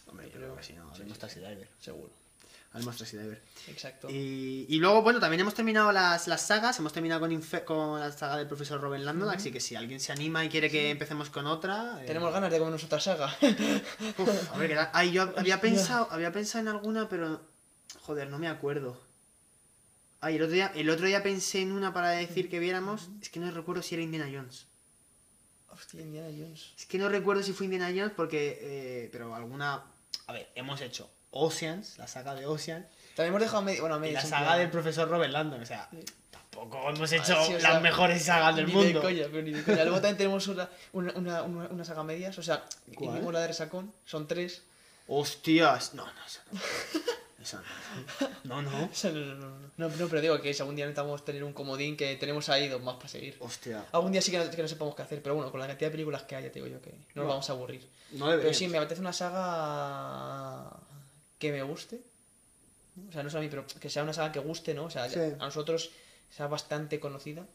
[0.10, 1.68] Hombre, yo creo que sí, no, haremos Taxi Driver.
[1.80, 2.12] Seguro.
[2.74, 3.42] Haremos Taxi Driver.
[3.68, 4.10] Exacto.
[4.10, 6.78] Y, y luego, bueno, también hemos terminado las, las sagas.
[6.80, 9.30] Hemos terminado con, Infe- con la saga del profesor Robin Landon.
[9.30, 12.00] Así que si alguien se anima y quiere que empecemos con otra.
[12.02, 13.36] eh, Tenemos ganas de comernos otra saga.
[14.18, 14.90] Uf, a ver, ¿qué tal?
[14.94, 17.42] Ay, yo había pensado, había pensado en alguna, pero.
[18.02, 19.00] Joder, no me acuerdo.
[20.22, 23.10] Ay, el otro día, el otro día pensé en una para decir que viéramos.
[23.22, 24.66] Es que no recuerdo si era Indiana Jones.
[25.72, 26.74] Hostia, Indiana Jones.
[26.78, 28.60] Es que no recuerdo si fue Indiana Jones porque.
[28.62, 29.84] eh, pero alguna.
[30.30, 32.88] A ver, hemos hecho Oceans, la saga de Ocean.
[33.16, 33.82] También hemos dejado medio.
[33.82, 34.14] Bueno, medio.
[34.14, 34.60] la saga plan.
[34.60, 35.64] del profesor Robert Landon.
[35.64, 35.90] O sea,
[36.30, 39.00] tampoco hemos hecho Ah, sí, las sea, mejores sagas del ni mundo.
[39.00, 39.84] De coña, pero ni de coña.
[39.86, 42.38] Luego también tenemos una, una, una, una, saga medias.
[42.38, 43.34] O sea, ¿Cuál?
[43.34, 43.92] la de Resacón.
[44.06, 44.62] Son tres.
[45.08, 45.96] Hostias.
[45.96, 46.60] No, no, eso no.
[47.54, 48.62] No.
[48.62, 48.72] No, no.
[48.72, 49.70] No, no, no, no.
[49.78, 52.68] No, no, pero digo que si algún día necesitamos tener un comodín que tenemos ahí
[52.68, 53.38] dos más para seguir.
[53.40, 53.86] Hostia.
[53.92, 55.88] Algún día sí que no, que no sepamos qué hacer, pero bueno, con la cantidad
[55.90, 57.28] de películas que hay, ya te digo yo que no nos No.
[57.30, 57.88] vamos a aburrir.
[58.12, 60.70] No pero sí, me apetece una saga
[61.38, 62.02] que me guste.
[63.08, 64.86] O sea, no solo a mí, pero que sea una saga que guste, ¿no?
[64.86, 65.20] O sea, Sí.
[65.20, 65.92] a nosotros
[66.30, 67.46] sea bastante conocida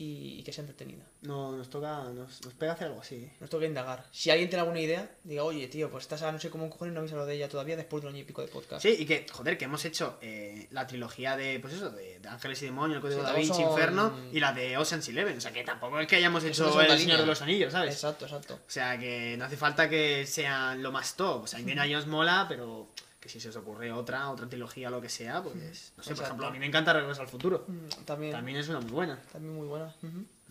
[0.00, 1.04] y, y que sea entretenida.
[1.22, 2.04] No, nos toca.
[2.04, 3.28] Nos, nos pega hacer algo así.
[3.40, 4.06] Nos toca indagar.
[4.12, 6.94] Si alguien tiene alguna idea, diga, oye, tío, pues esta saga no sé cómo cojones
[6.94, 8.80] no habéis hablado de ella todavía después de un año y pico de podcast.
[8.82, 12.28] Sí, y que, joder, que hemos hecho eh, la trilogía de, pues eso, de, de
[12.28, 15.36] Ángeles y Demonios, el Código Sí, da Vinci, son- Inferno, y la de Ocean's Eleven.
[15.38, 17.94] O sea, que tampoco es que hayamos hecho El Señor de los Anillos, ¿sabes?
[17.94, 18.54] Exacto, exacto.
[18.54, 21.42] O sea, que no hace falta que sean lo más top.
[21.42, 22.88] O sea, Indiana Jones mola, pero
[23.20, 25.54] que si se os ocurre otra, otra trilogía, lo que sea, pues,
[25.96, 27.64] no sé, por ejemplo, a mí me encanta Regreso al Futuro.
[27.66, 29.18] Mm, También, También es una muy buena.
[29.32, 29.92] también muy buena.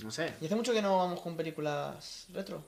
[0.03, 0.33] No sé.
[0.41, 2.63] Y hace mucho que no vamos con películas retro.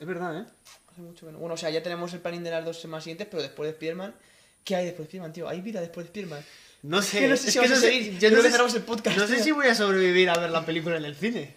[0.00, 0.44] Es verdad, ¿eh?
[0.90, 1.38] Hace mucho que no.
[1.38, 3.74] Bueno, o sea, ya tenemos el planning de las dos semanas siguientes, pero después de
[3.76, 4.14] Spiderman,
[4.64, 5.48] ¿qué hay después de Spiderman, tío?
[5.48, 6.44] ¿Hay vida después de Spiderman?
[6.82, 8.18] No Es sé, que no sé es si que vamos no a seguir.
[8.18, 9.16] yo no creo que sé cerramos si- el podcast.
[9.18, 11.54] No sé si voy a sobrevivir a ver la película en el cine.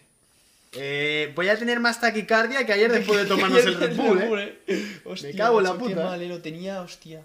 [0.74, 5.00] Eh, voy a tener más taquicardia que ayer después de tomarnos el Red Bull, ¿eh?
[5.06, 6.04] Hostia, Me cago en la Qué puta.
[6.04, 7.24] mal, eh, lo tenía, hostia.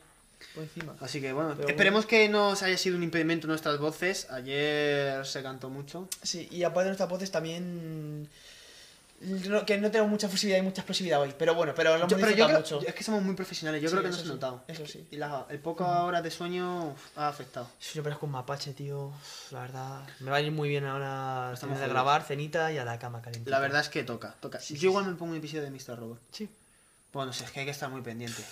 [0.54, 0.96] Por encima.
[1.00, 4.28] Así que bueno, Pero esperemos que no os haya sido un impedimento nuestras voces.
[4.30, 6.08] Ayer se cantó mucho.
[6.22, 8.28] Sí, y aparte de nuestras voces también.
[9.66, 11.34] que no tenemos mucha fusividad y mucha explosividad hoy.
[11.38, 12.88] Pero bueno, pero lo hemos Yo- pero yo disfrutado creo, mucho.
[12.88, 14.64] es que somos muy profesionales, yo Sí, creo que no eso se ha sí, notado.
[14.66, 15.06] Eso sí.
[15.10, 17.68] Y la- el poco horas de sueño uf, ha afectado.
[17.78, 19.12] Sí, Yo parezco un mapache, tío.
[19.50, 20.08] La verdad.
[20.20, 23.20] Me va a ir muy bien ahora Estamos de grabar, cenita y a la cama
[23.20, 23.50] caliente.
[23.50, 24.58] La verdad es que toca, toca.
[24.58, 25.98] Sí, yo igual me pongo un episodio de Mr.
[25.98, 26.18] Robot.
[26.32, 26.48] Sí.
[27.12, 28.42] Bueno, no sé, es que hay que estar muy pendiente.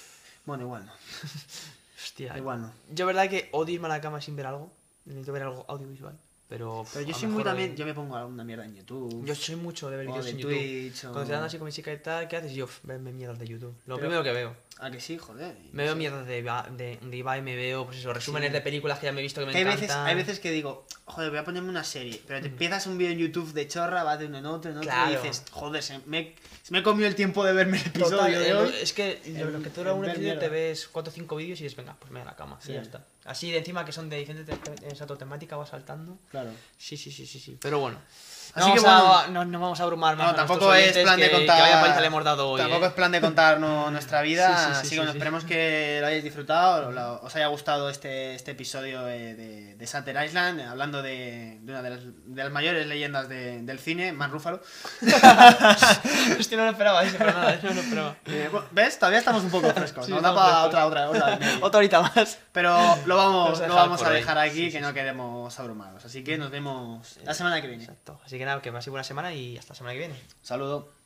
[0.44, 0.92] Bueno, igual no.
[2.00, 2.36] Hostia.
[2.38, 2.72] Igual no.
[2.92, 4.70] Yo, verdad que odio irme a la cama sin ver algo.
[5.04, 6.16] Necesito ver algo audiovisual.
[6.48, 9.22] Pero, Pero yo soy muy también, yo me pongo alguna mierda en YouTube.
[9.26, 10.54] Yo soy mucho de ver vídeos de en YouTube.
[10.56, 12.52] Twitch, o- Cuando dan así con mi chica y tal, ¿qué haces?
[12.52, 13.74] Yo, "Uf, verme mierdas de YouTube.
[13.84, 14.56] Lo Pero- primero que veo.
[14.80, 15.56] Ah, que sí, joder.
[15.72, 18.52] Me veo mierdas de, de, de Ibai, me veo, pues eso, resúmenes Sí.
[18.52, 19.80] de películas que ya me he visto que me Que hay encantan.
[19.88, 22.96] veces, hay veces que digo, joder, voy a ponerme una serie, pero te empiezas un
[22.96, 25.10] vídeo en YouTube de chorra, vas de uno en otro, en otro, Claro.
[25.12, 28.32] y dices, joder, se me, se me comió el tiempo de verme el episodio Total,
[28.32, 28.72] de eh, hoy.
[28.80, 30.40] es que lo, lo que dura en un episodio mierda.
[30.42, 32.58] te ves 4 o 5 vídeos y dices, venga, pues me voy a la cama.
[32.62, 32.70] Sí.
[32.70, 33.04] Y ya está.
[33.24, 36.18] Así de encima que son de diferentes te- te- exacto, temática, va saltando.
[36.30, 36.50] Claro.
[36.78, 37.58] Sí, sí, sí, sí, sí.
[37.60, 37.98] Pero bueno.
[38.58, 39.44] Así no, que vamos a- bueno.
[39.44, 40.26] no, no vamos a abrumar más.
[40.26, 41.94] No, a tampoco es plan de que- contar.
[41.94, 42.60] Que le hemos dado hoy.
[42.60, 42.88] tampoco eh.
[42.88, 44.56] es plan de contar no- nuestra vida.
[44.56, 45.18] Sí, sí, sí, sí, bueno, sí.
[45.18, 49.86] esperemos que lo hayáis disfrutado, lo- os haya gustado este, este episodio eh, de, de
[49.86, 53.78] Shutter Island, eh, hablando de, de una de las, de las mayores leyendas de- del
[53.78, 54.60] cine, Mark Ruffalo.
[56.38, 58.16] Hostia, no lo esperaba, eso, para nada, no lo esperaba.
[58.28, 58.98] Eh, bueno, ¿Ves?
[58.98, 60.08] Todavía estamos un poco frescos.
[60.08, 61.38] Nos da para otra, otra, otra.
[61.62, 62.38] Otra horita más.
[62.52, 62.76] Pero
[63.06, 64.14] lo vamos, Vamos a lo dejar vamos a ahí.
[64.16, 66.04] dejar aquí, Sí, que no queremos abrumaros.
[66.04, 67.88] Así que nos vemos la semana que viene.
[68.24, 70.14] Así que nada, que sido buena semana y hasta la semana que viene.
[70.42, 70.97] Saludo.